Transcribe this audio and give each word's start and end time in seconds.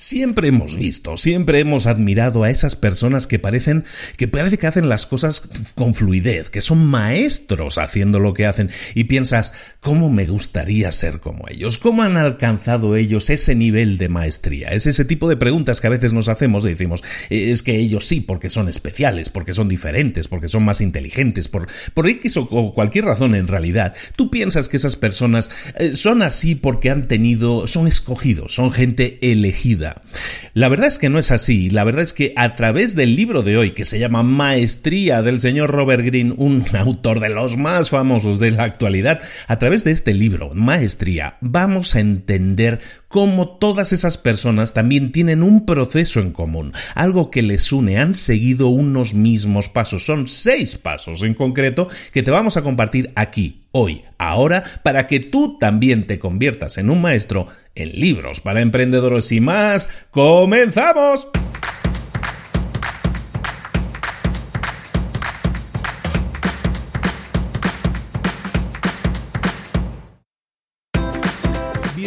Siempre 0.00 0.46
hemos 0.46 0.76
visto, 0.76 1.16
siempre 1.16 1.58
hemos 1.58 1.88
admirado 1.88 2.44
a 2.44 2.50
esas 2.50 2.76
personas 2.76 3.26
que 3.26 3.40
parecen 3.40 3.84
que 4.16 4.28
parece 4.28 4.56
que 4.56 4.68
hacen 4.68 4.88
las 4.88 5.06
cosas 5.06 5.42
con 5.74 5.92
fluidez, 5.92 6.50
que 6.50 6.60
son 6.60 6.86
maestros 6.86 7.78
haciendo 7.78 8.20
lo 8.20 8.32
que 8.32 8.46
hacen 8.46 8.70
y 8.94 9.04
piensas, 9.04 9.54
¿cómo 9.80 10.08
me 10.08 10.24
gustaría 10.26 10.92
ser 10.92 11.18
como 11.18 11.46
ellos? 11.48 11.78
¿Cómo 11.78 12.04
han 12.04 12.16
alcanzado 12.16 12.94
ellos 12.94 13.28
ese 13.28 13.56
nivel 13.56 13.98
de 13.98 14.08
maestría? 14.08 14.68
Es 14.68 14.86
ese 14.86 15.04
tipo 15.04 15.28
de 15.28 15.36
preguntas 15.36 15.80
que 15.80 15.88
a 15.88 15.90
veces 15.90 16.12
nos 16.12 16.28
hacemos 16.28 16.64
y 16.64 16.68
decimos, 16.68 17.02
es 17.28 17.64
que 17.64 17.74
ellos 17.74 18.06
sí, 18.06 18.20
porque 18.20 18.50
son 18.50 18.68
especiales, 18.68 19.30
porque 19.30 19.52
son 19.52 19.68
diferentes, 19.68 20.28
porque 20.28 20.46
son 20.46 20.64
más 20.64 20.80
inteligentes, 20.80 21.48
por, 21.48 21.66
por 21.92 22.06
X 22.06 22.36
o 22.36 22.72
cualquier 22.72 23.04
razón 23.04 23.34
en 23.34 23.48
realidad. 23.48 23.96
Tú 24.14 24.30
piensas 24.30 24.68
que 24.68 24.76
esas 24.76 24.94
personas 24.94 25.50
eh, 25.76 25.96
son 25.96 26.22
así 26.22 26.54
porque 26.54 26.88
han 26.88 27.08
tenido, 27.08 27.66
son 27.66 27.88
escogidos, 27.88 28.54
son 28.54 28.70
gente 28.70 29.18
elegida 29.22 29.87
la 30.54 30.68
verdad 30.68 30.88
es 30.88 30.98
que 30.98 31.08
no 31.08 31.18
es 31.18 31.30
así. 31.30 31.70
La 31.70 31.84
verdad 31.84 32.02
es 32.02 32.12
que 32.12 32.32
a 32.36 32.56
través 32.56 32.96
del 32.96 33.16
libro 33.16 33.42
de 33.42 33.56
hoy, 33.56 33.70
que 33.72 33.84
se 33.84 33.98
llama 33.98 34.22
Maestría 34.22 35.22
del 35.22 35.40
señor 35.40 35.70
Robert 35.70 36.04
Greene, 36.04 36.34
un 36.36 36.64
autor 36.76 37.20
de 37.20 37.28
los 37.28 37.56
más 37.56 37.90
famosos 37.90 38.38
de 38.38 38.50
la 38.50 38.64
actualidad, 38.64 39.20
a 39.46 39.58
través 39.58 39.84
de 39.84 39.92
este 39.92 40.14
libro, 40.14 40.50
Maestría, 40.54 41.36
vamos 41.40 41.94
a 41.94 42.00
entender 42.00 42.80
cómo 43.08 43.48
todas 43.58 43.92
esas 43.92 44.18
personas 44.18 44.74
también 44.74 45.12
tienen 45.12 45.42
un 45.42 45.66
proceso 45.66 46.20
en 46.20 46.32
común, 46.32 46.72
algo 46.94 47.30
que 47.30 47.42
les 47.42 47.72
une, 47.72 47.98
han 47.98 48.14
seguido 48.14 48.68
unos 48.68 49.14
mismos 49.14 49.68
pasos. 49.68 50.04
Son 50.04 50.28
seis 50.28 50.76
pasos 50.76 51.22
en 51.22 51.34
concreto 51.34 51.88
que 52.12 52.22
te 52.22 52.30
vamos 52.30 52.56
a 52.56 52.62
compartir 52.62 53.10
aquí, 53.16 53.62
hoy, 53.72 54.04
ahora, 54.18 54.62
para 54.82 55.06
que 55.06 55.20
tú 55.20 55.58
también 55.58 56.06
te 56.06 56.18
conviertas 56.18 56.78
en 56.78 56.90
un 56.90 57.00
maestro 57.00 57.46
en 57.74 57.92
libros 57.98 58.40
para 58.40 58.60
emprendedores 58.60 59.32
y 59.32 59.40
más. 59.40 59.88
¡Comenzamos! 60.10 61.28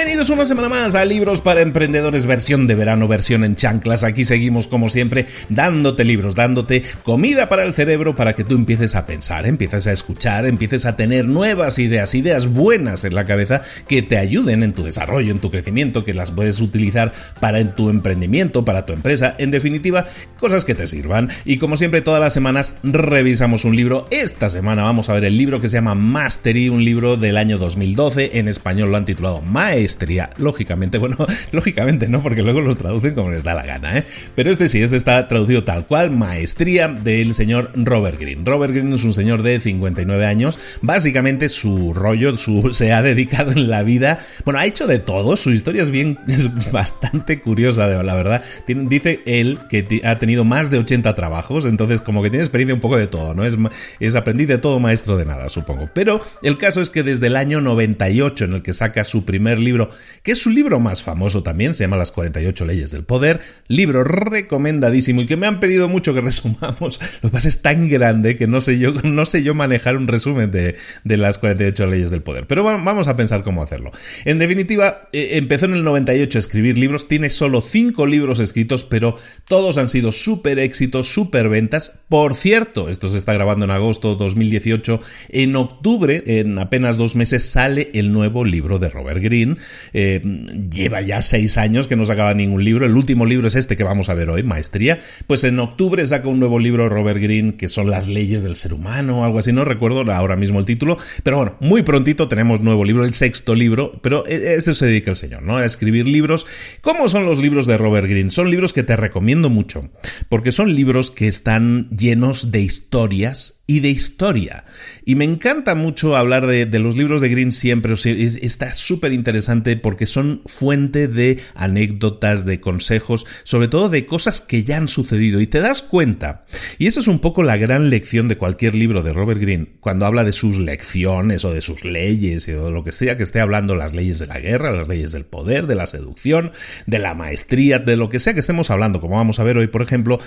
bienvenidos 0.00 0.30
una 0.30 0.46
semana 0.46 0.70
más 0.70 0.94
a 0.94 1.04
Libros 1.04 1.42
para 1.42 1.60
Emprendedores, 1.60 2.24
versión 2.24 2.66
de 2.66 2.74
verano, 2.74 3.06
versión 3.06 3.44
en 3.44 3.54
chanclas. 3.54 4.02
Aquí 4.02 4.24
seguimos 4.24 4.66
como 4.66 4.88
siempre 4.88 5.26
dándote 5.50 6.04
libros, 6.04 6.34
dándote 6.34 6.84
comida 7.02 7.50
para 7.50 7.64
el 7.64 7.74
cerebro 7.74 8.14
para 8.14 8.32
que 8.32 8.42
tú 8.42 8.54
empieces 8.54 8.94
a 8.94 9.04
pensar, 9.04 9.44
empieces 9.44 9.86
a 9.86 9.92
escuchar, 9.92 10.46
empieces 10.46 10.86
a 10.86 10.96
tener 10.96 11.26
nuevas 11.26 11.78
ideas, 11.78 12.14
ideas 12.14 12.46
buenas 12.46 13.04
en 13.04 13.14
la 13.14 13.26
cabeza 13.26 13.60
que 13.88 14.00
te 14.00 14.16
ayuden 14.16 14.62
en 14.62 14.72
tu 14.72 14.82
desarrollo, 14.82 15.32
en 15.32 15.38
tu 15.38 15.50
crecimiento, 15.50 16.02
que 16.02 16.14
las 16.14 16.30
puedes 16.30 16.62
utilizar 16.62 17.12
para 17.38 17.62
tu 17.74 17.90
emprendimiento, 17.90 18.64
para 18.64 18.86
tu 18.86 18.94
empresa, 18.94 19.34
en 19.36 19.50
definitiva, 19.50 20.06
cosas 20.38 20.64
que 20.64 20.74
te 20.74 20.86
sirvan. 20.86 21.28
Y 21.44 21.58
como 21.58 21.76
siempre, 21.76 22.00
todas 22.00 22.22
las 22.22 22.32
semanas 22.32 22.72
revisamos 22.82 23.66
un 23.66 23.76
libro. 23.76 24.06
Esta 24.10 24.48
semana 24.48 24.82
vamos 24.82 25.10
a 25.10 25.12
ver 25.12 25.26
el 25.26 25.36
libro 25.36 25.60
que 25.60 25.68
se 25.68 25.76
llama 25.76 25.94
Mastery, 25.94 26.70
un 26.70 26.86
libro 26.86 27.18
del 27.18 27.36
año 27.36 27.58
2012 27.58 28.38
en 28.38 28.48
español 28.48 28.90
lo 28.90 28.96
han 28.96 29.04
titulado 29.04 29.42
Maestría 29.42 29.89
maestría, 29.90 30.30
lógicamente. 30.36 30.98
Bueno, 30.98 31.16
lógicamente 31.52 32.08
no, 32.08 32.22
porque 32.22 32.42
luego 32.42 32.60
los 32.60 32.76
traducen 32.76 33.14
como 33.14 33.30
les 33.30 33.42
da 33.42 33.54
la 33.54 33.64
gana, 33.64 33.98
¿eh? 33.98 34.04
Pero 34.36 34.50
este 34.50 34.68
sí, 34.68 34.80
este 34.80 34.96
está 34.96 35.26
traducido 35.26 35.64
tal 35.64 35.84
cual, 35.86 36.10
maestría 36.10 36.86
del 36.86 37.34
señor 37.34 37.72
Robert 37.74 38.20
Greene. 38.20 38.42
Robert 38.44 38.72
Greene 38.72 38.94
es 38.94 39.02
un 39.02 39.12
señor 39.12 39.42
de 39.42 39.58
59 39.58 40.26
años. 40.26 40.60
Básicamente 40.80 41.48
su 41.48 41.92
rollo 41.92 42.36
su, 42.36 42.68
se 42.72 42.92
ha 42.92 43.02
dedicado 43.02 43.50
en 43.50 43.68
la 43.68 43.82
vida. 43.82 44.20
Bueno, 44.44 44.60
ha 44.60 44.66
hecho 44.66 44.86
de 44.86 45.00
todo. 45.00 45.36
Su 45.36 45.50
historia 45.50 45.82
es 45.82 45.90
bien, 45.90 46.18
es 46.28 46.70
bastante 46.70 47.40
curiosa, 47.40 47.88
la 47.88 48.14
verdad. 48.14 48.44
dice 48.66 49.22
él 49.26 49.58
que 49.68 50.02
ha 50.04 50.16
tenido 50.16 50.44
más 50.44 50.70
de 50.70 50.78
80 50.78 51.16
trabajos, 51.16 51.64
entonces 51.64 52.00
como 52.00 52.22
que 52.22 52.30
tiene 52.30 52.44
experiencia 52.44 52.74
un 52.74 52.80
poco 52.80 52.96
de 52.96 53.08
todo, 53.08 53.34
¿no? 53.34 53.44
Es, 53.44 53.56
es 53.98 54.14
aprendiz 54.14 54.46
de 54.46 54.58
todo, 54.58 54.78
maestro 54.78 55.16
de 55.16 55.24
nada, 55.24 55.48
supongo. 55.48 55.90
Pero 55.92 56.20
el 56.42 56.58
caso 56.58 56.80
es 56.80 56.90
que 56.90 57.02
desde 57.02 57.26
el 57.26 57.34
año 57.34 57.60
98, 57.60 58.44
en 58.44 58.52
el 58.54 58.62
que 58.62 58.72
saca 58.72 59.02
su 59.02 59.24
primer 59.24 59.58
libro, 59.58 59.79
que 60.22 60.32
es 60.32 60.38
su 60.38 60.50
libro 60.50 60.80
más 60.80 61.02
famoso 61.02 61.42
también, 61.42 61.74
se 61.74 61.84
llama 61.84 61.96
Las 61.96 62.12
48 62.12 62.64
leyes 62.66 62.90
del 62.90 63.04
poder, 63.04 63.40
libro 63.68 64.04
recomendadísimo 64.04 65.22
y 65.22 65.26
que 65.26 65.36
me 65.36 65.46
han 65.46 65.60
pedido 65.60 65.88
mucho 65.88 66.14
que 66.14 66.20
resumamos. 66.20 67.00
Lo 67.22 67.30
que 67.30 67.32
pasa 67.32 67.48
es 67.48 67.62
tan 67.62 67.88
grande 67.88 68.36
que 68.36 68.46
no 68.46 68.60
sé 68.60 68.78
yo, 68.78 68.92
no 69.02 69.24
sé 69.24 69.42
yo 69.42 69.54
manejar 69.54 69.96
un 69.96 70.08
resumen 70.08 70.50
de, 70.50 70.76
de 71.04 71.16
las 71.16 71.38
48 71.38 71.86
leyes 71.86 72.10
del 72.10 72.22
poder. 72.22 72.46
Pero 72.46 72.62
vamos 72.62 73.08
a 73.08 73.16
pensar 73.16 73.42
cómo 73.42 73.62
hacerlo. 73.62 73.90
En 74.24 74.38
definitiva, 74.38 75.08
eh, 75.12 75.30
empezó 75.32 75.66
en 75.66 75.74
el 75.74 75.84
98 75.84 76.38
a 76.38 76.40
escribir 76.40 76.78
libros, 76.78 77.08
tiene 77.08 77.30
solo 77.30 77.60
5 77.60 78.06
libros 78.06 78.40
escritos, 78.40 78.84
pero 78.84 79.16
todos 79.46 79.78
han 79.78 79.88
sido 79.88 80.12
súper 80.12 80.58
éxitos, 80.58 81.12
súper 81.12 81.48
ventas. 81.48 82.02
Por 82.08 82.34
cierto, 82.34 82.88
esto 82.88 83.08
se 83.08 83.18
está 83.18 83.32
grabando 83.32 83.64
en 83.64 83.70
agosto 83.70 84.14
2018. 84.14 85.00
En 85.30 85.56
octubre, 85.56 86.22
en 86.26 86.58
apenas 86.58 86.96
dos 86.96 87.16
meses, 87.16 87.44
sale 87.44 87.90
el 87.94 88.12
nuevo 88.12 88.44
libro 88.44 88.78
de 88.78 88.90
Robert 88.90 89.22
Greene. 89.22 89.56
Eh, 89.92 90.22
lleva 90.70 91.00
ya 91.00 91.22
seis 91.22 91.58
años 91.58 91.88
que 91.88 91.96
no 91.96 92.04
sacaba 92.04 92.34
ningún 92.34 92.64
libro. 92.64 92.86
El 92.86 92.96
último 92.96 93.26
libro 93.26 93.48
es 93.48 93.56
este 93.56 93.76
que 93.76 93.84
vamos 93.84 94.08
a 94.08 94.14
ver 94.14 94.30
hoy, 94.30 94.42
Maestría. 94.42 94.98
Pues 95.26 95.44
en 95.44 95.58
octubre 95.58 96.04
saca 96.06 96.28
un 96.28 96.40
nuevo 96.40 96.58
libro 96.58 96.88
Robert 96.88 97.20
Greene 97.20 97.56
que 97.56 97.68
son 97.68 97.90
las 97.90 98.08
leyes 98.08 98.42
del 98.42 98.56
ser 98.56 98.72
humano 98.72 99.20
o 99.20 99.24
algo 99.24 99.38
así. 99.38 99.52
No 99.52 99.64
recuerdo 99.64 100.00
ahora 100.12 100.36
mismo 100.36 100.58
el 100.58 100.64
título. 100.64 100.96
Pero 101.22 101.36
bueno, 101.36 101.56
muy 101.60 101.82
prontito 101.82 102.28
tenemos 102.28 102.60
nuevo 102.60 102.84
libro, 102.84 103.04
el 103.04 103.14
sexto 103.14 103.54
libro. 103.54 104.00
Pero 104.02 104.26
e, 104.26 104.54
este 104.54 104.74
se 104.74 104.86
dedica 104.86 105.10
el 105.10 105.16
señor, 105.16 105.42
¿no? 105.42 105.56
A 105.56 105.64
escribir 105.64 106.06
libros. 106.06 106.46
¿Cómo 106.80 107.08
son 107.08 107.26
los 107.26 107.38
libros 107.38 107.66
de 107.66 107.76
Robert 107.76 108.08
Greene? 108.08 108.30
Son 108.30 108.50
libros 108.50 108.72
que 108.72 108.82
te 108.82 108.96
recomiendo 108.96 109.50
mucho. 109.50 109.90
Porque 110.28 110.52
son 110.52 110.74
libros 110.74 111.10
que 111.10 111.28
están 111.28 111.88
llenos 111.90 112.50
de 112.50 112.60
historias 112.60 113.60
y 113.66 113.80
de 113.80 113.90
historia. 113.90 114.64
Y 115.04 115.14
me 115.14 115.24
encanta 115.24 115.74
mucho 115.74 116.16
hablar 116.16 116.46
de, 116.46 116.66
los 116.80 116.96
libros 116.96 117.20
de 117.20 117.28
Green 117.28 117.52
siempre, 117.52 117.94
está 117.94 118.72
súper 118.72 119.12
interesante 119.12 119.59
porque 119.82 120.06
son 120.06 120.42
fuente 120.46 121.08
de 121.08 121.38
anécdotas, 121.54 122.44
de 122.44 122.60
consejos, 122.60 123.26
sobre 123.44 123.68
todo 123.68 123.88
de 123.88 124.06
cosas 124.06 124.40
que 124.40 124.64
ya 124.64 124.76
han 124.76 124.88
sucedido 124.88 125.40
y 125.40 125.46
te 125.46 125.60
das 125.60 125.82
cuenta. 125.82 126.44
Y 126.78 126.86
esa 126.86 127.00
es 127.00 127.08
un 127.08 127.20
poco 127.20 127.42
la 127.42 127.56
gran 127.56 127.90
lección 127.90 128.28
de 128.28 128.38
cualquier 128.38 128.74
libro 128.74 129.02
de 129.02 129.12
Robert 129.12 129.40
Greene, 129.40 129.68
cuando 129.80 130.06
habla 130.06 130.24
de 130.24 130.32
sus 130.32 130.58
lecciones 130.58 131.44
o 131.44 131.52
de 131.52 131.62
sus 131.62 131.84
leyes 131.84 132.48
y 132.48 132.52
de 132.52 132.70
lo 132.70 132.84
que 132.84 132.92
sea 132.92 133.16
que 133.16 133.22
esté 133.22 133.40
hablando, 133.40 133.74
las 133.76 133.94
leyes 133.94 134.18
de 134.18 134.26
la 134.26 134.40
guerra, 134.40 134.72
las 134.72 134.88
leyes 134.88 135.12
del 135.12 135.24
poder, 135.24 135.66
de 135.66 135.74
la 135.74 135.86
seducción, 135.86 136.52
de 136.86 136.98
la 136.98 137.14
maestría, 137.14 137.78
de 137.78 137.96
lo 137.96 138.08
que 138.08 138.18
sea 138.18 138.34
que 138.34 138.40
estemos 138.40 138.70
hablando, 138.70 139.00
como 139.00 139.16
vamos 139.16 139.38
a 139.40 139.44
ver 139.44 139.58
hoy, 139.58 139.66
por 139.66 139.82
ejemplo, 139.82 140.18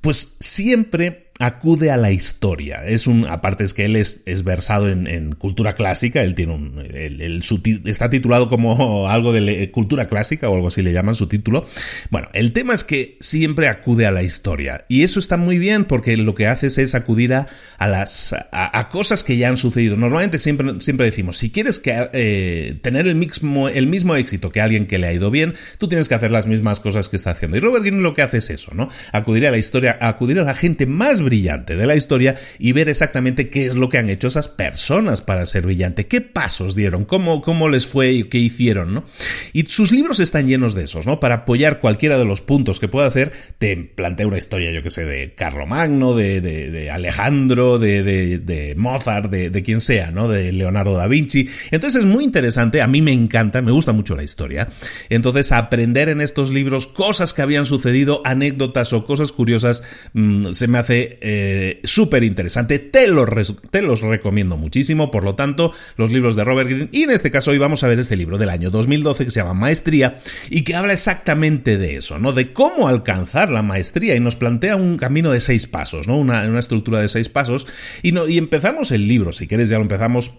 pues 0.00 0.36
siempre 0.40 1.30
acude 1.38 1.90
a 1.90 1.96
la 1.96 2.12
historia. 2.12 2.84
Es 2.86 3.06
un, 3.06 3.26
aparte 3.26 3.64
es 3.64 3.74
que 3.74 3.84
él 3.86 3.96
es, 3.96 4.22
versado 4.44 4.88
en, 4.88 5.34
cultura 5.34 5.74
clásica, 5.74 6.22
él 6.22 6.34
tiene 6.34 6.54
un, 6.54 6.78
el, 6.78 7.42
está 7.84 8.10
titulado 8.10 8.48
como 8.48 9.08
algo 9.08 9.32
de 9.32 9.70
cultura 9.70 10.06
clásica 10.06 10.48
o 10.48 10.54
algo 10.54 10.68
así 10.68 10.82
le 10.82 10.92
llaman 10.92 11.14
su 11.14 11.26
título. 11.26 11.66
Bueno, 12.10 12.28
el 12.32 12.52
tema 12.52 12.74
es 12.74 12.84
que 12.84 13.16
siempre 13.20 13.68
acude 13.68 14.06
a 14.06 14.10
la 14.10 14.22
historia 14.22 14.84
y 14.88 15.02
eso 15.02 15.18
está 15.18 15.36
muy 15.36 15.58
bien 15.58 15.84
porque 15.84 16.16
lo 16.16 16.34
que 16.34 16.46
haces 16.46 16.78
es 16.78 16.94
acudir 16.94 17.34
a, 17.34 17.46
las, 17.78 18.34
a, 18.52 18.88
cosas 18.88 19.24
que 19.24 19.36
ya 19.36 19.48
han 19.48 19.56
sucedido. 19.56 19.96
Normalmente 19.96 20.38
siempre, 20.38 20.80
siempre 20.80 21.06
decimos, 21.06 21.38
si 21.38 21.50
quieres 21.50 21.80
eh, 21.84 22.78
tener 22.82 23.06
el 23.08 23.14
mismo, 23.14 23.68
el 23.68 23.86
mismo 23.86 24.16
éxito 24.16 24.50
que 24.50 24.60
alguien 24.60 24.86
que 24.86 24.98
le 24.98 25.08
ha 25.08 25.12
ido 25.12 25.30
bien, 25.30 25.54
tú 25.78 25.88
tienes 25.88 26.08
que 26.08 26.14
hacer 26.14 26.30
las 26.30 26.46
mismas 26.46 26.80
cosas 26.80 27.08
que 27.08 27.16
está 27.16 27.30
haciendo. 27.30 27.56
Y 27.56 27.60
Robert 27.60 27.84
Greene 27.84 28.02
lo 28.02 28.14
que 28.14 28.22
hace 28.22 28.38
es 28.38 28.50
eso, 28.50 28.72
¿no? 28.74 28.88
Acudir 29.12 29.46
a 29.46 29.50
la 29.50 29.58
historia, 29.58 29.96
acudir 30.00 30.38
a 30.38 30.44
la 30.44 30.54
gente 30.54 30.86
más 30.86 31.21
brillante 31.24 31.76
de 31.76 31.86
la 31.86 31.96
historia 31.96 32.36
y 32.58 32.72
ver 32.72 32.88
exactamente 32.88 33.50
qué 33.50 33.66
es 33.66 33.74
lo 33.74 33.88
que 33.88 33.98
han 33.98 34.10
hecho 34.10 34.28
esas 34.28 34.48
personas 34.48 35.22
para 35.22 35.46
ser 35.46 35.64
brillante, 35.64 36.06
qué 36.06 36.20
pasos 36.20 36.74
dieron, 36.74 37.04
cómo, 37.04 37.42
cómo 37.42 37.68
les 37.68 37.86
fue 37.86 38.12
y 38.12 38.24
qué 38.24 38.38
hicieron, 38.38 38.94
¿no? 38.94 39.04
Y 39.52 39.64
sus 39.66 39.92
libros 39.92 40.20
están 40.20 40.46
llenos 40.46 40.74
de 40.74 40.84
esos, 40.84 41.06
¿no? 41.06 41.20
Para 41.20 41.36
apoyar 41.36 41.80
cualquiera 41.80 42.18
de 42.18 42.24
los 42.24 42.40
puntos 42.40 42.80
que 42.80 42.88
pueda 42.88 43.06
hacer, 43.06 43.32
te 43.58 43.76
plantea 43.76 44.26
una 44.26 44.38
historia, 44.38 44.70
yo 44.72 44.82
que 44.82 44.90
sé, 44.90 45.04
de 45.04 45.34
Carlomagno, 45.34 46.14
de, 46.14 46.40
de, 46.40 46.90
Alejandro, 46.90 47.78
de, 47.78 48.02
de 48.02 48.74
Mozart, 48.76 49.30
de, 49.30 49.50
de 49.50 49.62
quien 49.62 49.80
sea, 49.80 50.10
¿no? 50.10 50.28
De 50.28 50.52
Leonardo 50.52 50.96
da 50.96 51.06
Vinci. 51.06 51.48
Entonces 51.70 52.00
es 52.00 52.06
muy 52.06 52.24
interesante, 52.24 52.82
a 52.82 52.86
mí 52.86 53.02
me 53.02 53.12
encanta, 53.12 53.62
me 53.62 53.72
gusta 53.72 53.92
mucho 53.92 54.14
la 54.14 54.22
historia. 54.22 54.68
Entonces 55.08 55.52
aprender 55.52 56.08
en 56.08 56.20
estos 56.20 56.50
libros 56.50 56.86
cosas 56.86 57.34
que 57.34 57.42
habían 57.42 57.66
sucedido, 57.66 58.22
anécdotas 58.24 58.92
o 58.92 59.04
cosas 59.04 59.32
curiosas, 59.32 59.82
mm, 60.12 60.52
se 60.52 60.68
me 60.68 60.78
hace 60.78 61.11
eh, 61.20 61.80
súper 61.84 62.24
interesante. 62.24 62.78
Te 62.78 63.08
los, 63.08 63.28
te 63.70 63.82
los 63.82 64.00
recomiendo 64.00 64.56
muchísimo. 64.56 65.10
Por 65.10 65.24
lo 65.24 65.34
tanto, 65.34 65.72
los 65.96 66.10
libros 66.10 66.36
de 66.36 66.44
Robert 66.44 66.68
Greene. 66.68 66.88
Y 66.92 67.02
en 67.02 67.10
este 67.10 67.30
caso 67.30 67.50
hoy 67.50 67.58
vamos 67.58 67.84
a 67.84 67.88
ver 67.88 67.98
este 67.98 68.16
libro 68.16 68.38
del 68.38 68.48
año 68.48 68.70
2012 68.70 69.24
que 69.24 69.30
se 69.30 69.40
llama 69.40 69.54
Maestría 69.54 70.20
y 70.50 70.62
que 70.62 70.74
habla 70.74 70.92
exactamente 70.92 71.78
de 71.78 71.96
eso, 71.96 72.18
¿no? 72.18 72.32
De 72.32 72.52
cómo 72.52 72.88
alcanzar 72.88 73.50
la 73.50 73.62
maestría 73.62 74.14
y 74.16 74.20
nos 74.20 74.36
plantea 74.36 74.76
un 74.76 74.96
camino 74.96 75.30
de 75.30 75.40
seis 75.40 75.66
pasos, 75.66 76.08
¿no? 76.08 76.18
Una, 76.18 76.46
una 76.46 76.60
estructura 76.60 77.00
de 77.00 77.08
seis 77.08 77.28
pasos. 77.28 77.66
Y, 78.02 78.12
no, 78.12 78.28
y 78.28 78.38
empezamos 78.38 78.90
el 78.92 79.08
libro, 79.08 79.32
si 79.32 79.46
quieres 79.46 79.68
ya 79.68 79.76
lo 79.76 79.82
empezamos 79.82 80.32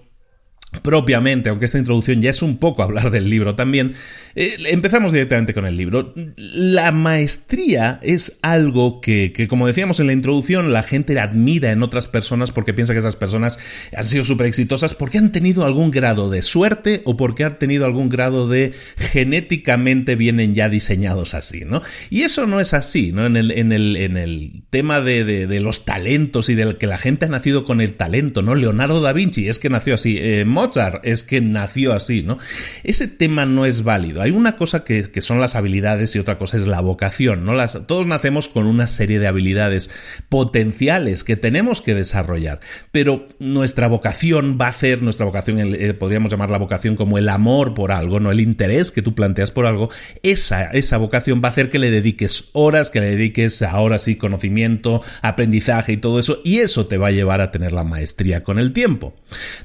propiamente, 0.82 1.50
aunque 1.50 1.66
esta 1.66 1.78
introducción 1.78 2.22
ya 2.22 2.30
es 2.30 2.42
un 2.42 2.58
poco 2.58 2.84
hablar 2.84 3.12
del 3.12 3.30
libro 3.30 3.56
también, 3.56 3.94
eh, 4.36 4.58
empezamos 4.70 5.12
directamente 5.12 5.54
con 5.54 5.66
el 5.66 5.78
libro. 5.78 6.14
La 6.36 6.92
maestría 6.92 8.00
es 8.02 8.40
algo 8.42 9.00
que, 9.00 9.32
que, 9.32 9.48
como 9.48 9.68
decíamos 9.68 10.00
en 10.00 10.08
la 10.08 10.14
introducción, 10.14 10.74
la 10.74 10.84
gente 10.84 11.20
admira 11.20 11.72
en 11.72 11.84
otras 11.84 12.08
personas 12.08 12.52
porque 12.52 12.74
piensa 12.74 12.94
que 12.94 13.00
esas 13.00 13.16
personas 13.16 13.60
han 13.96 14.06
sido 14.06 14.26
súper 14.26 14.48
exitosas 14.48 14.96
porque 14.96 15.18
han 15.18 15.32
tenido 15.32 15.66
algún 15.66 15.92
grado 15.92 16.30
de 16.30 16.42
suerte 16.42 17.02
o 17.06 17.16
porque 17.16 17.44
han 17.44 17.60
tenido 17.60 17.86
algún 17.86 18.10
grado 18.10 18.48
de 18.48 18.74
genéticamente 18.98 20.16
vienen 20.16 20.56
ya 20.56 20.70
diseñados 20.70 21.34
así, 21.34 21.64
¿no? 21.66 21.82
Y 22.10 22.22
eso 22.22 22.48
no 22.48 22.60
es 22.60 22.74
así, 22.74 23.12
¿no? 23.12 23.26
En 23.26 23.38
el, 23.38 23.52
en 23.52 23.72
el, 23.72 23.96
en 23.98 24.18
el 24.18 24.64
tema 24.70 25.02
de, 25.02 25.24
de, 25.24 25.60
los 25.60 25.86
talentos 25.86 26.50
y 26.50 26.56
del 26.56 26.78
que 26.78 26.88
la 26.88 26.98
gente 26.98 27.26
ha 27.26 27.30
nacido 27.30 27.64
con 27.64 27.82
el 27.82 27.94
talento, 27.94 28.42
¿no? 28.42 28.56
Leonardo 28.56 29.02
da 29.02 29.14
Vinci 29.14 29.48
es 29.48 29.60
que 29.60 29.70
nació 29.70 29.96
así. 29.96 30.18
Eh, 30.20 30.46
es 31.04 31.24
que 31.24 31.42
nació 31.42 31.94
así, 31.94 32.24
¿no? 32.24 32.38
Ese 32.84 33.08
tema 33.08 33.46
no 33.46 33.66
es 33.66 33.84
válido. 33.84 34.22
Hay 34.22 34.32
una 34.32 34.56
cosa 34.56 34.84
que, 34.84 35.10
son 35.22 35.40
las 35.40 35.56
habilidades 35.56 36.16
y 36.16 36.20
otra 36.20 36.38
cosa 36.38 36.58
es 36.58 36.68
la 36.68 36.82
vocación, 36.82 37.46
¿no? 37.46 37.54
Las, 37.54 37.88
todos 37.88 38.08
nacemos 38.08 38.50
con 38.50 38.66
una 38.66 38.88
serie 38.88 39.20
de 39.20 39.28
habilidades 39.28 39.90
potenciales 40.30 41.24
que 41.24 41.36
tenemos 41.36 41.82
que 41.82 41.96
desarrollar, 41.96 42.60
pero 42.92 43.28
nuestra 43.40 43.88
vocación 43.88 44.58
va 44.60 44.68
a 44.68 44.74
ser, 44.74 45.02
nuestra 45.02 45.26
vocación, 45.26 45.60
eh, 45.60 45.94
podríamos 45.94 46.32
llamar 46.32 46.52
la 46.52 46.58
vocación 46.58 46.96
como 46.96 47.18
el 47.18 47.30
amor 47.30 47.74
por 47.74 47.92
algo, 47.92 48.20
¿no? 48.20 48.32
El 48.32 48.40
interés 48.40 48.92
que 48.92 49.02
tú 49.02 49.16
planteas 49.16 49.52
por 49.52 49.66
algo, 49.66 49.90
esa, 50.24 50.72
esa 50.72 50.98
vocación 50.98 51.42
va 51.44 51.50
a 51.50 51.52
hacer 51.52 51.70
que 51.70 51.80
le 51.80 51.92
dediques 51.92 52.50
horas, 52.54 52.90
que 52.90 53.02
le 53.02 53.12
dediques 53.12 53.62
ahora 53.62 54.00
sí 54.00 54.16
conocimiento, 54.16 55.02
aprendizaje 55.22 55.94
y 55.94 55.98
todo 55.98 56.20
eso, 56.20 56.40
y 56.44 56.60
eso 56.60 56.86
te 56.88 56.98
va 56.98 57.08
a 57.08 57.12
llevar 57.12 57.42
a 57.42 57.52
tener 57.52 57.72
la 57.72 57.84
maestría 57.84 58.44
con 58.44 58.60
el 58.60 58.74
tiempo. 58.74 59.14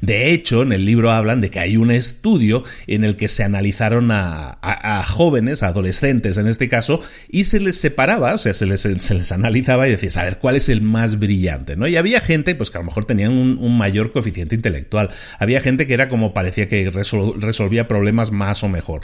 De 0.00 0.32
hecho, 0.32 0.62
en 0.62 0.72
el 0.72 0.87
libro 0.88 1.12
hablan 1.12 1.40
de 1.40 1.50
que 1.50 1.60
hay 1.60 1.76
un 1.76 1.90
estudio 1.90 2.64
en 2.86 3.04
el 3.04 3.14
que 3.14 3.28
se 3.28 3.44
analizaron 3.44 4.10
a, 4.10 4.58
jóvenes, 5.06 5.62
a 5.62 5.68
adolescentes 5.68 6.36
en 6.38 6.48
este 6.48 6.68
caso, 6.68 7.00
y 7.28 7.44
se 7.44 7.60
les 7.60 7.80
separaba, 7.80 8.34
o 8.34 8.38
sea, 8.38 8.54
se 8.54 8.66
les, 8.66 9.32
analizaba 9.32 9.86
y 9.86 9.92
decías, 9.92 10.16
a 10.16 10.24
ver, 10.24 10.38
¿cuál 10.38 10.56
es 10.56 10.68
el 10.68 10.80
más 10.80 11.18
brillante? 11.18 11.76
¿no? 11.76 11.86
Y 11.86 11.96
había 11.96 12.20
gente, 12.20 12.54
pues 12.54 12.70
que 12.70 12.78
a 12.78 12.80
lo 12.80 12.86
mejor 12.86 13.04
tenían 13.04 13.32
un 13.32 13.78
mayor 13.78 14.12
coeficiente 14.12 14.54
intelectual. 14.54 15.10
Había 15.38 15.60
gente 15.60 15.86
que 15.86 15.94
era 15.94 16.08
como 16.08 16.34
parecía 16.34 16.68
que 16.68 16.90
resolvía 16.90 17.86
problemas 17.86 18.32
más 18.32 18.64
o 18.64 18.68
mejor. 18.68 19.02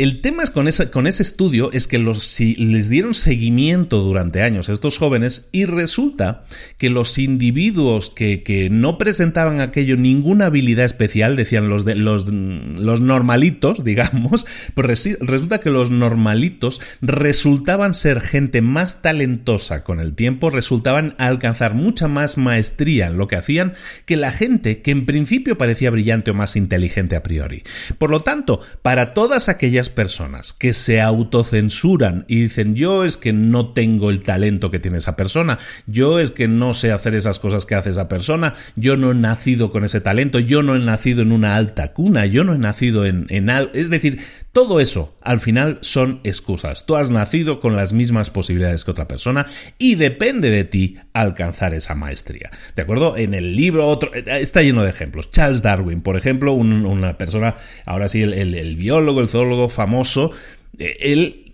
El 0.00 0.22
tema 0.22 0.42
es 0.42 0.48
con 0.48 0.66
ese, 0.66 0.88
con 0.88 1.06
ese 1.06 1.22
estudio 1.22 1.70
es 1.74 1.86
que 1.86 1.98
los, 1.98 2.22
si 2.22 2.54
les 2.54 2.88
dieron 2.88 3.12
seguimiento 3.12 3.98
durante 3.98 4.40
años 4.40 4.70
a 4.70 4.72
estos 4.72 4.96
jóvenes 4.96 5.50
y 5.52 5.66
resulta 5.66 6.46
que 6.78 6.88
los 6.88 7.18
individuos 7.18 8.08
que, 8.08 8.42
que 8.42 8.70
no 8.70 8.96
presentaban 8.96 9.60
aquello 9.60 9.98
ninguna 9.98 10.46
habilidad 10.46 10.86
especial, 10.86 11.36
decían 11.36 11.68
los, 11.68 11.84
de, 11.84 11.96
los, 11.96 12.28
los 12.32 13.02
normalitos, 13.02 13.84
digamos, 13.84 14.46
pues 14.72 15.18
resulta 15.20 15.60
que 15.60 15.68
los 15.68 15.90
normalitos 15.90 16.80
resultaban 17.02 17.92
ser 17.92 18.22
gente 18.22 18.62
más 18.62 19.02
talentosa 19.02 19.84
con 19.84 20.00
el 20.00 20.14
tiempo, 20.14 20.48
resultaban 20.48 21.14
alcanzar 21.18 21.74
mucha 21.74 22.08
más 22.08 22.38
maestría 22.38 23.08
en 23.08 23.18
lo 23.18 23.28
que 23.28 23.36
hacían 23.36 23.74
que 24.06 24.16
la 24.16 24.32
gente 24.32 24.80
que 24.80 24.92
en 24.92 25.04
principio 25.04 25.58
parecía 25.58 25.90
brillante 25.90 26.30
o 26.30 26.34
más 26.34 26.56
inteligente 26.56 27.16
a 27.16 27.22
priori. 27.22 27.64
Por 27.98 28.08
lo 28.08 28.20
tanto, 28.20 28.60
para 28.80 29.12
todas 29.12 29.50
aquellas 29.50 29.89
personas 29.90 30.52
que 30.52 30.72
se 30.72 31.00
autocensuran 31.00 32.24
y 32.28 32.42
dicen 32.42 32.74
yo 32.74 33.04
es 33.04 33.16
que 33.16 33.32
no 33.32 33.72
tengo 33.72 34.10
el 34.10 34.22
talento 34.22 34.70
que 34.70 34.78
tiene 34.78 34.98
esa 34.98 35.16
persona, 35.16 35.58
yo 35.86 36.18
es 36.18 36.30
que 36.30 36.48
no 36.48 36.74
sé 36.74 36.92
hacer 36.92 37.14
esas 37.14 37.38
cosas 37.38 37.66
que 37.66 37.74
hace 37.74 37.90
esa 37.90 38.08
persona, 38.08 38.54
yo 38.76 38.96
no 38.96 39.10
he 39.10 39.14
nacido 39.14 39.70
con 39.70 39.84
ese 39.84 40.00
talento, 40.00 40.38
yo 40.38 40.62
no 40.62 40.76
he 40.76 40.80
nacido 40.80 41.22
en 41.22 41.32
una 41.32 41.56
alta 41.56 41.92
cuna, 41.92 42.26
yo 42.26 42.44
no 42.44 42.54
he 42.54 42.58
nacido 42.58 43.04
en, 43.04 43.26
en 43.28 43.50
es 43.50 43.90
decir, 43.90 44.20
todo 44.52 44.80
eso 44.80 45.16
al 45.20 45.38
final 45.38 45.78
son 45.80 46.20
excusas. 46.24 46.84
Tú 46.86 46.96
has 46.96 47.10
nacido 47.10 47.60
con 47.60 47.76
las 47.76 47.92
mismas 47.92 48.30
posibilidades 48.30 48.84
que 48.84 48.90
otra 48.90 49.06
persona 49.06 49.46
y 49.78 49.94
depende 49.94 50.50
de 50.50 50.64
ti 50.64 50.96
alcanzar 51.12 51.72
esa 51.74 51.94
maestría. 51.94 52.50
¿De 52.74 52.82
acuerdo? 52.82 53.16
En 53.16 53.34
el 53.34 53.54
libro 53.54 53.86
otro, 53.86 54.12
está 54.12 54.62
lleno 54.62 54.82
de 54.82 54.90
ejemplos. 54.90 55.30
Charles 55.30 55.62
Darwin, 55.62 56.02
por 56.02 56.16
ejemplo, 56.16 56.52
una 56.52 57.16
persona, 57.16 57.54
ahora 57.86 58.08
sí, 58.08 58.22
el, 58.22 58.34
el 58.34 58.76
biólogo, 58.76 59.20
el 59.20 59.28
zoólogo 59.28 59.68
famoso, 59.80 60.32
eh, 60.78 60.96
él 61.00 61.50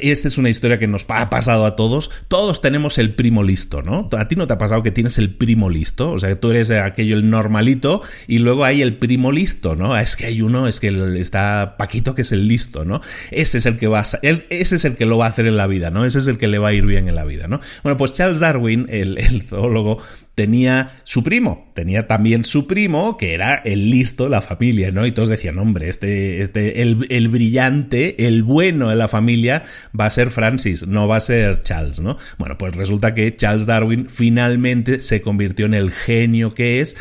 esta 0.00 0.28
es 0.28 0.38
una 0.38 0.50
historia 0.50 0.78
que 0.78 0.86
nos 0.86 1.06
ha 1.08 1.30
pasado 1.30 1.64
a 1.64 1.76
todos. 1.76 2.10
Todos 2.28 2.60
tenemos 2.60 2.98
el 2.98 3.14
primo 3.14 3.42
listo, 3.42 3.82
¿no? 3.82 4.08
A 4.16 4.28
ti 4.28 4.36
no 4.36 4.46
te 4.46 4.52
ha 4.52 4.58
pasado 4.58 4.82
que 4.82 4.90
tienes 4.90 5.18
el 5.18 5.34
primo 5.34 5.70
listo, 5.70 6.12
o 6.12 6.18
sea, 6.18 6.38
tú 6.38 6.50
eres 6.50 6.70
aquello 6.70 7.16
el 7.16 7.30
normalito 7.30 8.02
y 8.26 8.38
luego 8.38 8.64
hay 8.64 8.82
el 8.82 8.96
primo 8.96 9.32
listo, 9.32 9.74
¿no? 9.74 9.94
Ah, 9.94 10.02
es 10.02 10.16
que 10.16 10.26
hay 10.26 10.42
uno, 10.42 10.68
es 10.68 10.80
que 10.80 10.88
está 11.18 11.76
Paquito 11.78 12.14
que 12.14 12.22
es 12.22 12.32
el 12.32 12.48
listo, 12.48 12.84
¿no? 12.84 13.00
Ese 13.30 13.58
es 13.58 13.66
el 13.66 13.78
que 13.78 13.86
va 13.88 14.00
a, 14.00 14.04
ese 14.22 14.76
es 14.76 14.84
el 14.84 14.96
que 14.96 15.06
lo 15.06 15.18
va 15.18 15.26
a 15.26 15.28
hacer 15.30 15.46
en 15.46 15.56
la 15.56 15.66
vida, 15.66 15.90
¿no? 15.90 16.04
Ese 16.04 16.18
es 16.18 16.26
el 16.26 16.38
que 16.38 16.48
le 16.48 16.58
va 16.58 16.68
a 16.68 16.72
ir 16.72 16.84
bien 16.84 17.08
en 17.08 17.14
la 17.14 17.24
vida, 17.24 17.48
¿no? 17.48 17.60
Bueno, 17.82 17.96
pues 17.96 18.12
Charles 18.12 18.40
Darwin, 18.40 18.86
el, 18.90 19.18
el 19.18 19.42
zoólogo, 19.42 20.02
tenía 20.36 20.90
su 21.04 21.24
primo, 21.24 21.72
tenía 21.74 22.06
también 22.06 22.44
su 22.44 22.66
primo, 22.66 23.16
que 23.16 23.32
era 23.32 23.54
el 23.54 23.90
listo 23.90 24.24
de 24.24 24.30
la 24.30 24.42
familia, 24.42 24.90
¿no? 24.92 25.06
Y 25.06 25.12
todos 25.12 25.30
decían, 25.30 25.58
hombre, 25.58 25.88
este, 25.88 26.42
este, 26.42 26.82
el, 26.82 27.06
el, 27.08 27.28
brillante, 27.28 28.26
el 28.26 28.42
bueno 28.42 28.90
de 28.90 28.96
la 28.96 29.08
familia 29.08 29.62
va 29.98 30.04
a 30.04 30.10
ser 30.10 30.30
Francis, 30.30 30.86
no 30.86 31.08
va 31.08 31.16
a 31.16 31.20
ser 31.20 31.62
Charles, 31.62 32.00
¿no? 32.00 32.18
Bueno, 32.36 32.58
pues 32.58 32.76
resulta 32.76 33.14
que 33.14 33.34
Charles 33.34 33.64
Darwin 33.64 34.08
finalmente 34.10 35.00
se 35.00 35.22
convirtió 35.22 35.64
en 35.64 35.72
el 35.72 35.90
genio 35.90 36.50
que 36.50 36.82
es, 36.82 36.98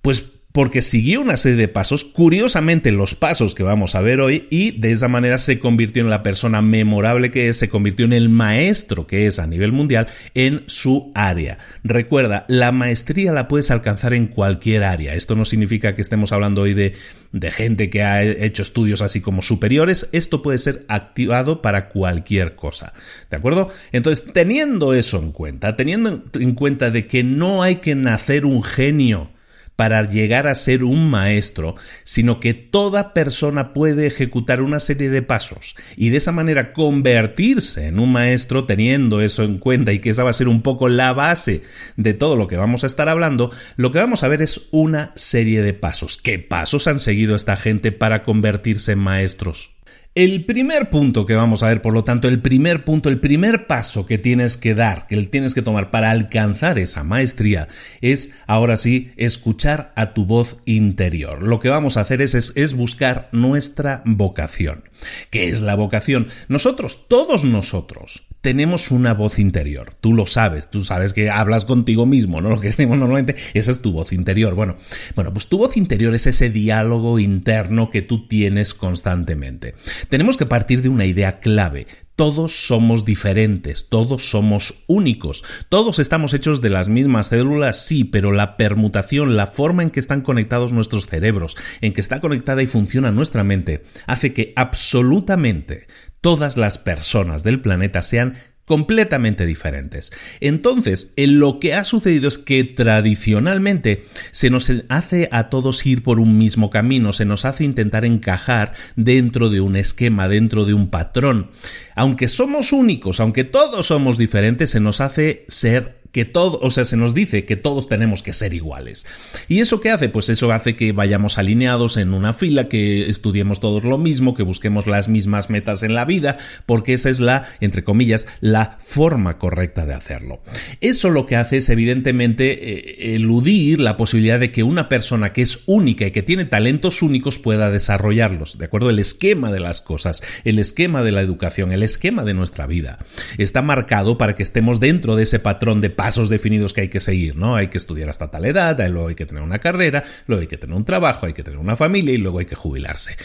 pues 0.00 0.37
porque 0.52 0.80
siguió 0.80 1.20
una 1.20 1.36
serie 1.36 1.58
de 1.58 1.68
pasos, 1.68 2.04
curiosamente 2.04 2.90
los 2.90 3.14
pasos 3.14 3.54
que 3.54 3.62
vamos 3.62 3.94
a 3.94 4.00
ver 4.00 4.20
hoy, 4.20 4.46
y 4.50 4.72
de 4.72 4.92
esa 4.92 5.06
manera 5.06 5.36
se 5.36 5.58
convirtió 5.58 6.02
en 6.02 6.08
la 6.08 6.22
persona 6.22 6.62
memorable 6.62 7.30
que 7.30 7.48
es, 7.48 7.58
se 7.58 7.68
convirtió 7.68 8.06
en 8.06 8.14
el 8.14 8.28
maestro 8.28 9.06
que 9.06 9.26
es 9.26 9.38
a 9.38 9.46
nivel 9.46 9.72
mundial 9.72 10.08
en 10.34 10.64
su 10.66 11.12
área. 11.14 11.58
Recuerda, 11.84 12.46
la 12.48 12.72
maestría 12.72 13.32
la 13.32 13.46
puedes 13.46 13.70
alcanzar 13.70 14.14
en 14.14 14.26
cualquier 14.26 14.84
área. 14.84 15.14
Esto 15.14 15.34
no 15.34 15.44
significa 15.44 15.94
que 15.94 16.02
estemos 16.02 16.32
hablando 16.32 16.62
hoy 16.62 16.72
de, 16.72 16.94
de 17.32 17.50
gente 17.50 17.90
que 17.90 18.02
ha 18.02 18.22
hecho 18.22 18.62
estudios 18.62 19.02
así 19.02 19.20
como 19.20 19.42
superiores, 19.42 20.08
esto 20.12 20.40
puede 20.40 20.58
ser 20.58 20.86
activado 20.88 21.60
para 21.60 21.90
cualquier 21.90 22.56
cosa. 22.56 22.94
¿De 23.30 23.36
acuerdo? 23.36 23.68
Entonces, 23.92 24.32
teniendo 24.32 24.94
eso 24.94 25.18
en 25.18 25.32
cuenta, 25.32 25.76
teniendo 25.76 26.24
en 26.34 26.54
cuenta 26.54 26.90
de 26.90 27.06
que 27.06 27.22
no 27.22 27.62
hay 27.62 27.76
que 27.76 27.94
nacer 27.94 28.46
un 28.46 28.62
genio, 28.62 29.30
para 29.78 30.08
llegar 30.08 30.48
a 30.48 30.56
ser 30.56 30.82
un 30.82 31.08
maestro, 31.08 31.76
sino 32.02 32.40
que 32.40 32.52
toda 32.52 33.14
persona 33.14 33.72
puede 33.72 34.08
ejecutar 34.08 34.60
una 34.60 34.80
serie 34.80 35.08
de 35.08 35.22
pasos 35.22 35.76
y 35.96 36.08
de 36.08 36.16
esa 36.16 36.32
manera 36.32 36.72
convertirse 36.72 37.86
en 37.86 38.00
un 38.00 38.10
maestro 38.10 38.64
teniendo 38.64 39.20
eso 39.20 39.44
en 39.44 39.58
cuenta 39.58 39.92
y 39.92 40.00
que 40.00 40.10
esa 40.10 40.24
va 40.24 40.30
a 40.30 40.32
ser 40.32 40.48
un 40.48 40.62
poco 40.62 40.88
la 40.88 41.12
base 41.12 41.62
de 41.96 42.12
todo 42.12 42.34
lo 42.34 42.48
que 42.48 42.56
vamos 42.56 42.82
a 42.82 42.88
estar 42.88 43.08
hablando, 43.08 43.52
lo 43.76 43.92
que 43.92 43.98
vamos 43.98 44.24
a 44.24 44.28
ver 44.28 44.42
es 44.42 44.62
una 44.72 45.12
serie 45.14 45.62
de 45.62 45.74
pasos. 45.74 46.16
¿Qué 46.16 46.40
pasos 46.40 46.88
han 46.88 46.98
seguido 46.98 47.36
esta 47.36 47.54
gente 47.56 47.92
para 47.92 48.24
convertirse 48.24 48.90
en 48.90 48.98
maestros? 48.98 49.77
El 50.14 50.44
primer 50.46 50.90
punto 50.90 51.26
que 51.26 51.34
vamos 51.34 51.62
a 51.62 51.68
ver, 51.68 51.80
por 51.80 51.92
lo 51.92 52.02
tanto, 52.02 52.26
el 52.26 52.40
primer 52.40 52.84
punto, 52.84 53.08
el 53.08 53.20
primer 53.20 53.66
paso 53.68 54.04
que 54.04 54.18
tienes 54.18 54.56
que 54.56 54.74
dar, 54.74 55.06
que 55.06 55.16
tienes 55.26 55.54
que 55.54 55.62
tomar 55.62 55.90
para 55.90 56.10
alcanzar 56.10 56.78
esa 56.78 57.04
maestría, 57.04 57.68
es 58.00 58.34
ahora 58.46 58.76
sí 58.76 59.12
escuchar 59.16 59.92
a 59.94 60.14
tu 60.14 60.24
voz 60.24 60.56
interior. 60.64 61.44
Lo 61.44 61.60
que 61.60 61.68
vamos 61.68 61.96
a 61.96 62.00
hacer 62.00 62.20
es, 62.20 62.34
es, 62.34 62.74
buscar 62.74 63.28
nuestra 63.30 64.02
vocación. 64.04 64.82
¿Qué 65.30 65.48
es 65.48 65.60
la 65.60 65.76
vocación? 65.76 66.26
Nosotros, 66.48 67.06
todos 67.06 67.44
nosotros, 67.44 68.26
tenemos 68.48 68.90
una 68.90 69.12
voz 69.12 69.38
interior. 69.38 69.92
Tú 70.00 70.14
lo 70.14 70.24
sabes, 70.24 70.70
tú 70.70 70.82
sabes 70.82 71.12
que 71.12 71.28
hablas 71.28 71.66
contigo 71.66 72.06
mismo, 72.06 72.40
¿no? 72.40 72.48
Lo 72.58 72.58
que 72.58 72.68
decimos 72.68 72.96
normalmente, 72.96 73.36
esa 73.52 73.70
es 73.70 73.82
tu 73.82 73.92
voz 73.92 74.10
interior. 74.10 74.54
Bueno, 74.54 74.78
bueno, 75.14 75.34
pues 75.34 75.48
tu 75.48 75.58
voz 75.58 75.76
interior 75.76 76.14
es 76.14 76.26
ese 76.26 76.48
diálogo 76.48 77.18
interno 77.18 77.90
que 77.90 78.00
tú 78.00 78.26
tienes 78.26 78.72
constantemente. 78.72 79.74
Tenemos 80.08 80.38
que 80.38 80.46
partir 80.46 80.80
de 80.80 80.88
una 80.88 81.04
idea 81.04 81.40
clave. 81.40 81.86
Todos 82.16 82.66
somos 82.66 83.04
diferentes, 83.04 83.90
todos 83.90 84.28
somos 84.28 84.82
únicos, 84.88 85.44
todos 85.68 86.00
estamos 86.00 86.34
hechos 86.34 86.60
de 86.60 86.68
las 86.68 86.88
mismas 86.88 87.28
células, 87.28 87.84
sí, 87.84 88.02
pero 88.02 88.32
la 88.32 88.56
permutación, 88.56 89.36
la 89.36 89.46
forma 89.46 89.84
en 89.84 89.90
que 89.90 90.00
están 90.00 90.22
conectados 90.22 90.72
nuestros 90.72 91.06
cerebros, 91.06 91.56
en 91.80 91.92
que 91.92 92.00
está 92.00 92.20
conectada 92.20 92.60
y 92.60 92.66
funciona 92.66 93.12
nuestra 93.12 93.44
mente, 93.44 93.84
hace 94.08 94.32
que 94.32 94.52
absolutamente 94.56 95.86
todas 96.20 96.56
las 96.56 96.78
personas 96.78 97.42
del 97.42 97.60
planeta 97.60 98.02
sean 98.02 98.36
completamente 98.68 99.46
diferentes. 99.46 100.12
Entonces, 100.40 101.14
lo 101.16 101.58
que 101.58 101.72
ha 101.72 101.84
sucedido 101.84 102.28
es 102.28 102.36
que 102.36 102.64
tradicionalmente 102.64 104.04
se 104.30 104.50
nos 104.50 104.70
hace 104.90 105.30
a 105.32 105.48
todos 105.48 105.84
ir 105.86 106.02
por 106.02 106.20
un 106.20 106.36
mismo 106.36 106.68
camino, 106.68 107.14
se 107.14 107.24
nos 107.24 107.46
hace 107.46 107.64
intentar 107.64 108.04
encajar 108.04 108.74
dentro 108.94 109.48
de 109.48 109.62
un 109.62 109.74
esquema, 109.74 110.28
dentro 110.28 110.66
de 110.66 110.74
un 110.74 110.90
patrón. 110.90 111.50
Aunque 111.96 112.28
somos 112.28 112.72
únicos, 112.72 113.20
aunque 113.20 113.44
todos 113.44 113.86
somos 113.86 114.18
diferentes, 114.18 114.68
se 114.70 114.80
nos 114.80 115.00
hace 115.00 115.46
ser 115.48 115.97
que 116.12 116.24
todo, 116.24 116.58
o 116.62 116.70
sea, 116.70 116.84
se 116.84 116.96
nos 116.96 117.14
dice 117.14 117.44
que 117.44 117.56
todos 117.56 117.88
tenemos 117.88 118.22
que 118.22 118.32
ser 118.32 118.54
iguales. 118.54 119.06
¿Y 119.48 119.60
eso 119.60 119.80
qué 119.80 119.90
hace? 119.90 120.08
Pues 120.08 120.28
eso 120.28 120.52
hace 120.52 120.76
que 120.76 120.92
vayamos 120.92 121.38
alineados 121.38 121.96
en 121.96 122.14
una 122.14 122.32
fila, 122.32 122.68
que 122.68 123.08
estudiemos 123.08 123.60
todos 123.60 123.84
lo 123.84 123.98
mismo, 123.98 124.34
que 124.34 124.42
busquemos 124.42 124.86
las 124.86 125.08
mismas 125.08 125.50
metas 125.50 125.82
en 125.82 125.94
la 125.94 126.04
vida, 126.04 126.36
porque 126.66 126.94
esa 126.94 127.10
es 127.10 127.20
la, 127.20 127.46
entre 127.60 127.84
comillas, 127.84 128.26
la 128.40 128.78
forma 128.80 129.38
correcta 129.38 129.86
de 129.86 129.94
hacerlo. 129.94 130.40
Eso 130.80 131.10
lo 131.10 131.26
que 131.26 131.36
hace 131.36 131.58
es 131.58 131.68
evidentemente 131.68 132.52
eh, 132.52 133.14
eludir 133.14 133.80
la 133.80 133.96
posibilidad 133.96 134.40
de 134.40 134.52
que 134.52 134.62
una 134.62 134.88
persona 134.88 135.32
que 135.32 135.42
es 135.42 135.60
única 135.66 136.06
y 136.06 136.10
que 136.10 136.22
tiene 136.22 136.44
talentos 136.44 137.02
únicos 137.02 137.38
pueda 137.38 137.70
desarrollarlos, 137.70 138.58
¿de 138.58 138.64
acuerdo? 138.64 138.90
El 138.90 138.98
esquema 138.98 139.50
de 139.50 139.60
las 139.60 139.80
cosas, 139.80 140.22
el 140.44 140.58
esquema 140.58 141.02
de 141.02 141.12
la 141.12 141.20
educación, 141.20 141.72
el 141.72 141.82
esquema 141.82 142.24
de 142.24 142.34
nuestra 142.34 142.66
vida 142.66 142.98
está 143.36 143.62
marcado 143.62 144.18
para 144.18 144.34
que 144.34 144.42
estemos 144.42 144.80
dentro 144.80 145.16
de 145.16 145.24
ese 145.24 145.38
patrón 145.38 145.80
de 145.80 145.90
pasos 145.98 146.28
definidos 146.28 146.72
que 146.72 146.82
hay 146.82 146.88
que 146.88 147.00
seguir, 147.00 147.34
¿no? 147.34 147.56
Hay 147.56 147.66
que 147.66 147.76
estudiar 147.76 148.08
hasta 148.08 148.30
tal 148.30 148.44
edad, 148.44 148.78
luego 148.88 149.08
hay 149.08 149.16
que 149.16 149.26
tener 149.26 149.42
una 149.42 149.58
carrera, 149.58 150.04
luego 150.28 150.42
hay 150.42 150.46
que 150.46 150.56
tener 150.56 150.76
un 150.76 150.84
trabajo, 150.84 151.26
hay 151.26 151.32
que 151.32 151.42
tener 151.42 151.58
una 151.58 151.74
familia 151.74 152.14
y 152.14 152.18
luego 152.18 152.38
hay 152.38 152.46
que 152.46 152.54
jubilarse. 152.54 153.16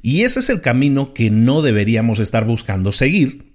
Y 0.00 0.22
ese 0.22 0.38
es 0.38 0.48
el 0.48 0.60
camino 0.60 1.12
que 1.12 1.28
no 1.28 1.60
deberíamos 1.60 2.20
estar 2.20 2.44
buscando 2.44 2.92
seguir 2.92 3.49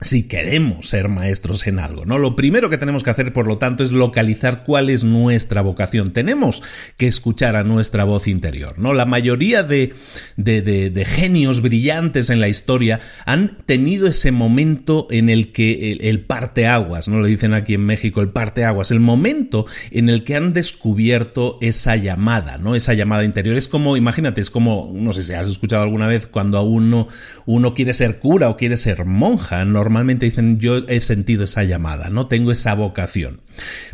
si 0.00 0.28
queremos 0.28 0.88
ser 0.88 1.08
maestros 1.08 1.66
en 1.66 1.80
algo, 1.80 2.04
¿no? 2.06 2.18
Lo 2.18 2.36
primero 2.36 2.70
que 2.70 2.78
tenemos 2.78 3.02
que 3.02 3.10
hacer, 3.10 3.32
por 3.32 3.48
lo 3.48 3.58
tanto, 3.58 3.82
es 3.82 3.90
localizar 3.90 4.62
cuál 4.64 4.90
es 4.90 5.02
nuestra 5.02 5.60
vocación. 5.60 6.12
Tenemos 6.12 6.62
que 6.96 7.08
escuchar 7.08 7.56
a 7.56 7.64
nuestra 7.64 8.04
voz 8.04 8.28
interior, 8.28 8.78
¿no? 8.78 8.92
La 8.92 9.06
mayoría 9.06 9.64
de, 9.64 9.94
de, 10.36 10.62
de, 10.62 11.04
genios 11.04 11.62
brillantes 11.62 12.30
en 12.30 12.40
la 12.40 12.48
historia 12.48 13.00
han 13.24 13.58
tenido 13.66 14.06
ese 14.06 14.30
momento 14.30 15.08
en 15.10 15.30
el 15.30 15.50
que 15.50 15.98
el, 16.00 16.20
parteaguas, 16.20 17.08
¿no? 17.08 17.20
Le 17.20 17.28
dicen 17.28 17.52
aquí 17.52 17.74
en 17.74 17.84
México 17.84 18.20
el 18.20 18.28
parteaguas, 18.28 18.92
el 18.92 19.00
momento 19.00 19.66
en 19.90 20.08
el 20.08 20.22
que 20.22 20.36
han 20.36 20.52
descubierto 20.52 21.58
esa 21.60 21.96
llamada, 21.96 22.58
¿no? 22.58 22.76
Esa 22.76 22.94
llamada 22.94 23.24
interior. 23.24 23.56
Es 23.56 23.66
como, 23.66 23.96
imagínate, 23.96 24.40
es 24.40 24.50
como, 24.50 24.92
no 24.94 25.12
sé 25.12 25.24
si 25.24 25.32
has 25.32 25.48
escuchado 25.48 25.82
alguna 25.82 26.06
vez 26.06 26.28
cuando 26.28 26.62
uno, 26.62 27.08
uno 27.46 27.74
quiere 27.74 27.92
ser 27.94 28.20
cura 28.20 28.48
o 28.48 28.56
quiere 28.56 28.76
ser 28.76 29.04
monja, 29.04 29.64
¿no? 29.64 29.87
Normalmente 29.88 30.26
dicen 30.26 30.58
yo 30.58 30.86
he 30.86 31.00
sentido 31.00 31.44
esa 31.44 31.64
llamada, 31.64 32.10
no 32.10 32.26
tengo 32.26 32.52
esa 32.52 32.74
vocación. 32.74 33.40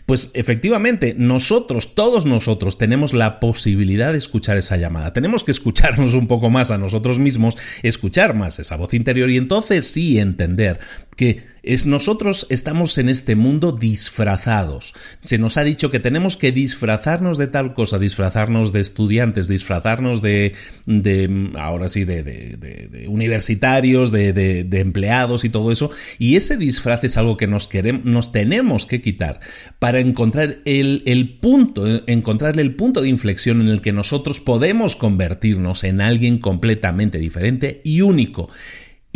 Pues 0.06 0.30
efectivamente, 0.34 1.14
nosotros, 1.16 1.94
todos 1.94 2.26
nosotros, 2.26 2.76
tenemos 2.76 3.14
la 3.14 3.40
posibilidad 3.40 4.12
de 4.12 4.18
escuchar 4.18 4.58
esa 4.58 4.76
llamada. 4.76 5.14
Tenemos 5.14 5.44
que 5.44 5.50
escucharnos 5.50 6.14
un 6.14 6.26
poco 6.26 6.50
más 6.50 6.70
a 6.70 6.78
nosotros 6.78 7.18
mismos, 7.18 7.56
escuchar 7.82 8.34
más 8.34 8.58
esa 8.58 8.76
voz 8.76 8.92
interior 8.92 9.30
y 9.30 9.38
entonces 9.38 9.86
sí 9.86 10.18
entender 10.18 10.78
que 11.16 11.54
es 11.64 11.86
nosotros 11.86 12.46
estamos 12.50 12.98
en 12.98 13.08
este 13.08 13.36
mundo 13.36 13.72
disfrazados. 13.72 14.92
Se 15.22 15.38
nos 15.38 15.56
ha 15.56 15.64
dicho 15.64 15.90
que 15.90 15.98
tenemos 15.98 16.36
que 16.36 16.52
disfrazarnos 16.52 17.38
de 17.38 17.46
tal 17.46 17.72
cosa, 17.72 17.98
disfrazarnos 17.98 18.72
de 18.72 18.80
estudiantes, 18.80 19.48
disfrazarnos 19.48 20.20
de, 20.20 20.54
de 20.84 21.52
ahora 21.58 21.88
sí, 21.88 22.04
de, 22.04 22.22
de, 22.22 23.06
universitarios, 23.08 24.10
de, 24.10 24.66
empleados 24.72 25.44
y 25.44 25.48
todo 25.48 25.72
eso. 25.72 25.90
Y 26.18 26.36
ese 26.36 26.56
disfraz 26.58 27.02
es 27.04 27.16
algo 27.16 27.36
que 27.36 27.46
nos, 27.46 27.66
queremos, 27.66 28.04
nos 28.04 28.30
tenemos 28.30 28.84
que 28.84 29.00
quitar 29.00 29.40
para 29.78 29.93
encontrar 30.00 30.58
el, 30.64 31.02
el 31.06 31.38
punto, 31.38 31.84
encontrar 32.06 32.58
el 32.58 32.74
punto 32.74 33.02
de 33.02 33.08
inflexión 33.08 33.60
en 33.60 33.68
el 33.68 33.80
que 33.80 33.92
nosotros 33.92 34.40
podemos 34.40 34.96
convertirnos 34.96 35.84
en 35.84 36.00
alguien 36.00 36.38
completamente 36.38 37.18
diferente 37.18 37.80
y 37.84 38.00
único. 38.00 38.48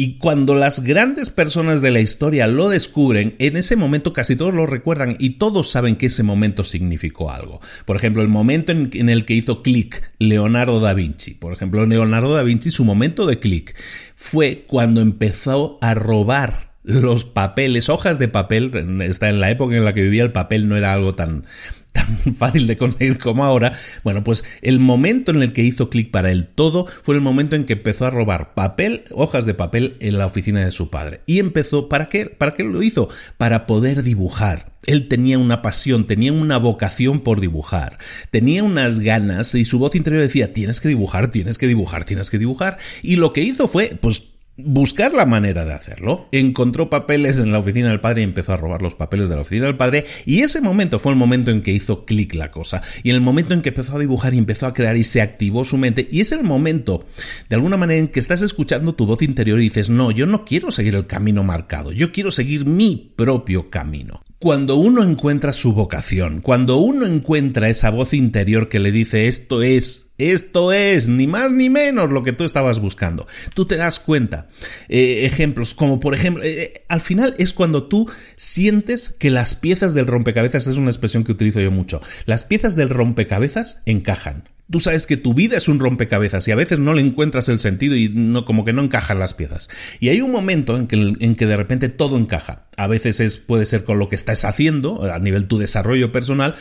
Y 0.01 0.17
cuando 0.19 0.55
las 0.55 0.85
grandes 0.85 1.29
personas 1.29 1.83
de 1.83 1.91
la 1.91 1.99
historia 1.99 2.47
lo 2.47 2.69
descubren, 2.69 3.35
en 3.41 3.57
ese 3.57 3.75
momento 3.75 4.13
casi 4.13 4.37
todos 4.37 4.55
lo 4.55 4.65
recuerdan 4.65 5.17
y 5.19 5.39
todos 5.39 5.73
saben 5.73 5.97
que 5.97 6.07
ese 6.07 6.23
momento 6.23 6.63
significó 6.63 7.33
algo. 7.33 7.61
Por 7.85 7.97
ejemplo, 7.97 8.23
el 8.23 8.29
momento 8.29 8.71
en, 8.71 9.09
el 9.09 9.25
que 9.25 9.35
hizo 9.35 9.61
clic 9.61 10.09
Leonardo 10.21 10.79
da 10.79 10.95
Vinci. 10.95 11.35
Por 11.35 11.53
ejemplo, 11.53 11.85
Leonardo 11.85 12.33
da 12.33 12.45
Vinci, 12.45 12.71
su 12.71 12.85
momento 12.85 13.27
de 13.27 13.41
clic 13.41 13.75
fue 14.15 14.67
cuando 14.69 15.01
empezó 15.01 15.79
a 15.81 15.95
robar 15.95 16.68
los 16.89 17.27
papeles, 17.27 17.91
hojas 17.91 18.19
de 18.19 18.29
papel, 18.29 19.03
está 19.03 19.29
en 19.29 19.41
la 19.41 19.51
época 19.51 19.77
en 19.77 19.85
la 19.85 19.93
que 19.93 20.03
vivía 20.03 20.23
el 20.23 20.33
papel 20.33 20.69
no 20.69 20.77
era 20.77 20.95
algo 20.95 21.15
tan, 21.15 21.45
tan 21.93 22.35
fácil 22.35 22.67
de 22.67 22.79
conseguir 22.79 23.19
como 23.19 23.45
ahora, 23.45 23.75
bueno, 24.05 24.25
pues 24.25 24.43
el 24.63 24.79
momento 24.79 25.31
en 25.31 25.43
el 25.43 25.53
que 25.53 25.63
hizo 25.63 25.91
clic 25.91 26.11
para 26.11 26.33
el 26.33 26.47
todo 26.47 26.87
fue 27.03 27.15
el 27.15 27.21
momento 27.21 27.57
en 27.57 27.67
que 27.67 27.75
empezó 27.75 28.07
a 28.07 28.11
robar 28.11 28.55
papel, 28.55 29.05
hojas 29.11 29.45
de 29.45 29.53
papel 29.53 29.99
en 30.01 30.17
la 30.17 30.25
oficina 30.25 30.65
de 30.65 30.71
su 30.71 30.89
padre. 30.89 31.21
Y 31.27 31.41
empezó, 31.41 31.91
¿para 31.91 32.09
qué? 32.09 32.25
¿Para 32.25 32.55
qué 32.55 32.65
lo 32.65 32.83
hizo? 32.83 33.11
Para 33.37 33.67
poder 33.67 34.03
dibujar. 34.03 34.73
Él 34.87 35.09
tenía 35.09 35.39
una 35.39 35.61
pasión, 35.61 36.07
tenía 36.07 36.33
una 36.33 36.57
vocación 36.57 37.21
por 37.21 37.41
dibujar, 37.43 37.99
tenía 38.31 38.65
unas 38.65 39.01
ganas 39.01 39.55
y 39.55 39.67
su 39.67 39.79
voz 39.79 39.95
interior 39.95 40.23
decía, 40.23 40.55
tienes 40.55 40.81
que 40.81 40.89
dibujar, 40.89 41.31
tienes 41.31 41.59
que 41.59 41.67
dibujar, 41.67 42.07
tienes 42.07 42.31
que 42.31 42.39
dibujar. 42.39 42.79
Y 43.03 43.17
lo 43.17 43.35
que 43.35 43.43
hizo 43.43 43.69
fue, 43.69 43.99
pues, 44.01 44.38
buscar 44.59 45.15
la 45.15 45.27
manera 45.27 45.65
de 45.65 45.73
hacerlo. 45.73 46.29
Encontró 46.33 46.91
papeles 46.91 47.39
en 47.39 47.53
la 47.53 47.59
oficina 47.59 47.89
del 47.89 48.01
padre 48.01 48.23
y 48.23 48.25
empezó 48.25 48.53
a 48.53 48.57
robar 48.57 48.83
los 48.83 48.95
papeles 48.95 49.29
de 49.29 49.37
la 49.37 49.43
oficina 49.43 49.67
del 49.67 49.77
padre. 49.77 50.05
Y 50.27 50.41
ese 50.41 50.61
momento 50.61 50.99
fue 50.99 51.13
el 51.13 51.19
momento 51.19 51.51
en 51.51 51.63
que 51.63 51.73
hizo 51.73 52.05
clic 52.05 52.35
la 52.35 52.51
cosa. 52.51 52.83
Y 53.03 53.11
en 53.11 53.17
el 53.17 53.23
momento 53.23 53.55
en 53.55 53.63
que 53.63 53.71
empezó 53.71 53.97
a 53.97 54.01
dibujar 54.01 54.35
y 54.35 54.39
empezó 54.39 54.67
a 54.67 54.73
crear 54.73 54.97
y 54.97 55.05
se 55.05 55.23
activó 55.23 55.65
su 55.65 55.79
mente. 55.79 56.09
Y 56.11 56.21
es 56.21 56.33
el 56.33 56.43
momento, 56.43 57.07
de 57.49 57.57
alguna 57.57 57.77
manera, 57.77 57.99
en 57.99 58.09
que 58.09 58.21
estás 58.21 58.43
escuchando 58.43 58.95
tu 58.95 59.07
voz 59.07 59.23
interior 59.23 59.61
y 59.61 59.65
dices, 59.65 59.89
no, 59.91 60.11
yo 60.11 60.27
no 60.27 60.45
quiero 60.45 60.71
seguir 60.71 60.95
el 60.95 61.07
camino 61.07 61.45
marcado. 61.45 61.93
Yo 61.93 62.13
quiero 62.13 62.31
seguir 62.31 62.67
mi 62.67 63.13
propio 63.17 63.71
camino. 63.71 64.23
Cuando 64.41 64.77
uno 64.77 65.03
encuentra 65.03 65.53
su 65.53 65.73
vocación, 65.73 66.41
cuando 66.41 66.77
uno 66.77 67.07
encuentra 67.07 67.69
esa 67.69 67.91
voz 67.91 68.15
interior 68.15 68.69
que 68.69 68.79
le 68.79 68.93
dice 68.93 69.27
esto 69.27 69.63
es, 69.63 70.08
esto 70.19 70.73
es, 70.73 71.09
ni 71.09 71.27
más 71.27 71.53
ni 71.53 71.71
menos 71.71 72.13
lo 72.13 72.23
que 72.23 72.33
tú 72.33 72.45
estabas 72.45 72.81
buscando, 72.81 73.27
tú 73.55 73.67
te 73.67 73.77
das 73.77 73.99
cuenta. 73.99 74.49
Eh, 74.89 75.25
ejemplos, 75.25 75.75
como 75.75 76.01
por 76.01 76.15
ejemplo, 76.15 76.43
eh, 76.43 76.63
eh, 76.63 76.85
al 76.89 77.01
final 77.01 77.35
es 77.39 77.53
cuando 77.53 77.85
tú 77.85 78.11
sientes 78.37 79.11
que 79.11 79.31
las 79.31 79.55
piezas 79.55 79.95
del 79.95 80.07
rompecabezas, 80.07 80.67
es 80.67 80.77
una 80.77 80.91
expresión 80.91 81.25
que 81.25 81.33
utilizo 81.33 81.61
yo 81.61 81.71
mucho, 81.71 82.03
las 82.27 82.45
piezas 82.45 82.77
del 82.77 82.91
rompecabezas 82.91 83.83
encajan. 83.87 84.45
Tú 84.71 84.81
sabes 84.81 85.07
que 85.07 85.17
tu 85.17 85.33
vida 85.33 85.57
es 85.57 85.67
un 85.67 85.81
rompecabezas 85.81 86.47
y 86.47 86.51
a 86.53 86.57
veces 86.57 86.79
no 86.79 86.93
le 86.93 87.01
encuentras 87.01 87.49
el 87.49 87.59
sentido 87.59 87.97
y 87.97 88.11
no, 88.11 88.45
como 88.45 88.67
que 88.67 88.75
no 88.75 88.83
encajan 88.83 89.19
las 89.19 89.33
piezas. 89.33 89.71
Y 89.99 90.11
hay 90.11 90.21
un 90.21 90.31
momento 90.31 90.77
en 90.77 90.87
que, 91.35 91.47
de 91.47 91.57
repente 91.57 91.89
todo 91.89 92.19
encaja. 92.19 92.67
A 92.77 92.87
veces 92.87 93.21
es, 93.21 93.39
puede 93.39 93.65
ser 93.65 93.85
con 93.85 93.99
lo 93.99 94.11
que 94.11 94.15
estás 94.15 94.45
haciendo, 94.45 95.11
a 95.11 95.19
nivel 95.19 95.49
tu 95.49 95.57
desarrollo 95.57 96.13
personal, 96.13 96.55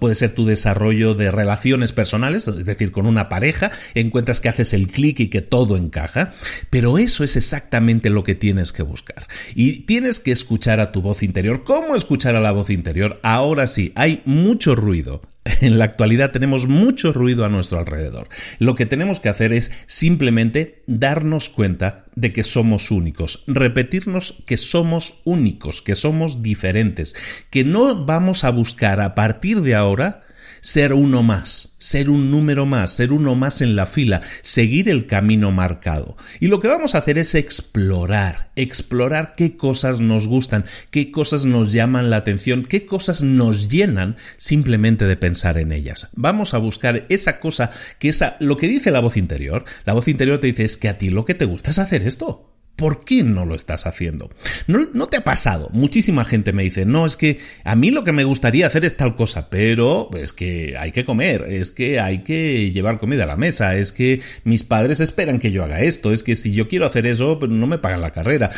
puede 0.00 0.16
ser 0.16 0.32
tu 0.32 0.46
desarrollo 0.46 1.14
de 1.14 1.30
relaciones 1.30 1.92
personales, 1.92 2.48
es 2.48 2.66
decir, 2.66 2.90
con 2.90 3.06
una 3.06 3.28
pareja, 3.28 3.70
encuentras 3.94 4.40
que 4.40 4.48
haces 4.48 4.72
el 4.72 4.88
clic 4.88 5.20
y 5.20 5.28
que 5.28 5.40
todo 5.40 5.76
encaja. 5.76 6.32
Pero 6.70 6.98
eso 6.98 7.22
es 7.22 7.36
exactamente 7.36 8.10
lo 8.10 8.24
que 8.24 8.34
tienes 8.34 8.72
que 8.72 8.82
buscar. 8.82 9.28
Y 9.54 9.80
tienes 9.86 10.18
que 10.18 10.32
escuchar 10.32 10.80
a 10.80 10.90
tu 10.90 11.02
voz 11.02 11.22
interior. 11.22 11.62
¿Cómo 11.62 11.94
escuchar 11.94 12.34
a 12.34 12.40
la 12.40 12.50
voz 12.50 12.68
interior? 12.68 13.20
Ahora 13.22 13.68
sí, 13.68 13.92
hay 13.94 14.22
mucho 14.24 14.74
ruido 14.74 15.22
en 15.60 15.78
la 15.78 15.84
actualidad 15.84 16.30
tenemos 16.30 16.66
mucho 16.66 17.12
ruido 17.12 17.44
a 17.44 17.48
nuestro 17.48 17.78
alrededor. 17.78 18.28
Lo 18.58 18.74
que 18.74 18.86
tenemos 18.86 19.20
que 19.20 19.28
hacer 19.28 19.52
es 19.52 19.72
simplemente 19.86 20.82
darnos 20.86 21.48
cuenta 21.48 22.04
de 22.14 22.32
que 22.32 22.42
somos 22.42 22.90
únicos, 22.90 23.44
repetirnos 23.46 24.42
que 24.46 24.56
somos 24.56 25.20
únicos, 25.24 25.82
que 25.82 25.94
somos 25.94 26.42
diferentes, 26.42 27.14
que 27.50 27.64
no 27.64 28.04
vamos 28.04 28.44
a 28.44 28.50
buscar 28.50 29.00
a 29.00 29.14
partir 29.14 29.62
de 29.62 29.74
ahora 29.74 30.22
ser 30.60 30.92
uno 30.92 31.22
más, 31.22 31.76
ser 31.78 32.10
un 32.10 32.30
número 32.30 32.66
más, 32.66 32.92
ser 32.92 33.12
uno 33.12 33.34
más 33.34 33.60
en 33.60 33.76
la 33.76 33.86
fila, 33.86 34.20
seguir 34.42 34.88
el 34.88 35.06
camino 35.06 35.50
marcado. 35.50 36.16
Y 36.40 36.48
lo 36.48 36.60
que 36.60 36.68
vamos 36.68 36.94
a 36.94 36.98
hacer 36.98 37.18
es 37.18 37.34
explorar, 37.34 38.50
explorar 38.56 39.34
qué 39.36 39.56
cosas 39.56 40.00
nos 40.00 40.26
gustan, 40.26 40.64
qué 40.90 41.10
cosas 41.10 41.44
nos 41.44 41.72
llaman 41.72 42.10
la 42.10 42.16
atención, 42.16 42.64
qué 42.64 42.86
cosas 42.86 43.22
nos 43.22 43.68
llenan 43.68 44.16
simplemente 44.36 45.06
de 45.06 45.16
pensar 45.16 45.58
en 45.58 45.72
ellas. 45.72 46.08
Vamos 46.14 46.54
a 46.54 46.58
buscar 46.58 47.06
esa 47.08 47.40
cosa 47.40 47.70
que 47.98 48.08
esa, 48.08 48.36
lo 48.40 48.56
que 48.56 48.68
dice 48.68 48.90
la 48.90 49.00
voz 49.00 49.16
interior, 49.16 49.64
la 49.84 49.94
voz 49.94 50.08
interior 50.08 50.40
te 50.40 50.48
dice 50.48 50.64
es 50.64 50.76
que 50.76 50.88
a 50.88 50.98
ti 50.98 51.10
lo 51.10 51.24
que 51.24 51.34
te 51.34 51.44
gusta 51.44 51.70
es 51.70 51.78
hacer 51.78 52.06
esto. 52.06 52.57
¿Por 52.78 53.04
qué 53.04 53.24
no 53.24 53.44
lo 53.44 53.56
estás 53.56 53.86
haciendo? 53.88 54.30
¿No, 54.68 55.08
te 55.08 55.16
ha 55.16 55.24
pasado? 55.24 55.68
Muchísima 55.72 56.24
gente 56.24 56.52
me 56.52 56.62
dice, 56.62 56.86
no, 56.86 57.06
es 57.06 57.16
que 57.16 57.40
a 57.64 57.74
mí 57.74 57.90
lo 57.90 58.04
que 58.04 58.12
me 58.12 58.22
gustaría 58.22 58.68
hacer 58.68 58.84
es 58.84 58.96
tal 58.96 59.16
cosa, 59.16 59.50
pero 59.50 60.08
es 60.16 60.32
que 60.32 60.76
hay 60.78 60.92
que 60.92 61.04
comer, 61.04 61.46
es 61.48 61.72
que 61.72 61.98
hay 61.98 62.22
que 62.22 62.70
llevar 62.70 63.00
comida 63.00 63.24
a 63.24 63.26
la 63.26 63.36
mesa, 63.36 63.74
es 63.74 63.90
que 63.90 64.22
mis 64.44 64.62
padres 64.62 65.00
esperan 65.00 65.40
que 65.40 65.50
yo 65.50 65.64
haga 65.64 65.80
esto, 65.80 66.12
es 66.12 66.22
que 66.22 66.36
si 66.36 66.52
yo 66.52 66.68
quiero 66.68 66.86
hacer 66.86 67.04
eso, 67.06 67.40
pues 67.40 67.50
no 67.50 67.66
me 67.66 67.78
pagan 67.78 68.00
la 68.00 68.12
carrera. 68.12 68.48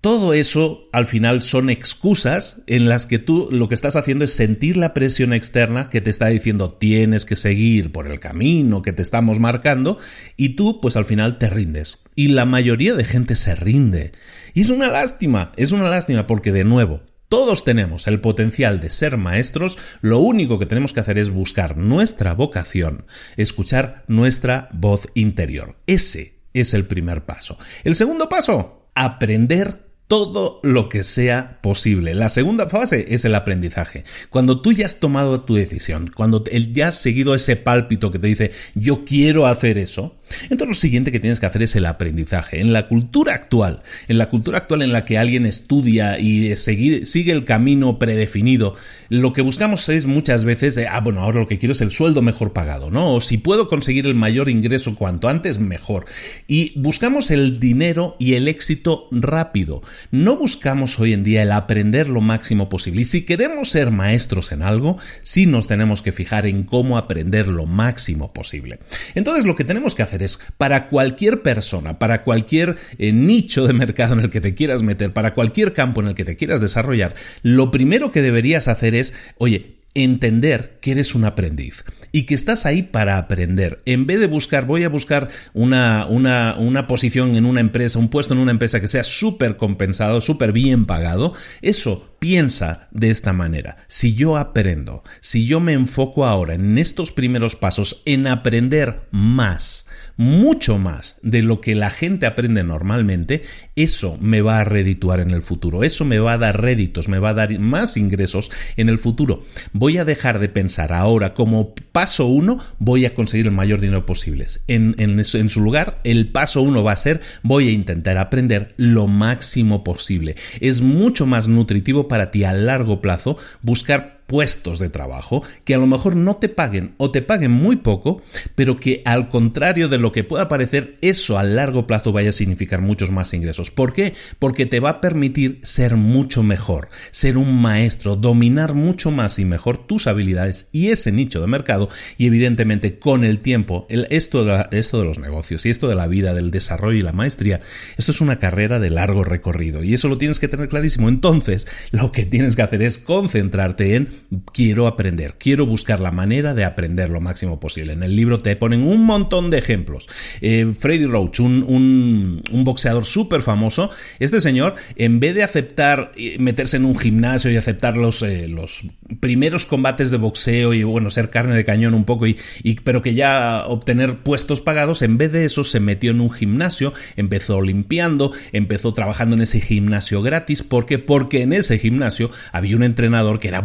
Todo 0.00 0.32
eso 0.32 0.88
al 0.92 1.04
final 1.04 1.42
son 1.42 1.68
excusas 1.68 2.62
en 2.66 2.88
las 2.88 3.04
que 3.04 3.18
tú 3.18 3.48
lo 3.50 3.68
que 3.68 3.74
estás 3.74 3.96
haciendo 3.96 4.24
es 4.24 4.32
sentir 4.32 4.78
la 4.78 4.94
presión 4.94 5.34
externa 5.34 5.90
que 5.90 6.00
te 6.00 6.08
está 6.08 6.28
diciendo 6.28 6.72
tienes 6.72 7.26
que 7.26 7.36
seguir 7.36 7.92
por 7.92 8.10
el 8.10 8.18
camino 8.18 8.80
que 8.80 8.94
te 8.94 9.02
estamos 9.02 9.40
marcando 9.40 9.98
y 10.38 10.50
tú 10.50 10.80
pues 10.80 10.96
al 10.96 11.04
final 11.04 11.36
te 11.36 11.50
rindes. 11.50 12.02
Y 12.14 12.28
la 12.28 12.46
mayoría 12.46 12.94
de 12.94 13.04
gente 13.04 13.36
se 13.36 13.54
rinde. 13.54 14.12
Y 14.54 14.62
es 14.62 14.70
una 14.70 14.88
lástima, 14.88 15.52
es 15.56 15.70
una 15.70 15.90
lástima 15.90 16.26
porque 16.26 16.50
de 16.50 16.64
nuevo, 16.64 17.02
todos 17.28 17.62
tenemos 17.62 18.06
el 18.06 18.22
potencial 18.22 18.80
de 18.80 18.88
ser 18.88 19.18
maestros, 19.18 19.76
lo 20.00 20.18
único 20.20 20.58
que 20.58 20.64
tenemos 20.64 20.94
que 20.94 21.00
hacer 21.00 21.18
es 21.18 21.28
buscar 21.28 21.76
nuestra 21.76 22.32
vocación, 22.32 23.04
escuchar 23.36 24.04
nuestra 24.08 24.70
voz 24.72 25.08
interior. 25.12 25.76
Ese 25.86 26.38
es 26.54 26.72
el 26.72 26.86
primer 26.86 27.26
paso. 27.26 27.58
El 27.84 27.94
segundo 27.94 28.30
paso, 28.30 28.88
aprender 28.94 29.89
todo 30.10 30.58
lo 30.64 30.88
que 30.88 31.04
sea 31.04 31.60
posible. 31.62 32.14
La 32.14 32.28
segunda 32.28 32.68
fase 32.68 33.06
es 33.10 33.24
el 33.24 33.36
aprendizaje. 33.36 34.02
Cuando 34.28 34.60
tú 34.60 34.72
ya 34.72 34.86
has 34.86 34.98
tomado 34.98 35.42
tu 35.42 35.54
decisión, 35.54 36.10
cuando 36.12 36.42
ya 36.72 36.88
has 36.88 36.96
seguido 36.96 37.32
ese 37.36 37.54
pálpito 37.54 38.10
que 38.10 38.18
te 38.18 38.26
dice 38.26 38.50
yo 38.74 39.04
quiero 39.04 39.46
hacer 39.46 39.78
eso, 39.78 40.16
entonces 40.44 40.68
lo 40.68 40.74
siguiente 40.74 41.12
que 41.12 41.20
tienes 41.20 41.40
que 41.40 41.46
hacer 41.46 41.62
es 41.62 41.76
el 41.76 41.86
aprendizaje. 41.86 42.60
En 42.60 42.72
la 42.72 42.88
cultura 42.88 43.34
actual, 43.34 43.82
en 44.08 44.18
la 44.18 44.28
cultura 44.28 44.58
actual 44.58 44.82
en 44.82 44.92
la 44.92 45.04
que 45.04 45.18
alguien 45.18 45.46
estudia 45.46 46.18
y 46.18 46.54
sigue 46.56 47.32
el 47.32 47.44
camino 47.44 47.98
predefinido, 47.98 48.74
lo 49.08 49.32
que 49.32 49.42
buscamos 49.42 49.88
es 49.88 50.06
muchas 50.06 50.44
veces, 50.44 50.78
ah, 50.88 51.00
bueno, 51.00 51.22
ahora 51.22 51.40
lo 51.40 51.48
que 51.48 51.58
quiero 51.58 51.72
es 51.72 51.80
el 51.80 51.90
sueldo 51.90 52.22
mejor 52.22 52.52
pagado, 52.52 52.90
¿no? 52.90 53.14
O 53.14 53.20
si 53.20 53.38
puedo 53.38 53.68
conseguir 53.68 54.06
el 54.06 54.14
mayor 54.14 54.48
ingreso 54.48 54.94
cuanto 54.94 55.28
antes, 55.28 55.58
mejor. 55.58 56.06
Y 56.46 56.78
buscamos 56.78 57.30
el 57.30 57.58
dinero 57.58 58.16
y 58.18 58.34
el 58.34 58.48
éxito 58.48 59.08
rápido. 59.10 59.82
No 60.10 60.36
buscamos 60.36 60.98
hoy 61.00 61.12
en 61.12 61.24
día 61.24 61.42
el 61.42 61.52
aprender 61.52 62.08
lo 62.08 62.20
máximo 62.20 62.68
posible. 62.68 63.02
Y 63.02 63.04
si 63.04 63.24
queremos 63.24 63.70
ser 63.70 63.90
maestros 63.90 64.52
en 64.52 64.62
algo, 64.62 64.98
sí 65.22 65.46
nos 65.46 65.66
tenemos 65.66 66.02
que 66.02 66.12
fijar 66.12 66.46
en 66.46 66.62
cómo 66.62 66.96
aprender 66.96 67.48
lo 67.48 67.66
máximo 67.66 68.32
posible. 68.32 68.78
Entonces 69.14 69.44
lo 69.44 69.56
que 69.56 69.64
tenemos 69.64 69.94
que 69.94 70.02
hacer 70.02 70.19
es 70.22 70.40
para 70.58 70.88
cualquier 70.88 71.42
persona, 71.42 71.98
para 71.98 72.22
cualquier 72.22 72.76
eh, 72.98 73.12
nicho 73.12 73.66
de 73.66 73.72
mercado 73.72 74.14
en 74.14 74.20
el 74.20 74.30
que 74.30 74.40
te 74.40 74.54
quieras 74.54 74.82
meter, 74.82 75.12
para 75.12 75.34
cualquier 75.34 75.72
campo 75.72 76.00
en 76.00 76.08
el 76.08 76.14
que 76.14 76.24
te 76.24 76.36
quieras 76.36 76.60
desarrollar, 76.60 77.14
lo 77.42 77.70
primero 77.70 78.10
que 78.10 78.22
deberías 78.22 78.68
hacer 78.68 78.94
es, 78.94 79.14
oye, 79.38 79.80
entender 79.94 80.78
que 80.80 80.92
eres 80.92 81.14
un 81.14 81.24
aprendiz 81.24 81.84
y 82.12 82.22
que 82.22 82.34
estás 82.34 82.66
ahí 82.66 82.82
para 82.82 83.18
aprender. 83.18 83.82
En 83.86 84.06
vez 84.06 84.20
de 84.20 84.26
buscar, 84.26 84.66
voy 84.66 84.84
a 84.84 84.88
buscar 84.88 85.28
una, 85.52 86.06
una, 86.06 86.56
una 86.58 86.86
posición 86.86 87.36
en 87.36 87.44
una 87.44 87.60
empresa, 87.60 87.98
un 87.98 88.08
puesto 88.08 88.34
en 88.34 88.40
una 88.40 88.52
empresa 88.52 88.80
que 88.80 88.88
sea 88.88 89.04
súper 89.04 89.56
compensado, 89.56 90.20
súper 90.20 90.52
bien 90.52 90.86
pagado, 90.86 91.34
eso 91.62 92.09
piensa 92.20 92.88
de 92.92 93.10
esta 93.10 93.32
manera. 93.32 93.78
Si 93.88 94.14
yo 94.14 94.36
aprendo, 94.36 95.02
si 95.20 95.46
yo 95.46 95.58
me 95.58 95.72
enfoco 95.72 96.26
ahora 96.26 96.54
en 96.54 96.78
estos 96.78 97.10
primeros 97.10 97.56
pasos, 97.56 98.02
en 98.04 98.28
aprender 98.28 99.08
más, 99.10 99.88
mucho 100.16 100.78
más 100.78 101.16
de 101.22 101.40
lo 101.40 101.62
que 101.62 101.74
la 101.74 101.88
gente 101.88 102.26
aprende 102.26 102.62
normalmente, 102.62 103.42
eso 103.74 104.18
me 104.20 104.42
va 104.42 104.60
a 104.60 104.64
redituar 104.64 105.20
en 105.20 105.30
el 105.30 105.42
futuro, 105.42 105.82
eso 105.82 106.04
me 106.04 106.18
va 106.18 106.34
a 106.34 106.38
dar 106.38 106.60
réditos, 106.60 107.08
me 107.08 107.18
va 107.18 107.30
a 107.30 107.34
dar 107.34 107.58
más 107.58 107.96
ingresos 107.96 108.50
en 108.76 108.90
el 108.90 108.98
futuro. 108.98 109.44
Voy 109.72 109.96
a 109.96 110.04
dejar 110.04 110.38
de 110.38 110.50
pensar 110.50 110.92
ahora 110.92 111.32
como 111.32 111.74
paso 111.74 112.26
uno 112.26 112.58
voy 112.78 113.06
a 113.06 113.14
conseguir 113.14 113.46
el 113.46 113.52
mayor 113.52 113.80
dinero 113.80 114.04
posible. 114.04 114.46
En, 114.66 114.94
en 114.98 115.48
su 115.48 115.60
lugar, 115.62 116.00
el 116.04 116.30
paso 116.30 116.60
uno 116.60 116.82
va 116.84 116.92
a 116.92 116.96
ser 116.96 117.22
voy 117.42 117.68
a 117.68 117.72
intentar 117.72 118.18
aprender 118.18 118.74
lo 118.76 119.06
máximo 119.06 119.82
posible. 119.84 120.36
Es 120.60 120.82
mucho 120.82 121.24
más 121.24 121.48
nutritivo 121.48 122.08
para 122.10 122.32
ti 122.32 122.42
a 122.44 122.52
largo 122.52 123.00
plazo 123.00 123.38
buscar 123.62 124.19
puestos 124.30 124.78
de 124.78 124.90
trabajo 124.90 125.42
que 125.64 125.74
a 125.74 125.78
lo 125.78 125.88
mejor 125.88 126.14
no 126.14 126.36
te 126.36 126.48
paguen 126.48 126.94
o 126.98 127.10
te 127.10 127.20
paguen 127.20 127.50
muy 127.50 127.74
poco, 127.74 128.22
pero 128.54 128.78
que 128.78 129.02
al 129.04 129.28
contrario 129.28 129.88
de 129.88 129.98
lo 129.98 130.12
que 130.12 130.22
pueda 130.22 130.46
parecer, 130.46 130.96
eso 131.00 131.36
a 131.36 131.42
largo 131.42 131.88
plazo 131.88 132.12
vaya 132.12 132.28
a 132.28 132.32
significar 132.32 132.80
muchos 132.80 133.10
más 133.10 133.34
ingresos. 133.34 133.72
¿Por 133.72 133.92
qué? 133.92 134.14
Porque 134.38 134.66
te 134.66 134.78
va 134.78 134.90
a 134.90 135.00
permitir 135.00 135.58
ser 135.64 135.96
mucho 135.96 136.44
mejor, 136.44 136.90
ser 137.10 137.36
un 137.36 137.60
maestro, 137.60 138.14
dominar 138.14 138.74
mucho 138.74 139.10
más 139.10 139.40
y 139.40 139.44
mejor 139.44 139.84
tus 139.88 140.06
habilidades 140.06 140.68
y 140.70 140.90
ese 140.90 141.10
nicho 141.10 141.40
de 141.40 141.48
mercado 141.48 141.88
y 142.16 142.28
evidentemente 142.28 143.00
con 143.00 143.24
el 143.24 143.40
tiempo, 143.40 143.88
esto, 143.88 144.44
de 144.44 144.64
esto 144.70 145.00
de 145.00 145.06
los 145.06 145.18
negocios 145.18 145.66
y 145.66 145.70
esto 145.70 145.88
de 145.88 145.96
la 145.96 146.06
vida, 146.06 146.34
del 146.34 146.52
desarrollo 146.52 147.00
y 147.00 147.02
la 147.02 147.12
maestría, 147.12 147.62
esto 147.98 148.12
es 148.12 148.20
una 148.20 148.38
carrera 148.38 148.78
de 148.78 148.90
largo 148.90 149.24
recorrido 149.24 149.82
y 149.82 149.92
eso 149.92 150.06
lo 150.06 150.18
tienes 150.18 150.38
que 150.38 150.46
tener 150.46 150.68
clarísimo. 150.68 151.08
Entonces, 151.08 151.66
lo 151.90 152.12
que 152.12 152.26
tienes 152.26 152.54
que 152.54 152.62
hacer 152.62 152.82
es 152.82 152.98
concentrarte 152.98 153.96
en 153.96 154.19
quiero 154.52 154.86
aprender, 154.86 155.36
quiero 155.38 155.66
buscar 155.66 156.00
la 156.00 156.10
manera 156.10 156.54
de 156.54 156.64
aprender 156.64 157.08
lo 157.10 157.20
máximo 157.20 157.60
posible. 157.60 157.92
En 157.92 158.02
el 158.02 158.16
libro 158.16 158.40
te 158.40 158.56
ponen 158.56 158.82
un 158.82 159.04
montón 159.04 159.50
de 159.50 159.58
ejemplos. 159.58 160.08
Eh, 160.40 160.72
Freddy 160.78 161.06
Roach, 161.06 161.40
un, 161.40 162.42
boxeador 162.50 163.04
súper 163.04 163.42
famoso, 163.42 163.90
este 164.18 164.40
señor, 164.40 164.74
en 164.96 165.20
vez 165.20 165.34
de 165.34 165.42
aceptar 165.42 166.12
eh, 166.16 166.36
meterse 166.38 166.76
en 166.76 166.84
un 166.84 166.98
gimnasio 166.98 167.50
y 167.50 167.56
aceptar 167.56 167.96
los, 167.96 168.22
eh, 168.22 168.48
los 168.48 168.84
primeros 169.20 169.66
combates 169.66 170.10
de 170.10 170.18
boxeo 170.18 170.74
y 170.74 170.84
bueno, 170.84 171.10
ser 171.10 171.30
carne 171.30 171.56
de 171.56 171.64
cañón 171.64 171.94
un 171.94 172.04
poco, 172.04 172.26
y, 172.26 172.36
pero 172.84 173.02
que 173.02 173.14
ya 173.14 173.64
obtener 173.66 174.18
puestos 174.18 174.60
pagados, 174.60 175.02
en 175.02 175.18
vez 175.18 175.32
de 175.32 175.44
eso 175.44 175.64
se 175.64 175.80
metió 175.80 176.10
en 176.10 176.20
un 176.20 176.30
gimnasio, 176.30 176.92
empezó 177.16 177.62
limpiando, 177.62 178.32
empezó 178.52 178.92
trabajando 178.92 179.36
en 179.36 179.42
ese 179.42 179.60
gimnasio 179.60 180.22
gratis, 180.22 180.62
¿por 180.62 180.86
qué? 180.86 180.98
Porque 180.98 181.42
en 181.42 181.52
ese 181.52 181.78
gimnasio 181.78 182.30
había 182.52 182.76
un 182.76 182.82
entrenador 182.82 183.40
que 183.40 183.48
era 183.48 183.60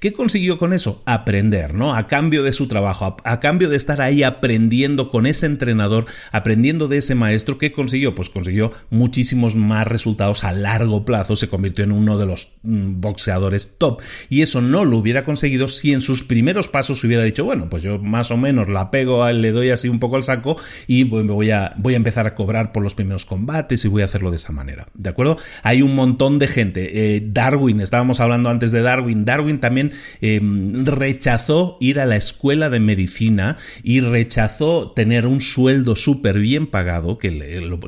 ¿Qué 0.00 0.12
consiguió 0.12 0.58
con 0.58 0.72
eso? 0.72 1.02
Aprender, 1.06 1.74
¿no? 1.74 1.94
A 1.94 2.06
cambio 2.06 2.42
de 2.42 2.52
su 2.52 2.68
trabajo, 2.68 3.16
a, 3.24 3.40
cambio 3.40 3.68
de 3.68 3.76
estar 3.76 4.00
ahí 4.00 4.22
aprendiendo 4.22 5.10
con 5.10 5.26
ese 5.26 5.46
entrenador, 5.46 6.06
aprendiendo 6.32 6.88
de 6.88 6.98
ese 6.98 7.14
maestro, 7.14 7.58
¿qué 7.58 7.72
consiguió? 7.72 8.14
Pues 8.14 8.30
consiguió 8.30 8.72
muchísimos 8.90 9.56
más 9.56 9.86
resultados 9.86 10.44
a 10.44 10.52
largo 10.52 11.04
plazo, 11.04 11.36
se 11.36 11.48
convirtió 11.48 11.84
en 11.84 11.92
uno 11.92 12.18
de 12.18 12.26
los 12.26 12.52
mm, 12.62 13.00
boxeadores 13.00 13.78
top. 13.78 14.00
Y 14.28 14.42
eso 14.42 14.60
no 14.60 14.84
lo 14.84 14.98
hubiera 14.98 15.24
conseguido 15.24 15.68
si 15.68 15.92
en 15.92 16.00
sus 16.00 16.22
primeros 16.22 16.68
pasos 16.68 17.02
hubiera 17.04 17.24
dicho, 17.24 17.44
bueno, 17.44 17.68
pues 17.68 17.82
yo 17.82 17.98
más 17.98 18.30
o 18.30 18.36
menos 18.36 18.68
la 18.68 18.90
pego, 18.90 19.30
le 19.30 19.52
doy 19.52 19.70
así 19.70 19.88
un 19.88 19.98
poco 19.98 20.16
al 20.16 20.22
saco 20.22 20.56
y 20.86 21.04
voy 21.04 21.50
a, 21.50 21.74
voy 21.76 21.94
a 21.94 21.96
empezar 21.96 22.26
a 22.26 22.34
cobrar 22.34 22.72
por 22.72 22.82
los 22.82 22.94
primeros 22.94 23.24
combates 23.24 23.84
y 23.84 23.88
voy 23.88 24.02
a 24.02 24.06
hacerlo 24.06 24.30
de 24.30 24.36
esa 24.36 24.52
manera. 24.52 24.88
¿De 24.94 25.10
acuerdo? 25.10 25.36
Hay 25.62 25.82
un 25.82 25.94
montón 25.94 26.38
de 26.38 26.48
gente. 26.48 27.16
Eh, 27.16 27.22
Darwin, 27.24 27.80
estábamos 27.80 28.20
hablando 28.20 28.50
antes 28.50 28.70
de 28.72 28.82
Darwin. 28.82 29.15
Darwin. 29.24 29.58
También 29.58 29.92
em, 30.20 30.84
rechazó 30.84 31.76
ir 31.80 32.00
a 32.00 32.06
la 32.06 32.16
escuela 32.16 32.70
de 32.70 32.80
medicina 32.80 33.56
y 33.82 34.00
rechazó 34.00 34.92
tener 34.92 35.26
un 35.26 35.40
sueldo 35.40 35.96
súper 35.96 36.38
bien 36.38 36.66
pagado, 36.66 37.18
que 37.18 37.30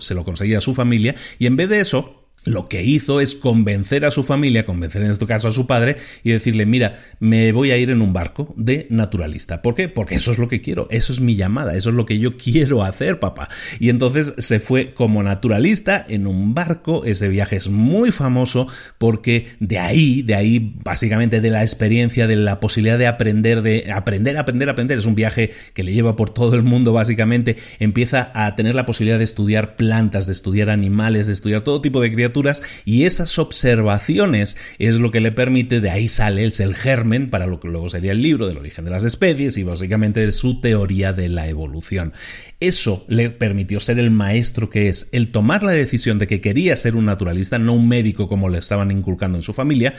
se 0.00 0.14
lo 0.14 0.24
conseguía 0.24 0.58
a 0.58 0.62
su 0.62 0.74
familia, 0.74 1.14
y 1.38 1.46
en 1.46 1.56
vez 1.56 1.68
de 1.68 1.80
eso, 1.80 2.27
lo 2.44 2.68
que 2.68 2.82
hizo 2.82 3.20
es 3.20 3.34
convencer 3.34 4.04
a 4.04 4.10
su 4.10 4.22
familia, 4.22 4.64
convencer 4.64 5.02
en 5.02 5.10
este 5.10 5.26
caso 5.26 5.48
a 5.48 5.52
su 5.52 5.66
padre 5.66 5.96
y 6.22 6.30
decirle, 6.30 6.66
mira, 6.66 6.94
me 7.20 7.52
voy 7.52 7.70
a 7.70 7.76
ir 7.76 7.90
en 7.90 8.00
un 8.00 8.12
barco 8.12 8.54
de 8.56 8.86
naturalista. 8.90 9.62
¿Por 9.62 9.74
qué? 9.74 9.88
Porque 9.88 10.14
eso 10.14 10.32
es 10.32 10.38
lo 10.38 10.48
que 10.48 10.60
quiero, 10.60 10.88
eso 10.90 11.12
es 11.12 11.20
mi 11.20 11.36
llamada, 11.36 11.76
eso 11.76 11.90
es 11.90 11.96
lo 11.96 12.06
que 12.06 12.18
yo 12.18 12.36
quiero 12.36 12.82
hacer, 12.84 13.20
papá. 13.20 13.48
Y 13.80 13.90
entonces 13.90 14.34
se 14.38 14.60
fue 14.60 14.94
como 14.94 15.22
naturalista 15.22 16.04
en 16.08 16.26
un 16.26 16.54
barco, 16.54 17.04
ese 17.04 17.28
viaje 17.28 17.56
es 17.56 17.68
muy 17.68 18.12
famoso 18.12 18.66
porque 18.98 19.46
de 19.60 19.78
ahí, 19.78 20.22
de 20.22 20.34
ahí 20.34 20.74
básicamente 20.82 21.40
de 21.40 21.50
la 21.50 21.62
experiencia, 21.62 22.26
de 22.26 22.36
la 22.36 22.60
posibilidad 22.60 22.98
de 22.98 23.06
aprender, 23.06 23.62
de 23.62 23.92
aprender, 23.92 24.36
aprender, 24.36 24.68
aprender, 24.68 24.98
es 24.98 25.06
un 25.06 25.14
viaje 25.14 25.50
que 25.74 25.82
le 25.82 25.92
lleva 25.92 26.16
por 26.16 26.30
todo 26.30 26.54
el 26.54 26.62
mundo 26.62 26.92
básicamente, 26.92 27.56
empieza 27.78 28.30
a 28.34 28.56
tener 28.56 28.74
la 28.74 28.86
posibilidad 28.86 29.18
de 29.18 29.24
estudiar 29.24 29.76
plantas, 29.76 30.26
de 30.26 30.32
estudiar 30.32 30.70
animales, 30.70 31.26
de 31.26 31.32
estudiar 31.32 31.62
todo 31.62 31.80
tipo 31.80 32.00
de 32.00 32.12
criaturas 32.12 32.37
y 32.84 33.04
esas 33.04 33.38
observaciones 33.38 34.56
es 34.78 34.96
lo 34.96 35.10
que 35.10 35.20
le 35.20 35.32
permite, 35.32 35.80
de 35.80 35.90
ahí 35.90 36.08
sale 36.08 36.44
el 36.44 36.74
germen 36.74 37.30
para 37.30 37.46
lo 37.46 37.60
que 37.60 37.68
luego 37.68 37.88
sería 37.88 38.12
el 38.12 38.22
libro 38.22 38.46
del 38.46 38.58
origen 38.58 38.84
de 38.84 38.90
las 38.90 39.04
especies 39.04 39.56
y 39.56 39.62
básicamente 39.62 40.30
su 40.32 40.60
teoría 40.60 41.12
de 41.12 41.28
la 41.28 41.48
evolución. 41.48 42.12
Eso 42.60 43.04
le 43.08 43.30
permitió 43.30 43.80
ser 43.80 43.98
el 43.98 44.10
maestro 44.10 44.70
que 44.70 44.88
es, 44.88 45.08
el 45.12 45.30
tomar 45.30 45.62
la 45.62 45.72
decisión 45.72 46.18
de 46.18 46.26
que 46.26 46.40
quería 46.40 46.76
ser 46.76 46.96
un 46.96 47.04
naturalista, 47.04 47.58
no 47.58 47.74
un 47.74 47.88
médico 47.88 48.28
como 48.28 48.48
le 48.48 48.58
estaban 48.58 48.90
inculcando 48.90 49.38
en 49.38 49.42
su 49.42 49.52
familia, 49.52 49.94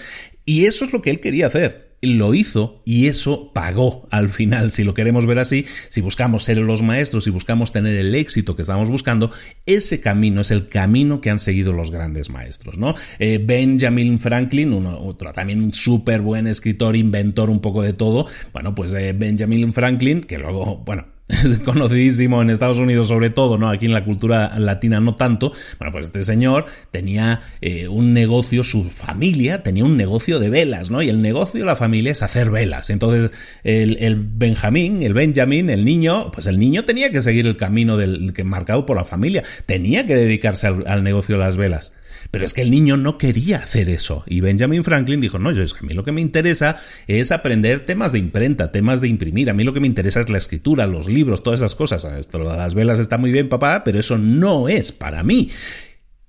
y 0.45 0.65
eso 0.65 0.85
es 0.85 0.93
lo 0.93 1.01
que 1.01 1.09
él 1.09 1.19
quería 1.19 1.47
hacer 1.47 1.88
lo 2.01 2.33
hizo 2.33 2.81
y 2.85 3.07
eso 3.07 3.51
pagó 3.53 4.07
al 4.11 4.29
final, 4.29 4.71
si 4.71 4.83
lo 4.83 4.93
queremos 4.93 5.25
ver 5.25 5.39
así, 5.39 5.65
si 5.89 6.01
buscamos 6.01 6.43
ser 6.43 6.57
los 6.57 6.81
maestros, 6.81 7.23
si 7.23 7.29
buscamos 7.29 7.71
tener 7.71 7.95
el 7.95 8.15
éxito 8.15 8.55
que 8.55 8.63
estamos 8.63 8.89
buscando, 8.89 9.31
ese 9.65 10.01
camino 10.01 10.41
es 10.41 10.51
el 10.51 10.67
camino 10.67 11.21
que 11.21 11.29
han 11.29 11.39
seguido 11.39 11.73
los 11.73 11.91
grandes 11.91 12.29
maestros, 12.29 12.77
¿no? 12.77 12.95
Eh, 13.19 13.39
Benjamin 13.43 14.19
Franklin, 14.19 14.73
uno, 14.73 14.99
otro 14.99 15.33
también 15.33 15.73
súper 15.73 16.21
buen 16.21 16.47
escritor, 16.47 16.95
inventor 16.95 17.49
un 17.49 17.61
poco 17.61 17.81
de 17.81 17.93
todo, 17.93 18.27
bueno, 18.53 18.75
pues 18.75 18.93
eh, 18.93 19.13
Benjamin 19.13 19.73
Franklin, 19.73 20.21
que 20.21 20.37
luego, 20.37 20.77
bueno, 20.85 21.18
conocidísimo 21.65 22.41
en 22.41 22.49
Estados 22.49 22.79
Unidos 22.79 23.07
sobre 23.07 23.29
todo, 23.29 23.57
¿no? 23.57 23.69
Aquí 23.69 23.85
en 23.85 23.93
la 23.93 24.03
cultura 24.03 24.57
latina 24.57 24.99
no 24.99 25.15
tanto. 25.15 25.51
Bueno, 25.77 25.91
pues 25.91 26.07
este 26.07 26.23
señor 26.23 26.65
tenía 26.91 27.41
eh, 27.61 27.87
un 27.87 28.13
negocio, 28.13 28.63
su 28.63 28.83
familia 28.83 29.63
tenía 29.63 29.85
un 29.85 29.97
negocio 29.97 30.39
de 30.39 30.49
velas, 30.49 30.89
¿no? 30.89 31.01
Y 31.01 31.09
el 31.09 31.21
negocio 31.21 31.59
de 31.59 31.65
la 31.65 31.75
familia 31.75 32.11
es 32.11 32.23
hacer 32.23 32.49
velas. 32.49 32.89
Entonces, 32.89 33.31
el, 33.63 33.97
el 33.99 34.15
Benjamín, 34.15 35.01
el 35.03 35.13
Benjamin, 35.13 35.69
el 35.69 35.85
niño, 35.85 36.31
pues 36.31 36.47
el 36.47 36.59
niño 36.59 36.85
tenía 36.85 37.11
que 37.11 37.21
seguir 37.21 37.45
el 37.45 37.57
camino 37.57 37.97
del 37.97 38.33
que 38.33 38.43
marcado 38.43 38.85
por 38.85 38.97
la 38.97 39.05
familia. 39.05 39.43
Tenía 39.65 40.05
que 40.05 40.15
dedicarse 40.15 40.67
al 40.67 41.03
negocio 41.03 41.35
de 41.35 41.39
las 41.39 41.57
velas. 41.57 41.93
Pero 42.31 42.45
es 42.45 42.53
que 42.53 42.61
el 42.61 42.71
niño 42.71 42.95
no 42.95 43.17
quería 43.17 43.57
hacer 43.57 43.89
eso. 43.89 44.23
Y 44.27 44.41
Benjamin 44.41 44.83
Franklin 44.83 45.19
dijo, 45.19 45.39
no, 45.39 45.51
yo 45.51 45.63
es 45.63 45.73
que 45.73 45.85
a 45.85 45.87
mí 45.87 45.93
lo 45.93 46.03
que 46.03 46.11
me 46.11 46.21
interesa 46.21 46.77
es 47.07 47.31
aprender 47.31 47.85
temas 47.85 48.11
de 48.11 48.19
imprenta, 48.19 48.71
temas 48.71 49.01
de 49.01 49.07
imprimir. 49.07 49.49
A 49.49 49.53
mí 49.53 49.63
lo 49.63 49.73
que 49.73 49.79
me 49.79 49.87
interesa 49.87 50.21
es 50.21 50.29
la 50.29 50.37
escritura, 50.37 50.85
los 50.85 51.07
libros, 51.07 51.41
todas 51.41 51.61
esas 51.61 51.75
cosas. 51.75 52.03
De 52.03 52.39
las 52.39 52.75
velas 52.75 52.99
está 52.99 53.17
muy 53.17 53.31
bien, 53.31 53.49
papá, 53.49 53.83
pero 53.83 53.99
eso 53.99 54.17
no 54.17 54.69
es 54.69 54.91
para 54.91 55.23
mí 55.23 55.49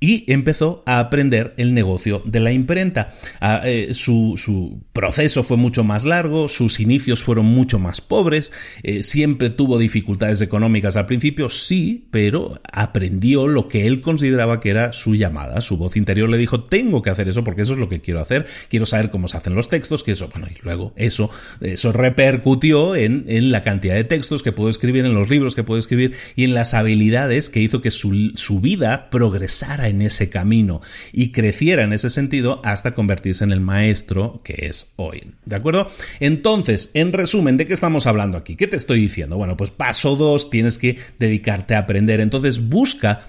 y 0.01 0.25
empezó 0.33 0.83
a 0.87 0.99
aprender 0.99 1.53
el 1.59 1.75
negocio 1.75 2.23
de 2.25 2.41
la 2.41 2.53
imprenta. 2.53 3.13
Ah, 3.41 3.61
eh, 3.65 3.93
su, 3.93 4.81
proceso 4.93 5.43
fue 5.43 5.59
mucho 5.59 5.85
más 5.85 6.05
largo, 6.05 6.49
sus 6.49 6.81
inicios 6.81 7.23
fueron 7.23 7.47
mucho 7.47 7.79
más 7.79 8.01
pobres, 8.01 8.53
eh, 8.83 9.03
siempre 9.03 9.51
tuvo 9.51 9.79
dificultades 9.79 10.41
económicas 10.41 10.97
al 10.97 11.07
principio, 11.07 11.51
sí, 11.51 12.09
pero 12.11 12.61
aprendió 12.73 13.47
lo 13.47 13.69
que 13.69 13.87
él 13.87 14.01
consideraba 14.01 14.61
que 14.61 14.71
era 14.71 14.93
su 14.95 15.15
llamada. 15.15 15.61
Su 15.61 15.77
voz 15.77 15.97
interior 15.97 16.29
le 16.31 16.39
dijo, 16.39 16.65
tengo 16.65 17.03
que 17.03 17.11
hacer 17.11 17.29
eso 17.29 17.45
porque 17.45 17.63
eso 17.63 17.75
es 17.75 17.79
lo 17.79 17.89
que 17.89 18.01
quiero 18.01 18.21
hacer, 18.21 18.47
quiero 18.69 18.87
saber 18.87 19.11
cómo 19.11 19.29
se 19.29 19.37
hacen 19.37 19.55
los 19.55 19.69
textos, 19.69 20.03
que 20.03 20.13
eso, 20.13 20.29
bueno, 20.29 20.49
y 20.49 20.59
luego 20.63 20.95
eso, 20.97 21.31
eso 21.61 21.93
repercutió 21.93 22.97
en, 22.97 23.27
en 23.29 23.53
la 23.53 23.63
cantidad 23.63 23.95
de 23.95 24.05
textos 24.05 24.43
que 24.43 24.53
puedo 24.53 24.71
escribir, 24.71 25.05
en 25.05 25.15
los 25.15 25.29
libros 25.29 25.55
que 25.55 25.63
puedo 25.63 25.79
escribir 25.79 26.15
y 26.37 26.45
en 26.45 26.55
las 26.55 26.73
habilidades 26.73 27.51
que 27.51 27.61
hizo 27.61 27.83
que 27.83 27.91
su, 27.91 28.33
su 28.37 28.61
vida 28.61 29.11
progresara 29.11 29.90
en 29.91 30.03
ese 30.03 30.31
camino 30.31 30.81
y 31.13 31.33
creciera 31.33 31.83
en 31.83 31.93
ese 31.93 32.11
sentido 32.11 32.61
hasta 32.65 32.95
convertirse 32.95 33.45
en 33.45 33.53
el 33.53 33.61
maestro 33.61 34.41
que 34.45 34.67
es 34.67 34.93
hoy. 34.97 35.33
¿De 35.45 35.57
acuerdo? 35.57 35.91
Entonces, 36.21 36.91
en 36.95 37.13
resumen, 37.13 37.57
¿de 37.57 37.67
qué 37.67 37.75
estamos 37.75 38.07
hablando 38.07 38.39
aquí? 38.39 38.57
¿Qué 38.57 38.67
te 38.67 38.77
estoy 38.77 39.01
diciendo? 39.01 39.37
Bueno, 39.37 39.57
pues 39.57 39.71
paso 39.71 40.17
dos, 40.17 40.51
tienes 40.51 40.79
que 40.79 40.99
dedicarte 41.19 41.75
a 41.75 41.81
aprender. 41.81 42.21
Entonces, 42.21 42.69
busca 42.69 43.27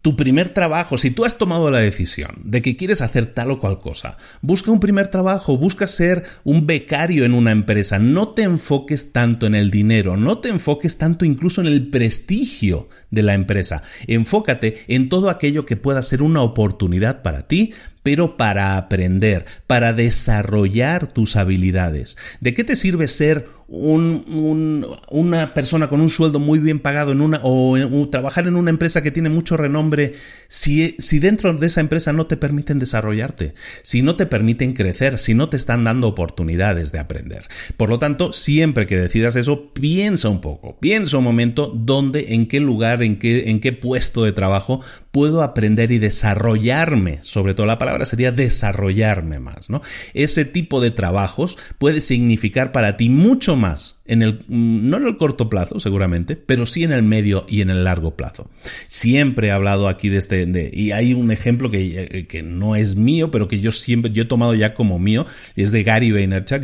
tu 0.00 0.14
primer 0.14 0.50
trabajo, 0.50 0.96
si 0.96 1.10
tú 1.10 1.24
has 1.24 1.38
tomado 1.38 1.70
la 1.70 1.80
decisión 1.80 2.30
de 2.44 2.62
que 2.62 2.76
quieres 2.76 3.00
hacer 3.00 3.26
tal 3.26 3.50
o 3.50 3.58
cual 3.58 3.78
cosa, 3.78 4.16
busca 4.42 4.70
un 4.70 4.78
primer 4.78 5.08
trabajo, 5.08 5.58
busca 5.58 5.86
ser 5.86 6.22
un 6.44 6.66
becario 6.66 7.24
en 7.24 7.34
una 7.34 7.50
empresa, 7.50 7.98
no 7.98 8.28
te 8.28 8.42
enfoques 8.42 9.12
tanto 9.12 9.46
en 9.46 9.56
el 9.56 9.70
dinero, 9.70 10.16
no 10.16 10.38
te 10.38 10.50
enfoques 10.50 10.98
tanto 10.98 11.24
incluso 11.24 11.60
en 11.60 11.66
el 11.66 11.88
prestigio 11.88 12.88
de 13.10 13.22
la 13.22 13.34
empresa, 13.34 13.82
enfócate 14.06 14.84
en 14.86 15.08
todo 15.08 15.30
aquello 15.30 15.66
que 15.66 15.76
pueda 15.76 16.02
ser 16.02 16.22
una 16.22 16.42
oportunidad 16.42 17.22
para 17.22 17.48
ti, 17.48 17.74
pero 18.04 18.36
para 18.36 18.76
aprender, 18.76 19.46
para 19.66 19.92
desarrollar 19.92 21.08
tus 21.08 21.36
habilidades. 21.36 22.16
¿De 22.40 22.54
qué 22.54 22.62
te 22.62 22.76
sirve 22.76 23.08
ser 23.08 23.57
una 23.70 25.52
persona 25.52 25.88
con 25.90 26.00
un 26.00 26.08
sueldo 26.08 26.40
muy 26.40 26.58
bien 26.58 26.80
pagado 26.80 27.12
en 27.12 27.20
una, 27.20 27.40
o, 27.42 27.76
trabajar 28.10 28.46
en 28.46 28.56
una 28.56 28.70
empresa 28.70 29.02
que 29.02 29.10
tiene 29.10 29.28
mucho 29.28 29.58
renombre 29.58 30.14
si, 30.48 30.96
si 30.98 31.18
dentro 31.18 31.52
de 31.52 31.66
esa 31.66 31.80
empresa 31.80 32.14
no 32.14 32.26
te 32.26 32.38
permiten 32.38 32.78
desarrollarte, 32.78 33.52
si 33.82 34.00
no 34.00 34.16
te 34.16 34.24
permiten 34.24 34.72
crecer, 34.72 35.18
si 35.18 35.34
no 35.34 35.50
te 35.50 35.58
están 35.58 35.84
dando 35.84 36.08
oportunidades 36.08 36.92
de 36.92 36.98
aprender. 36.98 37.46
Por 37.76 37.90
lo 37.90 37.98
tanto, 37.98 38.32
siempre 38.32 38.86
que 38.86 38.96
decidas 38.96 39.36
eso, 39.36 39.74
piensa 39.74 40.30
un 40.30 40.40
poco, 40.40 40.78
piensa 40.80 41.18
un 41.18 41.24
momento 41.24 41.70
dónde, 41.74 42.32
en 42.34 42.48
qué 42.48 42.60
lugar, 42.60 43.02
en 43.02 43.18
qué, 43.18 43.50
en 43.50 43.60
qué 43.60 43.74
puesto 43.74 44.24
de 44.24 44.32
trabajo 44.32 44.80
puedo 45.18 45.42
aprender 45.42 45.90
y 45.90 45.98
desarrollarme. 45.98 47.18
Sobre 47.22 47.52
todo 47.52 47.66
la 47.66 47.80
palabra 47.80 48.06
sería 48.06 48.30
desarrollarme 48.30 49.40
más, 49.40 49.68
¿no? 49.68 49.82
Ese 50.14 50.44
tipo 50.44 50.80
de 50.80 50.92
trabajos 50.92 51.58
puede 51.78 52.00
significar 52.00 52.70
para 52.70 52.96
ti 52.96 53.08
mucho 53.08 53.56
más 53.56 53.97
en 54.08 54.22
el, 54.22 54.40
no 54.48 54.96
en 54.96 55.06
el 55.06 55.16
corto 55.16 55.50
plazo, 55.50 55.78
seguramente, 55.78 56.34
pero 56.34 56.64
sí 56.64 56.82
en 56.82 56.92
el 56.92 57.02
medio 57.02 57.44
y 57.46 57.60
en 57.60 57.68
el 57.68 57.84
largo 57.84 58.16
plazo. 58.16 58.50
Siempre 58.86 59.48
he 59.48 59.50
hablado 59.50 59.86
aquí 59.86 60.08
de 60.08 60.16
este, 60.16 60.70
y 60.72 60.92
hay 60.92 61.12
un 61.12 61.30
ejemplo 61.30 61.70
que, 61.70 62.08
eh, 62.10 62.26
que, 62.26 62.42
no 62.42 62.74
es 62.74 62.96
mío, 62.96 63.30
pero 63.30 63.48
que 63.48 63.60
yo 63.60 63.70
siempre, 63.70 64.10
yo 64.10 64.22
he 64.22 64.26
tomado 64.26 64.54
ya 64.54 64.72
como 64.72 64.98
mío, 64.98 65.26
y 65.54 65.62
es 65.62 65.72
de 65.72 65.82
Gary 65.82 66.10
Vaynerchuk, 66.10 66.62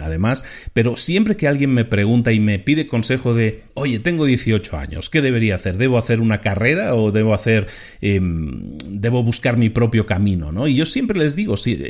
además, 0.00 0.44
pero 0.74 0.96
siempre 0.96 1.36
que 1.36 1.48
alguien 1.48 1.72
me 1.72 1.86
pregunta 1.86 2.32
y 2.32 2.40
me 2.40 2.58
pide 2.58 2.86
consejo 2.86 3.32
de, 3.32 3.62
oye, 3.72 3.98
tengo 3.98 4.26
18 4.26 4.76
años, 4.76 5.08
¿qué 5.08 5.22
debería 5.22 5.54
hacer? 5.54 5.78
¿Debo 5.78 5.96
hacer 5.96 6.20
una 6.20 6.38
carrera 6.38 6.94
o 6.94 7.10
debo 7.10 7.32
hacer, 7.32 7.68
em, 8.02 8.76
debo 8.86 9.22
buscar 9.22 9.56
mi 9.56 9.70
propio 9.70 10.04
camino, 10.04 10.52
¿no? 10.52 10.68
Y 10.68 10.74
yo 10.74 10.84
siempre 10.84 11.18
les 11.18 11.36
digo, 11.36 11.56
sí, 11.56 11.82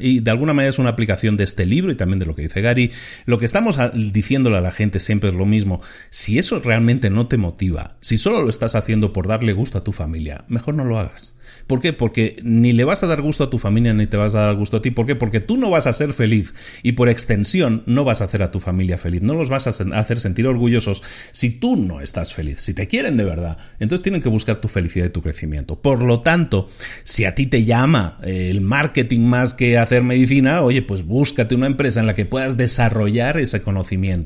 y 0.00 0.18
de 0.18 0.30
alguna 0.32 0.52
manera 0.52 0.70
es 0.70 0.80
una 0.80 0.90
aplicación 0.90 1.36
de 1.36 1.44
este 1.44 1.64
libro 1.64 1.92
y 1.92 1.94
también 1.94 2.18
de 2.18 2.26
lo 2.26 2.34
que 2.34 2.42
dice 2.42 2.60
Gary, 2.60 2.90
lo 3.24 3.38
que 3.38 3.46
estamos 3.46 3.78
diciendo 3.94 4.31
a 4.34 4.60
la 4.60 4.72
gente 4.72 4.98
siempre 4.98 5.30
es 5.30 5.36
lo 5.36 5.46
mismo. 5.46 5.80
Si 6.10 6.38
eso 6.38 6.58
realmente 6.58 7.10
no 7.10 7.26
te 7.26 7.36
motiva, 7.36 7.96
si 8.00 8.16
solo 8.16 8.42
lo 8.42 8.50
estás 8.50 8.74
haciendo 8.74 9.12
por 9.12 9.28
darle 9.28 9.52
gusto 9.52 9.78
a 9.78 9.84
tu 9.84 9.92
familia, 9.92 10.44
mejor 10.48 10.74
no 10.74 10.84
lo 10.84 10.98
hagas. 10.98 11.34
¿Por 11.66 11.80
qué? 11.80 11.92
Porque 11.92 12.36
ni 12.42 12.72
le 12.72 12.84
vas 12.84 13.02
a 13.02 13.06
dar 13.06 13.22
gusto 13.22 13.44
a 13.44 13.50
tu 13.50 13.58
familia 13.58 13.92
ni 13.92 14.06
te 14.06 14.16
vas 14.16 14.34
a 14.34 14.42
dar 14.42 14.56
gusto 14.56 14.78
a 14.78 14.82
ti. 14.82 14.90
¿Por 14.90 15.06
qué? 15.06 15.14
Porque 15.14 15.40
tú 15.40 15.56
no 15.56 15.70
vas 15.70 15.86
a 15.86 15.92
ser 15.92 16.12
feliz 16.12 16.54
y 16.82 16.92
por 16.92 17.08
extensión 17.08 17.82
no 17.86 18.04
vas 18.04 18.20
a 18.20 18.24
hacer 18.24 18.42
a 18.42 18.50
tu 18.50 18.60
familia 18.60 18.98
feliz. 18.98 19.22
No 19.22 19.34
los 19.34 19.48
vas 19.48 19.66
a 19.66 19.98
hacer 19.98 20.20
sentir 20.20 20.46
orgullosos 20.46 21.02
si 21.30 21.50
tú 21.50 21.76
no 21.76 22.00
estás 22.00 22.32
feliz. 22.32 22.60
Si 22.60 22.74
te 22.74 22.88
quieren 22.88 23.16
de 23.16 23.24
verdad, 23.24 23.58
entonces 23.78 24.02
tienen 24.02 24.22
que 24.22 24.28
buscar 24.28 24.60
tu 24.60 24.68
felicidad 24.68 25.06
y 25.06 25.10
tu 25.10 25.22
crecimiento. 25.22 25.80
Por 25.80 26.02
lo 26.02 26.20
tanto, 26.20 26.68
si 27.04 27.24
a 27.24 27.34
ti 27.34 27.46
te 27.46 27.64
llama 27.64 28.18
eh, 28.22 28.48
el 28.50 28.60
marketing 28.60 29.20
más 29.20 29.54
que 29.54 29.78
hacer 29.78 30.02
medicina, 30.02 30.62
oye, 30.62 30.82
pues 30.82 31.04
búscate 31.04 31.54
una 31.54 31.66
empresa 31.66 32.00
en 32.00 32.06
la 32.06 32.14
que 32.14 32.26
puedas 32.26 32.56
desarrollar 32.56 33.36
ese 33.36 33.62
conocimiento, 33.62 34.21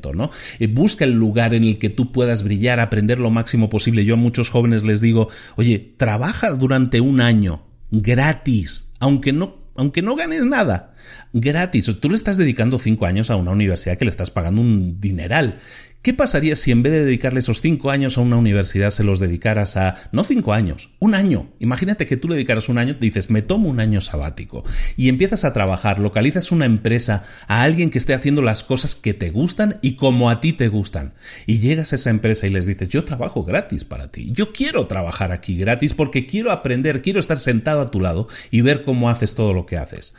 Eh, 0.59 0.67
busca 0.67 1.05
el 1.05 1.13
lugar 1.13 1.53
en 1.53 1.63
el 1.63 1.77
que 1.77 1.89
tú 1.89 2.11
puedas 2.11 2.43
brillar, 2.43 2.79
aprender 2.79 3.19
lo 3.19 3.29
máximo 3.29 3.69
posible. 3.69 4.05
Yo 4.05 4.15
a 4.15 4.17
muchos 4.17 4.49
jóvenes 4.49 4.83
les 4.83 5.01
digo, 5.01 5.29
oye, 5.55 5.93
trabaja 5.97 6.51
durante 6.51 7.01
un 7.01 7.21
año 7.21 7.63
gratis, 7.91 8.91
aunque 8.99 9.33
no, 9.33 9.55
aunque 9.75 10.01
no 10.01 10.15
ganes 10.15 10.45
nada, 10.45 10.95
gratis. 11.33 11.89
Tú 11.99 12.09
le 12.09 12.15
estás 12.15 12.37
dedicando 12.37 12.79
cinco 12.79 13.05
años 13.05 13.29
a 13.29 13.35
una 13.35 13.51
universidad 13.51 13.97
que 13.97 14.05
le 14.05 14.11
estás 14.11 14.31
pagando 14.31 14.61
un 14.61 14.99
dineral. 14.99 15.59
¿Qué 16.07 16.13
pasaría 16.13 16.55
si 16.55 16.71
en 16.71 16.83
vez 16.83 16.93
de 16.93 17.03
dedicarle 17.03 17.41
esos 17.41 17.59
cinco 17.59 17.91
años 17.91 18.17
a 18.17 18.21
una 18.21 18.37
universidad 18.37 18.91
se 18.91 19.03
los 19.03 19.19
dedicaras 19.19 19.75
a, 19.75 20.09
no 20.13 20.23
cinco 20.23 20.53
años, 20.53 20.91
un 20.99 21.13
año? 21.13 21.51
Imagínate 21.59 22.05
que 22.05 22.15
tú 22.15 22.29
le 22.29 22.35
dedicaras 22.35 22.69
un 22.69 22.77
año, 22.77 22.95
te 22.95 23.05
dices, 23.05 23.29
me 23.29 23.41
tomo 23.41 23.67
un 23.67 23.81
año 23.81 23.99
sabático 23.99 24.63
y 24.95 25.09
empiezas 25.09 25.43
a 25.43 25.51
trabajar, 25.51 25.99
localizas 25.99 26.53
una 26.53 26.63
empresa 26.63 27.25
a 27.49 27.61
alguien 27.61 27.89
que 27.89 27.97
esté 27.97 28.13
haciendo 28.13 28.41
las 28.41 28.63
cosas 28.63 28.95
que 28.95 29.13
te 29.13 29.31
gustan 29.31 29.79
y 29.81 29.97
como 29.97 30.29
a 30.29 30.39
ti 30.39 30.53
te 30.53 30.69
gustan. 30.69 31.13
Y 31.45 31.59
llegas 31.59 31.91
a 31.91 31.97
esa 31.97 32.09
empresa 32.09 32.47
y 32.47 32.51
les 32.51 32.67
dices, 32.67 32.87
yo 32.87 33.03
trabajo 33.03 33.43
gratis 33.43 33.83
para 33.83 34.09
ti, 34.09 34.31
yo 34.31 34.53
quiero 34.53 34.87
trabajar 34.87 35.33
aquí 35.33 35.57
gratis 35.57 35.93
porque 35.93 36.25
quiero 36.25 36.53
aprender, 36.53 37.01
quiero 37.01 37.19
estar 37.19 37.37
sentado 37.37 37.81
a 37.81 37.91
tu 37.91 37.99
lado 37.99 38.29
y 38.49 38.61
ver 38.61 38.83
cómo 38.83 39.09
haces 39.09 39.35
todo 39.35 39.53
lo 39.53 39.65
que 39.65 39.75
haces. 39.75 40.15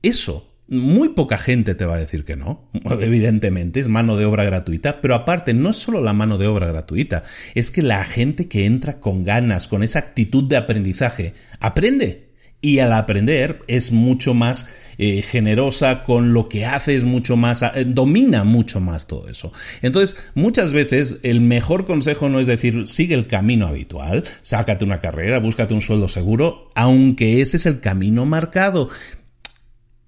Eso 0.00 0.53
muy 0.68 1.10
poca 1.10 1.36
gente 1.38 1.74
te 1.74 1.84
va 1.84 1.96
a 1.96 1.98
decir 1.98 2.24
que 2.24 2.36
no, 2.36 2.68
evidentemente, 3.00 3.80
es 3.80 3.88
mano 3.88 4.16
de 4.16 4.24
obra 4.24 4.44
gratuita, 4.44 5.00
pero 5.00 5.14
aparte 5.14 5.54
no 5.54 5.70
es 5.70 5.76
solo 5.76 6.02
la 6.02 6.12
mano 6.12 6.38
de 6.38 6.46
obra 6.46 6.66
gratuita, 6.66 7.22
es 7.54 7.70
que 7.70 7.82
la 7.82 8.04
gente 8.04 8.48
que 8.48 8.66
entra 8.66 9.00
con 9.00 9.24
ganas, 9.24 9.68
con 9.68 9.82
esa 9.82 9.98
actitud 9.98 10.44
de 10.44 10.56
aprendizaje, 10.56 11.34
aprende. 11.60 12.24
Y 12.60 12.78
al 12.78 12.94
aprender 12.94 13.60
es 13.66 13.92
mucho 13.92 14.32
más 14.32 14.70
eh, 14.96 15.20
generosa 15.20 16.02
con 16.02 16.32
lo 16.32 16.48
que 16.48 16.64
hace, 16.64 16.96
es 16.96 17.04
mucho 17.04 17.36
más, 17.36 17.62
eh, 17.62 17.84
domina 17.86 18.42
mucho 18.44 18.80
más 18.80 19.06
todo 19.06 19.28
eso. 19.28 19.52
Entonces, 19.82 20.16
muchas 20.34 20.72
veces 20.72 21.18
el 21.24 21.42
mejor 21.42 21.84
consejo 21.84 22.30
no 22.30 22.40
es 22.40 22.46
decir, 22.46 22.86
sigue 22.86 23.16
el 23.16 23.26
camino 23.26 23.66
habitual, 23.66 24.24
sácate 24.40 24.82
una 24.82 25.00
carrera, 25.00 25.40
búscate 25.40 25.74
un 25.74 25.82
sueldo 25.82 26.08
seguro, 26.08 26.70
aunque 26.74 27.42
ese 27.42 27.58
es 27.58 27.66
el 27.66 27.80
camino 27.80 28.24
marcado. 28.24 28.88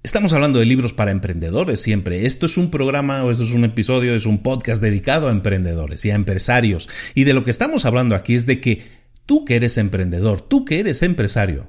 Estamos 0.07 0.33
hablando 0.35 0.61
de 0.61 0.67
libros 0.67 0.93
para 0.93 1.11
emprendedores 1.11 1.81
siempre. 1.81 2.27
Esto 2.27 2.47
es 2.47 2.57
un 2.57 2.71
programa 2.71 3.25
o 3.25 3.33
esto 3.33 3.43
es 3.43 3.51
un 3.51 3.65
episodio, 3.65 4.15
es 4.15 4.25
un 4.25 4.41
podcast 4.41 4.81
dedicado 4.81 5.27
a 5.27 5.33
emprendedores 5.33 6.05
y 6.05 6.13
a 6.13 6.15
empresarios. 6.15 6.89
Y 7.17 7.25
de 7.25 7.35
lo 7.35 7.43
que 7.43 7.51
estamos 7.51 7.85
hablando 7.87 8.15
aquí 8.15 8.37
es 8.37 8.47
de 8.47 8.61
que 8.61 8.85
tú 9.27 9.45
que 9.45 9.57
eres 9.57 9.79
emprendedor, 9.79 10.43
tú 10.43 10.65
que 10.65 10.79
eres 10.79 11.03
empresario, 11.03 11.69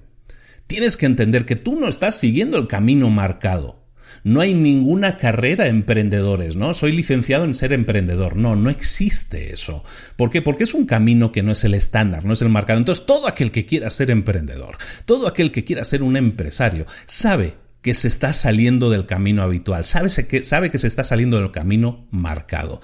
tienes 0.67 0.97
que 0.97 1.07
entender 1.07 1.45
que 1.45 1.55
tú 1.55 1.79
no 1.79 1.87
estás 1.87 2.19
siguiendo 2.19 2.59
el 2.59 2.67
camino 2.67 3.09
marcado. 3.09 3.83
No 4.23 4.39
hay 4.41 4.53
ninguna 4.53 5.17
carrera 5.17 5.65
emprendedores, 5.65 6.55
¿no? 6.55 6.75
Soy 6.75 6.91
licenciado 6.91 7.43
en 7.43 7.55
ser 7.55 7.73
emprendedor. 7.73 8.35
No, 8.35 8.55
no 8.55 8.69
existe 8.69 9.51
eso. 9.51 9.83
¿Por 10.15 10.29
qué? 10.29 10.43
Porque 10.43 10.65
es 10.65 10.75
un 10.75 10.85
camino 10.85 11.31
que 11.31 11.41
no 11.41 11.53
es 11.53 11.63
el 11.63 11.73
estándar, 11.73 12.23
no 12.23 12.33
es 12.33 12.43
el 12.43 12.49
marcado. 12.49 12.77
Entonces, 12.77 13.07
todo 13.07 13.27
aquel 13.27 13.49
que 13.49 13.65
quiera 13.65 13.89
ser 13.89 14.11
emprendedor, 14.11 14.77
todo 15.05 15.27
aquel 15.27 15.51
que 15.51 15.63
quiera 15.63 15.83
ser 15.83 16.03
un 16.03 16.15
empresario, 16.17 16.85
sabe 17.07 17.65
que 17.87 17.93
se 17.93 18.09
está 18.09 18.33
saliendo 18.33 18.89
del 18.89 19.05
camino 19.05 19.43
habitual, 19.43 19.85
sabe 19.85 20.09
que, 20.27 20.43
sabe 20.43 20.69
que 20.69 20.77
se 20.77 20.87
está 20.87 21.05
saliendo 21.05 21.39
del 21.39 21.51
camino 21.51 22.05
marcado 22.11 22.81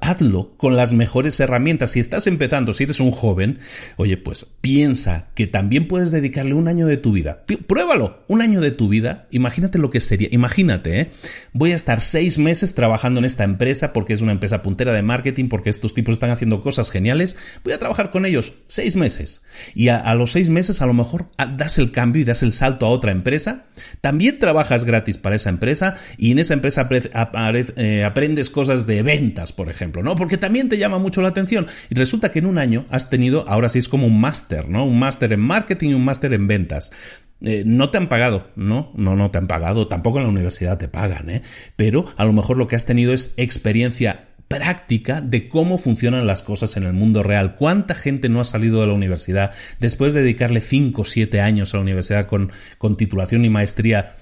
hazlo 0.00 0.56
con 0.56 0.76
las 0.76 0.92
mejores 0.92 1.38
herramientas. 1.40 1.92
Si 1.92 2.00
estás 2.00 2.26
empezando, 2.26 2.72
si 2.72 2.84
eres 2.84 3.00
un 3.00 3.10
joven, 3.10 3.58
oye, 3.96 4.16
pues 4.16 4.46
piensa 4.60 5.28
que 5.34 5.46
también 5.46 5.88
puedes 5.88 6.10
dedicarle 6.10 6.54
un 6.54 6.68
año 6.68 6.86
de 6.86 6.96
tu 6.96 7.12
vida. 7.12 7.44
pruébalo, 7.66 8.24
un 8.28 8.42
año 8.42 8.60
de 8.60 8.70
tu 8.70 8.88
vida. 8.88 9.26
Imagínate 9.30 9.78
lo 9.78 9.90
que 9.90 10.00
sería. 10.00 10.28
Imagínate, 10.30 11.00
¿eh? 11.00 11.10
voy 11.52 11.72
a 11.72 11.76
estar 11.76 12.00
seis 12.00 12.38
meses 12.38 12.74
trabajando 12.74 13.18
en 13.20 13.24
esta 13.24 13.44
empresa 13.44 13.92
porque 13.92 14.12
es 14.12 14.20
una 14.20 14.32
empresa 14.32 14.62
puntera 14.62 14.92
de 14.92 15.02
marketing, 15.02 15.48
porque 15.48 15.70
estos 15.70 15.94
tipos 15.94 16.14
están 16.14 16.30
haciendo 16.30 16.60
cosas 16.60 16.90
geniales. 16.90 17.36
Voy 17.62 17.72
a 17.72 17.78
trabajar 17.78 18.10
con 18.10 18.26
ellos 18.26 18.54
seis 18.66 18.96
meses. 18.96 19.42
Y 19.74 19.88
a, 19.88 20.14
los 20.14 20.32
seis 20.32 20.50
meses 20.50 20.82
a 20.82 20.86
lo 20.86 20.94
mejor 20.94 21.28
das 21.56 21.78
el 21.78 21.92
cambio 21.92 22.22
y 22.22 22.24
das 22.24 22.42
el 22.42 22.52
salto 22.52 22.86
a 22.86 22.90
otra 22.90 23.12
empresa. 23.12 23.66
También 24.00 24.38
trabajas 24.38 24.84
gratis 24.84 25.18
para 25.18 25.36
esa 25.36 25.50
empresa 25.50 25.94
y 26.18 26.32
en 26.32 26.38
esa 26.38 26.54
empresa 26.54 26.88
eh, 26.90 28.04
aprendes 28.04 28.50
cosas 28.50 28.86
de 28.86 29.02
ventas, 29.02 29.52
por 29.52 29.68
ejemplo 29.68 29.83
¿no? 29.92 30.14
Porque 30.14 30.38
también 30.38 30.68
te 30.68 30.78
llama 30.78 30.98
mucho 30.98 31.22
la 31.22 31.28
atención. 31.28 31.66
Y 31.90 31.94
resulta 31.94 32.30
que 32.30 32.38
en 32.38 32.46
un 32.46 32.58
año 32.58 32.86
has 32.90 33.10
tenido, 33.10 33.44
ahora 33.48 33.68
sí 33.68 33.78
es 33.78 33.88
como 33.88 34.06
un 34.06 34.20
máster, 34.20 34.68
¿no? 34.68 34.84
Un 34.84 34.98
máster 34.98 35.32
en 35.32 35.40
marketing 35.40 35.90
y 35.90 35.94
un 35.94 36.04
máster 36.04 36.32
en 36.32 36.46
ventas. 36.46 36.92
Eh, 37.40 37.62
no 37.66 37.90
te 37.90 37.98
han 37.98 38.08
pagado, 38.08 38.50
¿no? 38.56 38.92
No, 38.94 39.16
no 39.16 39.30
te 39.30 39.38
han 39.38 39.46
pagado, 39.46 39.88
tampoco 39.88 40.18
en 40.18 40.24
la 40.24 40.30
universidad 40.30 40.78
te 40.78 40.88
pagan, 40.88 41.28
¿eh? 41.30 41.42
Pero 41.76 42.04
a 42.16 42.24
lo 42.24 42.32
mejor 42.32 42.56
lo 42.56 42.68
que 42.68 42.76
has 42.76 42.86
tenido 42.86 43.12
es 43.12 43.34
experiencia 43.36 44.28
práctica 44.48 45.20
de 45.20 45.48
cómo 45.48 45.78
funcionan 45.78 46.26
las 46.26 46.42
cosas 46.42 46.76
en 46.76 46.84
el 46.84 46.92
mundo 46.92 47.22
real. 47.22 47.56
¿Cuánta 47.56 47.94
gente 47.94 48.28
no 48.28 48.40
ha 48.40 48.44
salido 48.44 48.80
de 48.80 48.86
la 48.86 48.92
universidad 48.92 49.52
después 49.80 50.14
de 50.14 50.20
dedicarle 50.20 50.60
5 50.60 51.02
o 51.02 51.04
7 51.04 51.40
años 51.40 51.74
a 51.74 51.78
la 51.78 51.82
universidad 51.82 52.26
con, 52.26 52.52
con 52.78 52.96
titulación 52.96 53.44
y 53.44 53.50
maestría 53.50 54.14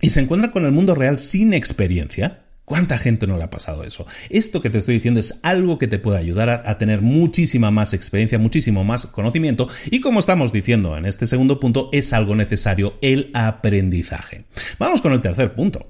y 0.00 0.10
se 0.10 0.20
encuentra 0.20 0.50
con 0.50 0.64
el 0.64 0.72
mundo 0.72 0.94
real 0.94 1.18
sin 1.18 1.52
experiencia? 1.52 2.43
¿Cuánta 2.64 2.96
gente 2.96 3.26
no 3.26 3.36
le 3.36 3.44
ha 3.44 3.50
pasado 3.50 3.84
eso? 3.84 4.06
Esto 4.30 4.62
que 4.62 4.70
te 4.70 4.78
estoy 4.78 4.94
diciendo 4.94 5.20
es 5.20 5.40
algo 5.42 5.76
que 5.76 5.86
te 5.86 5.98
puede 5.98 6.18
ayudar 6.18 6.48
a, 6.48 6.78
tener 6.78 7.02
muchísima 7.02 7.70
más 7.70 7.92
experiencia, 7.92 8.38
muchísimo 8.38 8.84
más 8.84 9.06
conocimiento 9.06 9.68
y 9.90 10.00
como 10.00 10.18
estamos 10.18 10.52
diciendo 10.52 10.96
en 10.96 11.04
este 11.04 11.26
segundo 11.26 11.60
punto, 11.60 11.90
es 11.92 12.12
algo 12.14 12.34
necesario 12.34 12.94
el 13.02 13.30
aprendizaje. 13.34 14.44
Vamos 14.78 15.02
con 15.02 15.12
el 15.12 15.20
tercer 15.20 15.54
punto. 15.54 15.86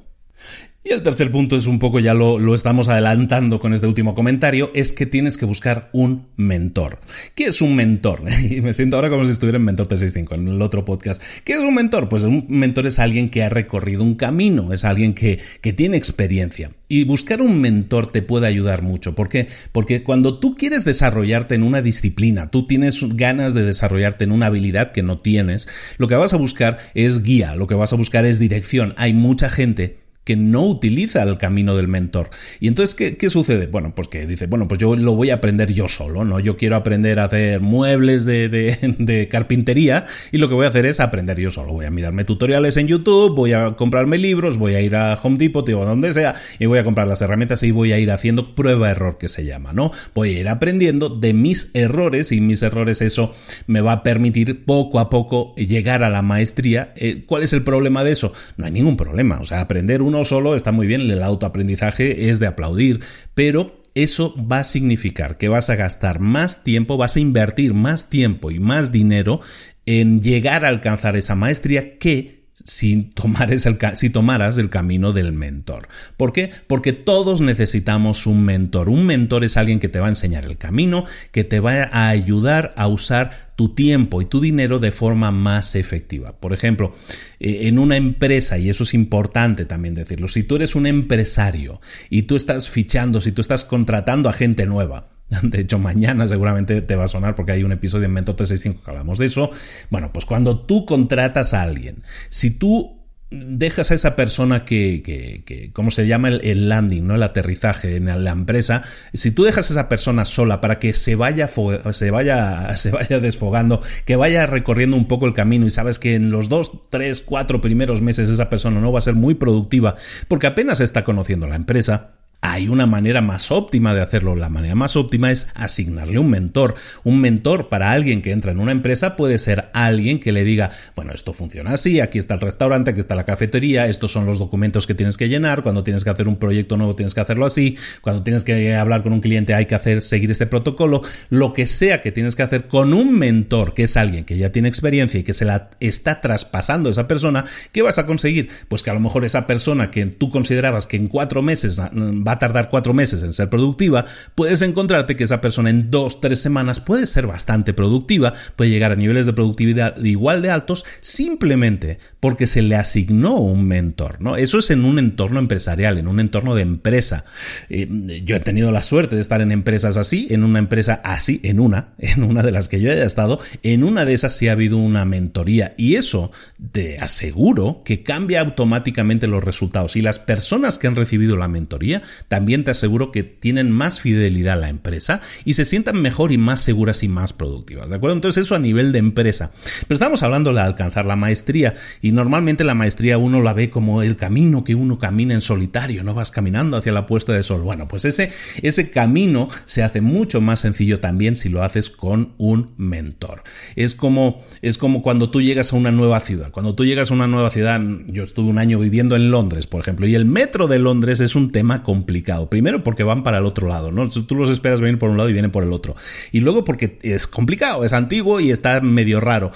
Y 0.87 0.93
el 0.93 1.03
tercer 1.03 1.33
punto 1.33 1.57
es 1.57 1.67
un 1.67 1.79
poco, 1.79 1.99
ya 1.99 2.13
lo, 2.13 2.55
estamos 2.55 2.89
adelantando 2.89 3.59
con 3.59 3.73
este 3.73 3.87
último 3.87 4.15
comentario, 4.15 4.71
es 4.75 4.93
que 4.93 5.07
tienes 5.07 5.39
que 5.39 5.47
buscar 5.47 5.89
un 5.95 6.27
mentor. 6.37 6.99
¿Qué 7.35 7.45
es 7.45 7.63
un 7.63 7.75
mentor? 7.75 8.21
Y 8.51 8.61
me 8.61 8.75
siento 8.75 8.97
ahora 8.97 9.09
como 9.09 9.25
si 9.25 9.31
estuviera 9.31 9.57
en 9.57 9.65
Mentor 9.65 9.87
365, 9.87 10.35
en 10.35 10.55
el 10.55 10.61
otro 10.61 10.85
podcast. 10.85 11.23
¿Qué 11.43 11.55
es 11.55 11.61
un 11.61 11.75
mentor? 11.75 12.11
Pues 12.11 12.25
un 12.25 12.45
mentor 12.51 12.87
es 12.87 12.99
alguien 12.99 13.31
que 13.31 13.43
ha 13.43 13.49
recorrido 13.49 14.03
un 14.03 14.15
camino, 14.15 14.75
es 14.75 14.85
alguien 14.85 15.15
que, 15.15 15.39
que 15.63 15.73
tiene 15.73 15.97
experiencia. 15.97 16.73
Y 16.87 17.05
buscar 17.05 17.41
un 17.41 17.63
mentor 17.63 18.13
te 18.13 18.21
puede 18.21 18.47
ayudar 18.47 18.83
mucho. 18.83 19.15
¿Por 19.15 19.31
qué? 19.31 19.49
Porque 19.73 20.03
cuando 20.03 20.39
tú 20.39 20.55
quieres 20.55 20.85
desarrollarte 20.85 21.55
en 21.55 21.63
una 21.63 21.81
disciplina, 21.81 22.51
tú 22.51 22.67
tienes 22.67 23.03
ganas 23.17 23.55
de 23.55 23.65
desarrollarte 23.65 24.25
en 24.25 24.33
una 24.33 24.47
habilidad 24.47 24.93
que 24.93 25.03
no 25.03 25.19
tienes, 25.19 25.67
lo 25.97 26.09
que 26.09 26.17
vas 26.17 26.35
a 26.35 26.37
buscar 26.37 26.77
es 26.93 27.23
guía, 27.23 27.57
lo 27.57 27.67
que 27.67 27.75
vas 27.75 27.95
a 27.95 27.97
buscar 27.97 28.27
es 28.27 28.39
dirección. 28.39 28.93
Hay 28.99 29.15
mucha 29.15 29.49
gente 29.49 30.04
que 30.25 30.37
no 30.37 30.63
utiliza 30.63 31.23
el 31.23 31.39
camino 31.39 31.77
del 31.77 31.89
mentor. 31.89 32.31
Y 32.61 32.69
entonces, 32.69 32.95
¿qué, 32.95 33.31
sucede? 33.31 33.67
Bueno, 33.67 33.95
pues 33.95 34.09
que 34.09 34.27
dice, 34.27 34.47
bueno, 34.47 34.69
pues 34.69 34.81
yo 34.81 34.97
lo 34.97 35.15
voy 35.15 35.31
a 35.31 35.35
aprender 35.35 35.73
yo 35.73 35.89
solo, 35.89 36.25
¿no? 36.25 36.41
Yo 36.41 36.57
quiero 36.57 36.77
aprender 36.77 37.19
a 37.19 37.25
hacer 37.25 37.61
muebles 37.61 38.25
de, 38.25 38.49
de, 38.99 39.29
carpintería 39.29 40.05
y 40.33 40.39
lo 40.39 40.49
que 40.49 40.55
voy 40.55 40.67
a 40.67 40.71
hacer 40.71 40.87
es 40.87 41.01
aprender 41.01 41.39
yo 41.39 41.51
solo. 41.51 41.73
Voy 41.73 41.87
a 41.87 41.91
mirarme 41.91 42.25
tutoriales 42.25 42.77
en 42.77 42.89
YouTube, 42.89 43.35
voy 43.35 43.53
a 43.53 43.73
comprarme 43.73 44.19
libros, 44.19 44.57
voy 44.57 44.75
a 44.75 44.81
ir 44.81 44.97
a 44.97 45.19
Home 45.23 45.37
Depot 45.37 45.69
o 45.69 45.85
donde 45.85 46.13
sea 46.13 46.35
y 46.59 46.67
voy 46.67 46.79
a 46.79 46.85
comprar 46.85 47.07
las 47.07 47.21
herramientas 47.21 47.63
y 47.63 47.71
voy 47.71 47.93
a 47.93 47.99
ir 47.99 48.11
haciendo 48.11 48.55
prueba-error 48.55 49.19
que 49.19 49.29
se 49.29 49.45
llama, 49.45 49.73
¿no? 49.73 49.91
Voy 50.15 50.37
a 50.37 50.41
ir 50.41 50.49
aprendiendo 50.49 51.09
de 51.09 51.35
mis 51.35 51.71
errores 51.75 52.33
y 52.33 52.41
mis 52.41 52.63
errores 52.63 53.03
eso 53.03 53.35
me 53.67 53.81
va 53.81 53.93
a 53.93 54.03
permitir 54.03 54.65
poco 54.65 55.01
a 55.01 55.11
poco 55.11 55.55
llegar 55.57 56.03
a 56.03 56.11
la 56.11 56.23
maestría. 56.23 56.93
Eh, 56.97 57.25
¿Cuál 57.27 57.43
es 57.43 57.53
el 57.53 57.63
problema 57.63 58.05
de 58.05 58.13
eso? 58.13 58.33
No 58.57 58.67
hay 58.67 58.73
ningún 58.73 58.97
problema, 58.97 59.39
o 59.41 59.45
sea, 59.45 59.61
aprender 59.61 60.03
un 60.03 60.14
no 60.15 60.25
solo 60.25 60.55
está 60.55 60.71
muy 60.71 60.87
bien, 60.87 61.01
el 61.01 61.23
autoaprendizaje 61.25 62.31
es 62.31 62.39
de 62.39 62.47
aplaudir, 62.47 63.01
pero 63.35 63.83
eso 63.97 64.33
va 64.41 64.61
a 64.61 64.65
significar 64.65 65.39
que 65.39 65.49
vas 65.49 65.71
a 65.71 65.77
gastar 65.77 66.21
más 66.21 66.63
tiempo, 66.63 66.97
vas 66.97 67.17
a 67.17 67.21
invertir 67.21 67.75
más 67.75 68.11
tiempo 68.11 68.53
y 68.53 68.61
más 68.61 68.93
dinero 68.93 69.41
en 69.87 70.23
llegar 70.23 70.65
a 70.65 70.69
alcanzar 70.69 71.17
esa 71.17 71.35
maestría 71.35 71.99
que 71.99 72.44
si, 72.55 73.03
tomaras 73.03 74.59
el 74.59 74.71
camino 74.71 75.13
del 75.13 75.33
mentor. 75.33 75.89
¿Por 76.17 76.33
qué? 76.33 76.51
Porque 76.67 76.93
todos 76.93 77.41
necesitamos 77.41 78.27
un 78.27 78.45
mentor. 78.45 78.89
Un 78.89 79.07
mentor 79.07 79.45
es 79.45 79.57
alguien 79.57 79.81
que 79.81 79.89
te 79.89 79.99
va 79.99 80.07
a 80.07 80.11
enseñar 80.11 80.45
el 80.45 80.57
camino, 80.57 81.05
que 81.33 81.43
te 81.43 81.59
va 81.59 81.89
a 81.91 82.09
ayudar 82.09 82.73
a 82.77 82.87
usar 82.87 83.53
tu 83.57 83.75
tiempo 83.75 84.23
y 84.23 84.27
tu 84.27 84.41
dinero 84.41 84.79
de 84.79 84.93
forma 84.93 85.31
más 85.31 85.75
efectiva. 85.75 86.39
Por 86.39 86.53
ejemplo, 86.53 86.95
eh, 87.41 87.61
en 87.63 87.79
una 87.79 87.97
empresa, 87.97 88.57
y 88.59 88.69
eso 88.69 88.85
es 88.85 88.95
importante 88.95 89.65
también 89.65 89.95
decirlo, 89.95 90.29
si 90.29 90.45
tú 90.45 90.57
eres 90.57 90.75
un 90.75 90.87
empresario 90.87 91.81
y 92.09 92.23
tú 92.23 92.37
estás 92.37 92.69
fichando, 92.69 93.21
si 93.21 93.33
tú 93.33 93.41
estás 93.41 93.65
contratando 93.65 94.29
a 94.29 94.33
gente 94.33 94.67
nueva, 94.67 95.09
de 95.43 95.61
hecho, 95.61 95.79
mañana 95.79 96.29
seguramente 96.29 96.81
te 96.83 96.97
va 96.97 97.05
a 97.05 97.09
sonar 97.09 97.35
porque 97.35 97.53
hay 97.53 97.65
un 97.65 97.73
episodio 97.73 98.07
en 98.07 98.13
Mentor 98.13 98.37
365 98.37 98.85
que 98.85 98.91
hablamos 98.91 99.19
de 99.19 99.27
eso. 99.27 99.51
Bueno, 99.91 100.13
pues 100.13 100.27
cuando 100.27 100.61
tú 100.61 100.87
contratas 100.87 101.55
a 101.55 101.63
alguien, 101.63 102.03
si 102.29 102.51
tú 102.51 103.05
dejas 103.31 103.91
a 103.91 103.95
esa 103.95 104.17
persona 104.17 104.65
que, 104.65 105.03
que, 105.45 105.71
¿cómo 105.73 105.91
se 105.91 106.07
llama 106.07 106.29
el, 106.29 106.69
landing, 106.69 107.07
¿no? 107.07 107.15
El 107.17 107.23
aterrizaje 107.23 107.97
en 107.97 108.25
la 108.25 108.31
empresa. 108.31 108.83
Si 109.13 109.31
tú 109.31 109.45
dejas 109.45 109.71
a 109.71 109.75
esa 109.75 109.89
persona 109.89 110.25
sola 110.25 110.61
para 110.61 110.79
que 110.79 110.93
se 110.93 111.17
vaya, 111.17 111.49
se 111.93 112.11
vaya, 112.11 112.77
se 112.77 112.91
vaya 112.91 113.21
desfogando, 113.21 113.83
que 114.05 114.17
vaya 114.17 114.47
recorriendo 114.47 114.97
un 114.97 115.09
poco 115.09 115.27
el 115.27 115.35
camino 115.35 115.67
y 115.67 115.71
sabes 115.71 115.99
que 115.99 116.15
en 116.15 116.31
los 116.31 116.49
dos, 116.49 116.89
tres, 116.91 117.23
cuatro 117.23 117.61
primeros 117.61 118.03
meses 118.03 118.29
esa 118.29 118.51
persona 118.51 118.81
no 118.81 118.93
va 118.93 118.99
a 118.99 119.03
ser 119.03 119.15
muy 119.15 119.35
productiva 119.35 119.95
porque 120.29 120.47
apenas 120.47 120.81
está 120.81 121.05
conociendo 121.05 121.47
la 121.47 121.57
empresa, 121.57 122.13
hay 122.45 122.69
una 122.69 122.85
manera 122.85 123.23
más 123.23 123.51
óptima 123.51 123.95
de 123.95 124.03
hacerlo. 124.03 124.37
La 124.37 124.51
manera 124.51 124.75
más 124.75 124.97
óptima 124.97 125.31
es 125.31 125.49
asignarle 125.55 126.19
un 126.19 126.29
mentor. 126.29 126.75
Un 127.03 127.19
mentor 127.19 127.71
para 127.71 127.91
alguien 127.91 128.21
que 128.21 128.33
entra 128.33 128.53
en 128.53 128.61
una 128.61 128.71
empresa 128.71 129.17
puede 129.17 129.39
ser 129.39 129.71
alguien 129.73 130.21
que 130.21 130.31
le 130.31 130.45
diga, 130.45 130.71
bueno, 130.95 131.13
esto 131.15 131.33
funciona 131.33 131.73
así, 131.73 132.01
aquí 132.01 132.19
está 132.19 132.35
el 132.35 132.43
restaurante, 132.43 132.91
aquí 132.91 133.01
está 133.01 133.15
la 133.15 133.25
cafetería, 133.25 133.87
estos 133.87 134.13
son 134.13 134.27
los 134.27 134.39
documentos 134.39 134.87
que 134.87 134.95
tienes 134.95 135.17
que 135.17 135.31
llenar, 135.31 135.63
cuando 135.63 135.83
tienes 135.83 136.05
que 136.05 136.11
hacer 136.11 136.29
un 136.29 136.37
proyecto 136.37 136.77
nuevo 136.77 136.95
tienes 136.95 137.15
que 137.15 137.23
hacerlo 137.23 137.47
así, 137.47 137.79
cuando 138.03 138.23
tienes 138.23 138.45
que 138.45 138.75
hablar 138.75 139.03
con 139.03 139.15
un 139.15 139.23
cliente 139.23 139.55
hay 139.55 139.65
que 139.65 139.75
hacer 139.75 140.03
seguir 140.03 140.31
este 140.31 140.47
protocolo, 140.47 141.01
lo 141.31 141.55
que 141.55 141.67
sea 141.67 142.03
que 142.03 142.13
tienes 142.13 142.37
que 142.37 142.43
hacer 142.43 142.69
con 142.69 142.93
un 142.93 143.19
mentor, 143.19 143.73
que 143.73 143.85
es 143.85 143.97
alguien 143.97 144.27
que 144.27 144.37
ya 144.37 144.53
tiene 144.53 144.69
experiencia 144.69 145.19
y 145.19 145.23
que 145.23 145.33
se 145.33 145.47
la 145.47 145.71
está 145.81 146.21
traspasando 146.21 146.91
a 146.91 146.93
esa 146.93 147.09
persona, 147.09 147.45
¿qué 147.73 147.81
vas 147.81 147.99
a 147.99 148.05
conseguir? 148.05 148.51
Pues 148.69 148.83
que 148.83 148.91
a 148.91 148.95
lo 148.95 149.01
mejor 149.01 149.25
esa 149.25 149.47
persona 149.47 149.91
que 149.91 150.05
tú 150.05 150.29
considerabas 150.29 150.87
que 150.87 150.99
en 150.99 151.09
cuatro 151.09 151.41
meses 151.41 151.81
va 151.81 152.34
a 152.35 152.39
tardar 152.39 152.69
cuatro 152.69 152.95
meses 152.95 153.23
en 153.23 153.33
ser 153.33 153.49
productiva, 153.49 154.05
puedes 154.35 154.63
encontrarte 154.63 155.17
que 155.17 155.25
esa 155.25 155.41
persona 155.41 155.71
en 155.71 155.91
dos, 155.91 156.21
tres 156.21 156.41
semanas 156.41 156.81
puede 156.81 157.07
ser 157.07 157.27
bastante 157.27 157.73
productiva, 157.73 158.33
puede 158.57 158.71
llegar 158.71 158.93
a 158.93 158.97
niveles 158.97 159.27
de 159.27 159.33
productividad 159.33 159.97
igual 160.05 160.43
de 160.43 160.51
altos 160.51 160.85
simplemente 161.01 161.99
porque 162.21 162.47
se 162.47 162.63
le 162.63 162.77
asignó 162.77 163.39
un 163.39 163.67
mentor, 163.67 164.21
¿no? 164.21 164.37
Eso 164.37 164.59
es 164.59 164.71
en 164.71 164.85
un 164.85 164.99
entorno 164.99 165.39
empresarial, 165.39 165.99
en 165.99 166.09
un 166.09 166.21
entorno 166.21 166.55
de 166.55 166.63
empresa. 166.63 167.25
Eh, 167.69 167.89
yo 168.25 168.37
he 168.37 168.41
tenido 168.41 168.73
la 168.73 168.83
suerte 168.83 169.17
de 169.17 169.23
estar 169.23 169.41
en 169.41 169.53
empresas 169.53 169.97
así, 169.97 170.27
en 170.31 170.45
una 170.45 170.59
empresa 170.59 171.01
así, 171.05 171.41
en 171.43 171.61
una, 171.61 171.89
en 171.99 172.23
una 172.23 172.43
de 172.43 172.53
las 172.53 172.69
que 172.69 172.81
yo 172.81 172.91
haya 172.91 173.05
estado, 173.05 173.41
en 173.63 173.85
una 173.85 174.05
de 174.05 174.15
esas 174.15 174.37
sí 174.37 174.49
ha 174.49 174.53
habido 174.53 174.77
una 174.77 175.05
mentoría 175.05 175.75
y 175.77 175.97
eso 175.97 176.33
te 176.73 176.99
aseguro 176.99 177.83
que 177.85 178.03
cambia 178.03 178.41
automáticamente 178.41 179.27
los 179.27 179.45
resultados 179.45 179.97
y 179.97 180.03
las 180.03 180.19
personas 180.19 180.79
que 180.79 180.87
han 180.87 180.97
recibido 180.97 181.37
la 181.37 181.49
mentoría 181.49 182.03
también 182.29 182.65
te 182.65 182.71
aseguro 182.71 183.11
que 183.11 183.23
tienen 183.23 183.71
más 183.71 184.01
fidelidad 184.01 184.55
a 184.55 184.57
la 184.57 184.69
empresa 184.69 185.21
y 185.45 185.55
se 185.55 185.65
sientan 185.65 186.01
mejor 186.01 186.33
y 186.33 186.39
más 186.39 186.61
seguras 186.61 187.03
y 187.03 187.09
más 187.09 187.33
productivas, 187.33 187.89
¿de 187.89 187.97
acuerdo? 187.97 188.17
Entonces 188.17 188.45
eso 188.45 188.55
a 188.55 188.59
nivel 188.59 188.93
de 188.93 188.99
empresa. 188.99 189.53
Pero 189.87 189.95
estamos 189.95 190.23
hablando 190.23 190.53
de 190.53 190.61
alcanzar 190.61 191.07
la 191.07 191.17
maestría 191.17 191.75
y 192.01 192.13
normalmente 192.13 192.65
la 192.65 192.75
maestría 192.75 193.19
uno 193.19 193.43
la 193.43 193.53
ve 193.53 193.71
como 193.71 194.03
el 194.03 194.17
camino 194.17 194.65
que 194.65 194.75
uno 194.75 194.99
camina 194.99 195.35
en 195.35 195.41
solitario, 195.41 196.05
no 196.05 196.15
vas 196.15 196.31
caminando 196.31 196.77
hacia 196.77 196.93
la 196.93 197.07
puesta 197.07 197.33
de 197.33 197.43
sol. 197.43 197.63
Bueno, 197.63 197.89
pues 197.89 198.05
ese, 198.05 198.31
ese 198.63 198.91
camino 198.91 199.49
se 199.65 199.83
hace 199.83 200.01
mucho 200.01 200.41
más 200.41 200.61
sencillo 200.61 201.01
también 201.01 201.37
si 201.37 201.49
lo 201.49 201.63
haces 201.63 201.91
con 201.91 202.33
un 202.39 202.71
mentor. 202.77 203.43
Es 203.77 203.95
como, 203.95 204.43
es 204.63 204.79
como 204.79 205.03
cuando 205.03 205.31
tú 205.31 205.41
llegas 205.41 205.73
a 205.73 205.77
una 205.77 205.93
nueva 205.93 206.21
ciudad. 206.21 206.51
Cuando 206.51 206.75
tú 206.75 206.85
llegas 206.85 207.11
a 207.11 207.15
una 207.15 207.27
nueva 207.27 207.51
ciudad, 207.51 207.81
yo 208.09 208.23
estuve 208.23 208.49
un 208.49 208.59
año 208.59 208.79
viviendo 208.79 209.17
en 209.17 209.31
Londres, 209.31 209.67
por 209.67 209.81
ejemplo, 209.81 210.07
y 210.07 210.15
el 210.15 210.25
metro 210.25 210.67
de 210.67 210.79
Londres 210.79 211.21
es 211.21 211.35
un 211.35 211.51
tema 211.51 211.83
complicado 211.83 212.14
Primero 212.49 212.85
porque 212.85 213.03
van 213.03 213.23
para 213.23 213.39
el 213.39 213.45
otro 213.45 213.69
lado, 213.69 213.91
¿no? 213.91 214.09
Tú 214.09 214.35
los 214.35 214.51
esperas 214.51 214.81
venir 214.81 214.99
por 214.99 215.11
un 215.11 215.17
lado 215.17 215.29
y 215.29 215.33
vienen 215.33 215.51
por 215.51 215.65
el 215.65 215.73
otro. 215.73 215.95
Y 216.33 216.41
luego 216.41 216.65
porque 216.65 216.99
es 217.03 217.27
complicado, 217.27 217.85
es 217.85 217.93
antiguo 217.93 218.41
y 218.41 218.51
está 218.51 218.81
medio 218.81 219.21
raro. 219.21 219.53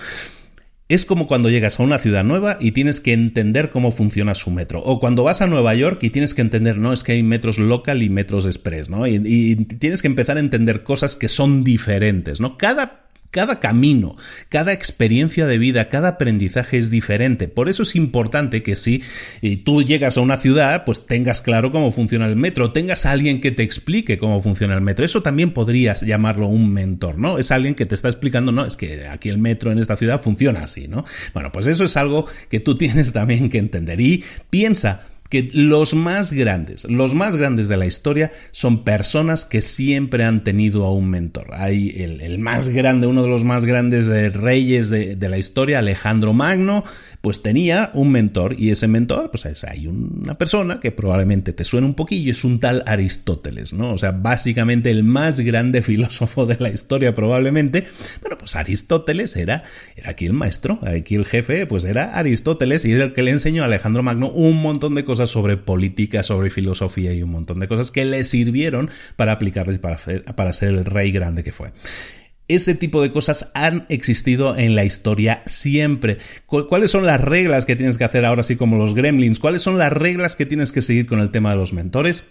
Es 0.88 1.04
como 1.04 1.26
cuando 1.26 1.50
llegas 1.50 1.78
a 1.78 1.82
una 1.82 1.98
ciudad 1.98 2.24
nueva 2.24 2.56
y 2.60 2.72
tienes 2.72 3.00
que 3.00 3.12
entender 3.12 3.68
cómo 3.68 3.92
funciona 3.92 4.34
su 4.34 4.50
metro. 4.50 4.82
O 4.82 5.00
cuando 5.00 5.22
vas 5.22 5.42
a 5.42 5.46
Nueva 5.46 5.74
York 5.74 6.02
y 6.02 6.08
tienes 6.08 6.32
que 6.32 6.40
entender, 6.40 6.78
no, 6.78 6.94
es 6.94 7.04
que 7.04 7.12
hay 7.12 7.22
metros 7.22 7.58
local 7.58 8.02
y 8.02 8.08
metros 8.08 8.46
express, 8.46 8.88
¿no? 8.88 9.06
Y, 9.06 9.20
y 9.22 9.56
tienes 9.56 10.00
que 10.00 10.08
empezar 10.08 10.38
a 10.38 10.40
entender 10.40 10.82
cosas 10.82 11.14
que 11.14 11.28
son 11.28 11.62
diferentes, 11.62 12.40
¿no? 12.40 12.56
Cada 12.56 13.07
cada 13.30 13.60
camino, 13.60 14.16
cada 14.48 14.72
experiencia 14.72 15.46
de 15.46 15.58
vida, 15.58 15.88
cada 15.88 16.08
aprendizaje 16.08 16.78
es 16.78 16.90
diferente. 16.90 17.48
Por 17.48 17.68
eso 17.68 17.82
es 17.82 17.94
importante 17.96 18.62
que 18.62 18.76
si 18.76 19.02
eh, 19.42 19.56
tú 19.56 19.82
llegas 19.82 20.16
a 20.16 20.20
una 20.20 20.38
ciudad, 20.38 20.84
pues 20.84 21.06
tengas 21.06 21.42
claro 21.42 21.70
cómo 21.70 21.90
funciona 21.90 22.26
el 22.26 22.36
metro, 22.36 22.72
tengas 22.72 23.06
a 23.06 23.10
alguien 23.10 23.40
que 23.40 23.50
te 23.50 23.62
explique 23.62 24.18
cómo 24.18 24.40
funciona 24.42 24.74
el 24.74 24.80
metro. 24.80 25.04
Eso 25.04 25.22
también 25.22 25.52
podrías 25.52 26.00
llamarlo 26.00 26.48
un 26.48 26.72
mentor, 26.72 27.18
¿no? 27.18 27.38
Es 27.38 27.50
alguien 27.50 27.74
que 27.74 27.86
te 27.86 27.94
está 27.94 28.08
explicando, 28.08 28.52
no, 28.52 28.64
es 28.64 28.76
que 28.76 29.06
aquí 29.06 29.28
el 29.28 29.38
metro 29.38 29.72
en 29.72 29.78
esta 29.78 29.96
ciudad 29.96 30.20
funciona 30.20 30.60
así, 30.60 30.88
¿no? 30.88 31.04
Bueno, 31.34 31.52
pues 31.52 31.66
eso 31.66 31.84
es 31.84 31.96
algo 31.96 32.26
que 32.48 32.60
tú 32.60 32.76
tienes 32.78 33.12
también 33.12 33.48
que 33.48 33.58
entender. 33.58 34.00
Y 34.00 34.24
piensa, 34.50 35.02
que 35.28 35.48
los 35.52 35.94
más 35.94 36.32
grandes, 36.32 36.84
los 36.84 37.14
más 37.14 37.36
grandes 37.36 37.68
de 37.68 37.76
la 37.76 37.86
historia 37.86 38.32
son 38.50 38.84
personas 38.84 39.44
que 39.44 39.60
siempre 39.60 40.24
han 40.24 40.42
tenido 40.42 40.84
a 40.84 40.92
un 40.92 41.10
mentor. 41.10 41.48
Hay 41.52 41.90
el, 41.96 42.38
más 42.38 42.68
grande, 42.68 43.06
uno 43.06 43.22
de 43.22 43.28
los 43.28 43.44
más 43.44 43.64
grandes 43.64 44.08
reyes 44.34 44.90
de, 44.90 45.16
de, 45.16 45.28
la 45.28 45.38
historia, 45.38 45.80
Alejandro 45.80 46.32
Magno, 46.32 46.84
pues 47.20 47.42
tenía 47.42 47.90
un 47.94 48.10
mentor 48.10 48.54
y 48.58 48.70
ese 48.70 48.88
mentor, 48.88 49.30
pues 49.30 49.44
es, 49.44 49.64
hay 49.64 49.86
una 49.86 50.38
persona 50.38 50.80
que 50.80 50.92
probablemente 50.92 51.52
te 51.52 51.64
suene 51.64 51.86
un 51.86 51.94
poquillo, 51.94 52.30
es 52.30 52.44
un 52.44 52.60
tal 52.60 52.82
Aristóteles, 52.86 53.72
¿no? 53.72 53.92
O 53.92 53.98
sea, 53.98 54.12
básicamente 54.12 54.90
el 54.90 55.04
más 55.04 55.40
grande 55.40 55.82
filósofo 55.88 56.46
de 56.46 56.56
la 56.58 56.70
historia 56.70 57.14
probablemente. 57.14 57.86
Bueno, 58.22 58.38
pues 58.38 58.56
Aristóteles 58.56 59.36
era, 59.36 59.64
era 59.96 60.10
aquí 60.10 60.26
el 60.26 60.32
maestro, 60.32 60.78
aquí 60.82 61.16
el 61.16 61.26
jefe, 61.26 61.66
pues 61.66 61.84
era 61.84 62.14
Aristóteles 62.14 62.84
y 62.84 62.92
es 62.92 63.00
el 63.00 63.12
que 63.12 63.22
le 63.22 63.32
enseñó 63.32 63.62
a 63.62 63.66
Alejandro 63.66 64.02
Magno 64.02 64.30
un 64.30 64.62
montón 64.62 64.94
de 64.94 65.04
cosas 65.04 65.17
sobre 65.26 65.56
política, 65.56 66.22
sobre 66.22 66.50
filosofía 66.50 67.12
y 67.12 67.22
un 67.22 67.30
montón 67.30 67.60
de 67.60 67.68
cosas 67.68 67.90
que 67.90 68.04
le 68.04 68.24
sirvieron 68.24 68.90
para 69.16 69.32
aplicarles 69.32 69.78
para, 69.78 69.98
para 70.36 70.52
ser 70.52 70.70
el 70.70 70.84
rey 70.84 71.12
grande 71.12 71.42
que 71.42 71.52
fue. 71.52 71.72
Ese 72.48 72.74
tipo 72.74 73.02
de 73.02 73.10
cosas 73.10 73.50
han 73.54 73.84
existido 73.90 74.56
en 74.56 74.74
la 74.74 74.86
historia 74.86 75.42
siempre. 75.44 76.16
¿Cuáles 76.46 76.90
son 76.90 77.04
las 77.04 77.20
reglas 77.20 77.66
que 77.66 77.76
tienes 77.76 77.98
que 77.98 78.04
hacer 78.04 78.24
ahora, 78.24 78.40
así 78.40 78.56
como 78.56 78.78
los 78.78 78.94
gremlins? 78.94 79.38
¿Cuáles 79.38 79.60
son 79.60 79.76
las 79.76 79.92
reglas 79.92 80.34
que 80.34 80.46
tienes 80.46 80.72
que 80.72 80.80
seguir 80.80 81.06
con 81.06 81.20
el 81.20 81.30
tema 81.30 81.50
de 81.50 81.56
los 81.56 81.74
mentores? 81.74 82.30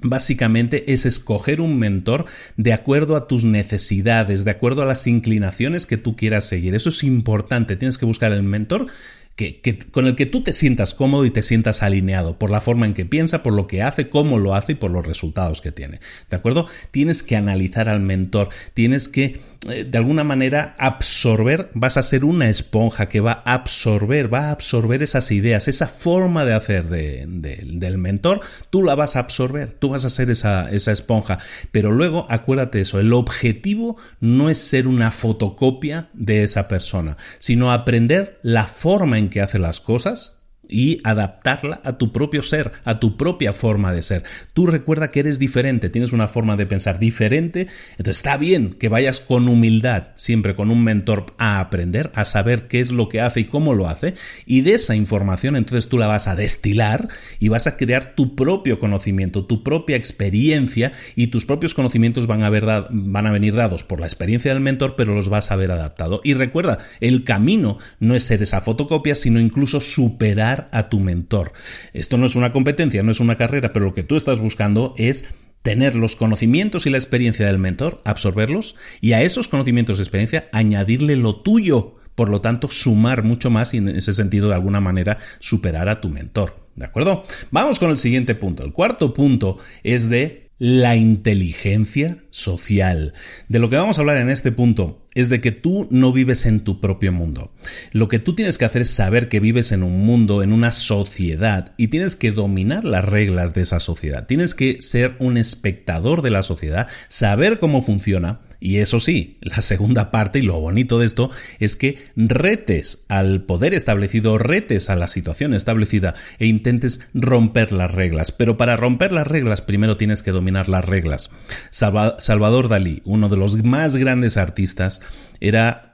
Básicamente 0.00 0.92
es 0.92 1.06
escoger 1.06 1.60
un 1.60 1.78
mentor 1.78 2.26
de 2.56 2.72
acuerdo 2.72 3.14
a 3.14 3.28
tus 3.28 3.44
necesidades, 3.44 4.44
de 4.44 4.50
acuerdo 4.50 4.82
a 4.82 4.86
las 4.86 5.06
inclinaciones 5.06 5.86
que 5.86 5.96
tú 5.96 6.16
quieras 6.16 6.44
seguir. 6.44 6.74
Eso 6.74 6.88
es 6.88 7.04
importante. 7.04 7.76
Tienes 7.76 7.98
que 7.98 8.04
buscar 8.04 8.32
el 8.32 8.42
mentor 8.42 8.88
que, 9.36 9.78
con 9.90 10.06
el 10.06 10.16
que 10.16 10.26
tú 10.26 10.42
te 10.42 10.52
sientas 10.52 10.94
cómodo 10.94 11.26
y 11.26 11.30
te 11.30 11.42
sientas 11.42 11.82
alineado 11.82 12.38
por 12.38 12.50
la 12.50 12.62
forma 12.62 12.86
en 12.86 12.94
que 12.94 13.04
piensa, 13.04 13.42
por 13.42 13.52
lo 13.52 13.66
que 13.66 13.82
hace, 13.82 14.08
cómo 14.08 14.38
lo 14.38 14.54
hace 14.54 14.72
y 14.72 14.76
por 14.76 14.90
los 14.90 15.06
resultados 15.06 15.60
que 15.60 15.72
tiene. 15.72 16.00
¿De 16.30 16.36
acuerdo? 16.36 16.66
Tienes 16.90 17.22
que 17.22 17.36
analizar 17.36 17.88
al 17.88 18.00
mentor, 18.00 18.48
tienes 18.72 19.08
que 19.08 19.38
de 19.66 19.98
alguna 19.98 20.24
manera 20.24 20.74
absorber, 20.78 21.70
vas 21.74 21.96
a 21.96 22.02
ser 22.02 22.24
una 22.24 22.48
esponja 22.48 23.08
que 23.08 23.20
va 23.20 23.42
a 23.44 23.54
absorber, 23.54 24.32
va 24.32 24.48
a 24.48 24.50
absorber 24.52 25.02
esas 25.02 25.30
ideas, 25.30 25.68
esa 25.68 25.88
forma 25.88 26.44
de 26.44 26.54
hacer 26.54 26.88
del 26.88 27.98
mentor, 27.98 28.40
tú 28.70 28.82
la 28.82 28.94
vas 28.94 29.16
a 29.16 29.20
absorber, 29.20 29.74
tú 29.74 29.90
vas 29.90 30.04
a 30.04 30.10
ser 30.10 30.30
esa, 30.30 30.70
esa 30.70 30.92
esponja. 30.92 31.38
Pero 31.72 31.92
luego, 31.92 32.26
acuérdate 32.30 32.80
eso, 32.80 33.00
el 33.00 33.12
objetivo 33.12 33.96
no 34.20 34.50
es 34.50 34.58
ser 34.58 34.86
una 34.86 35.10
fotocopia 35.10 36.08
de 36.12 36.44
esa 36.44 36.68
persona, 36.68 37.16
sino 37.38 37.72
aprender 37.72 38.38
la 38.42 38.64
forma 38.64 39.18
en 39.18 39.28
que 39.28 39.40
hace 39.40 39.58
las 39.58 39.80
cosas 39.80 40.35
y 40.68 41.00
adaptarla 41.04 41.80
a 41.84 41.98
tu 41.98 42.12
propio 42.12 42.42
ser, 42.42 42.72
a 42.84 43.00
tu 43.00 43.16
propia 43.16 43.52
forma 43.52 43.92
de 43.92 44.02
ser. 44.02 44.22
Tú 44.52 44.66
recuerda 44.66 45.10
que 45.10 45.20
eres 45.20 45.38
diferente, 45.38 45.90
tienes 45.90 46.12
una 46.12 46.28
forma 46.28 46.56
de 46.56 46.66
pensar 46.66 46.98
diferente, 46.98 47.68
entonces 47.92 48.16
está 48.18 48.36
bien 48.36 48.74
que 48.74 48.88
vayas 48.88 49.20
con 49.20 49.48
humildad, 49.48 50.08
siempre 50.14 50.54
con 50.54 50.70
un 50.70 50.82
mentor 50.82 51.34
a 51.38 51.60
aprender, 51.60 52.10
a 52.14 52.24
saber 52.24 52.68
qué 52.68 52.80
es 52.80 52.90
lo 52.90 53.08
que 53.08 53.20
hace 53.20 53.40
y 53.40 53.44
cómo 53.44 53.74
lo 53.74 53.88
hace, 53.88 54.14
y 54.44 54.62
de 54.62 54.74
esa 54.74 54.96
información 54.96 55.56
entonces 55.56 55.88
tú 55.88 55.98
la 55.98 56.06
vas 56.06 56.28
a 56.28 56.36
destilar 56.36 57.08
y 57.38 57.48
vas 57.48 57.66
a 57.66 57.76
crear 57.76 58.14
tu 58.14 58.34
propio 58.34 58.78
conocimiento, 58.78 59.46
tu 59.46 59.62
propia 59.62 59.96
experiencia 59.96 60.92
y 61.14 61.28
tus 61.28 61.46
propios 61.46 61.74
conocimientos 61.74 62.26
van 62.26 62.42
a, 62.42 62.50
van 62.90 63.26
a 63.26 63.32
venir 63.32 63.54
dados 63.54 63.84
por 63.84 64.00
la 64.00 64.06
experiencia 64.06 64.52
del 64.52 64.62
mentor, 64.62 64.94
pero 64.96 65.14
los 65.14 65.28
vas 65.28 65.50
a 65.50 65.56
ver 65.56 65.70
adaptado. 65.70 66.20
Y 66.24 66.34
recuerda, 66.34 66.78
el 67.00 67.24
camino 67.24 67.78
no 68.00 68.14
es 68.14 68.24
ser 68.24 68.42
esa 68.42 68.60
fotocopia, 68.60 69.14
sino 69.14 69.40
incluso 69.40 69.80
superar 69.80 70.55
a 70.72 70.88
tu 70.88 71.00
mentor. 71.00 71.52
Esto 71.92 72.18
no 72.18 72.26
es 72.26 72.36
una 72.36 72.52
competencia, 72.52 73.02
no 73.02 73.10
es 73.10 73.20
una 73.20 73.36
carrera, 73.36 73.72
pero 73.72 73.86
lo 73.86 73.94
que 73.94 74.02
tú 74.02 74.16
estás 74.16 74.40
buscando 74.40 74.94
es 74.96 75.26
tener 75.62 75.96
los 75.96 76.14
conocimientos 76.14 76.86
y 76.86 76.90
la 76.90 76.98
experiencia 76.98 77.46
del 77.46 77.58
mentor, 77.58 78.00
absorberlos 78.04 78.76
y 79.00 79.12
a 79.12 79.22
esos 79.22 79.48
conocimientos 79.48 79.98
y 79.98 80.02
experiencia 80.02 80.48
añadirle 80.52 81.16
lo 81.16 81.40
tuyo. 81.40 81.96
Por 82.14 82.30
lo 82.30 82.40
tanto, 82.40 82.70
sumar 82.70 83.24
mucho 83.24 83.50
más 83.50 83.74
y 83.74 83.78
en 83.78 83.88
ese 83.88 84.12
sentido, 84.12 84.48
de 84.48 84.54
alguna 84.54 84.80
manera, 84.80 85.18
superar 85.38 85.88
a 85.88 86.00
tu 86.00 86.08
mentor. 86.08 86.66
¿De 86.76 86.86
acuerdo? 86.86 87.24
Vamos 87.50 87.78
con 87.78 87.90
el 87.90 87.98
siguiente 87.98 88.34
punto. 88.34 88.62
El 88.64 88.72
cuarto 88.72 89.12
punto 89.12 89.58
es 89.82 90.08
de 90.08 90.45
la 90.58 90.96
inteligencia 90.96 92.16
social. 92.30 93.12
De 93.48 93.58
lo 93.58 93.68
que 93.68 93.76
vamos 93.76 93.98
a 93.98 94.00
hablar 94.00 94.16
en 94.16 94.30
este 94.30 94.52
punto 94.52 95.04
es 95.14 95.28
de 95.28 95.40
que 95.40 95.52
tú 95.52 95.86
no 95.90 96.12
vives 96.12 96.46
en 96.46 96.60
tu 96.60 96.80
propio 96.80 97.12
mundo. 97.12 97.52
Lo 97.92 98.08
que 98.08 98.18
tú 98.18 98.34
tienes 98.34 98.58
que 98.58 98.64
hacer 98.64 98.82
es 98.82 98.90
saber 98.90 99.28
que 99.28 99.40
vives 99.40 99.72
en 99.72 99.82
un 99.82 100.04
mundo, 100.04 100.42
en 100.42 100.52
una 100.52 100.72
sociedad, 100.72 101.74
y 101.76 101.88
tienes 101.88 102.16
que 102.16 102.32
dominar 102.32 102.84
las 102.84 103.04
reglas 103.04 103.54
de 103.54 103.62
esa 103.62 103.80
sociedad. 103.80 104.26
Tienes 104.26 104.54
que 104.54 104.78
ser 104.80 105.16
un 105.18 105.36
espectador 105.36 106.22
de 106.22 106.30
la 106.30 106.42
sociedad, 106.42 106.88
saber 107.08 107.58
cómo 107.58 107.82
funciona, 107.82 108.40
y 108.60 108.76
eso 108.78 109.00
sí, 109.00 109.38
la 109.40 109.62
segunda 109.62 110.10
parte 110.10 110.38
y 110.38 110.42
lo 110.42 110.60
bonito 110.60 110.98
de 110.98 111.06
esto 111.06 111.30
es 111.58 111.76
que 111.76 111.98
retes 112.16 113.04
al 113.08 113.42
poder 113.42 113.74
establecido, 113.74 114.38
retes 114.38 114.90
a 114.90 114.96
la 114.96 115.08
situación 115.08 115.54
establecida 115.54 116.14
e 116.38 116.46
intentes 116.46 117.08
romper 117.14 117.72
las 117.72 117.92
reglas. 117.92 118.32
Pero 118.32 118.56
para 118.56 118.76
romper 118.76 119.12
las 119.12 119.26
reglas 119.26 119.62
primero 119.62 119.96
tienes 119.96 120.22
que 120.22 120.32
dominar 120.32 120.68
las 120.68 120.84
reglas. 120.84 121.30
Salvador 121.70 122.68
Dalí, 122.68 123.02
uno 123.04 123.28
de 123.28 123.36
los 123.36 123.62
más 123.62 123.96
grandes 123.96 124.36
artistas, 124.36 125.00
era 125.40 125.86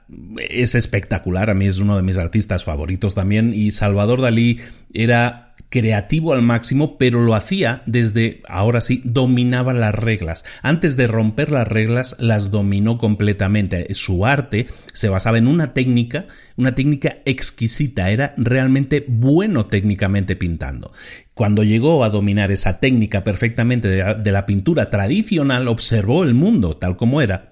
es 0.49 0.75
espectacular, 0.75 1.49
a 1.49 1.53
mí 1.53 1.65
es 1.65 1.79
uno 1.79 1.95
de 1.95 2.03
mis 2.03 2.17
artistas 2.17 2.63
favoritos 2.63 3.15
también 3.15 3.53
y 3.53 3.71
Salvador 3.71 4.21
Dalí 4.21 4.59
era 4.93 5.52
creativo 5.73 6.33
al 6.33 6.43
máximo, 6.43 6.99
pero 6.99 7.19
lo 7.19 7.33
hacía 7.33 7.81
desde, 7.87 8.43
ahora 8.47 8.79
sí, 8.79 9.01
dominaba 9.03 9.73
las 9.73 9.95
reglas. 9.95 10.45
Antes 10.61 10.97
de 10.97 11.07
romper 11.07 11.51
las 11.51 11.67
reglas, 11.67 12.15
las 12.19 12.51
dominó 12.51 12.99
completamente. 12.99 13.91
Su 13.95 14.27
arte 14.27 14.67
se 14.93 15.09
basaba 15.09 15.39
en 15.39 15.47
una 15.47 15.73
técnica, 15.73 16.27
una 16.57 16.75
técnica 16.75 17.17
exquisita, 17.25 18.11
era 18.11 18.35
realmente 18.37 19.03
bueno 19.07 19.65
técnicamente 19.65 20.35
pintando. 20.35 20.91
Cuando 21.33 21.63
llegó 21.63 22.03
a 22.03 22.11
dominar 22.11 22.51
esa 22.51 22.79
técnica 22.79 23.23
perfectamente 23.23 23.87
de 23.87 24.31
la, 24.31 24.45
pintura 24.45 24.91
tradicional, 24.91 25.67
observó 25.67 26.23
el 26.23 26.35
mundo 26.35 26.77
tal 26.77 26.97
como 26.97 27.19
era 27.19 27.49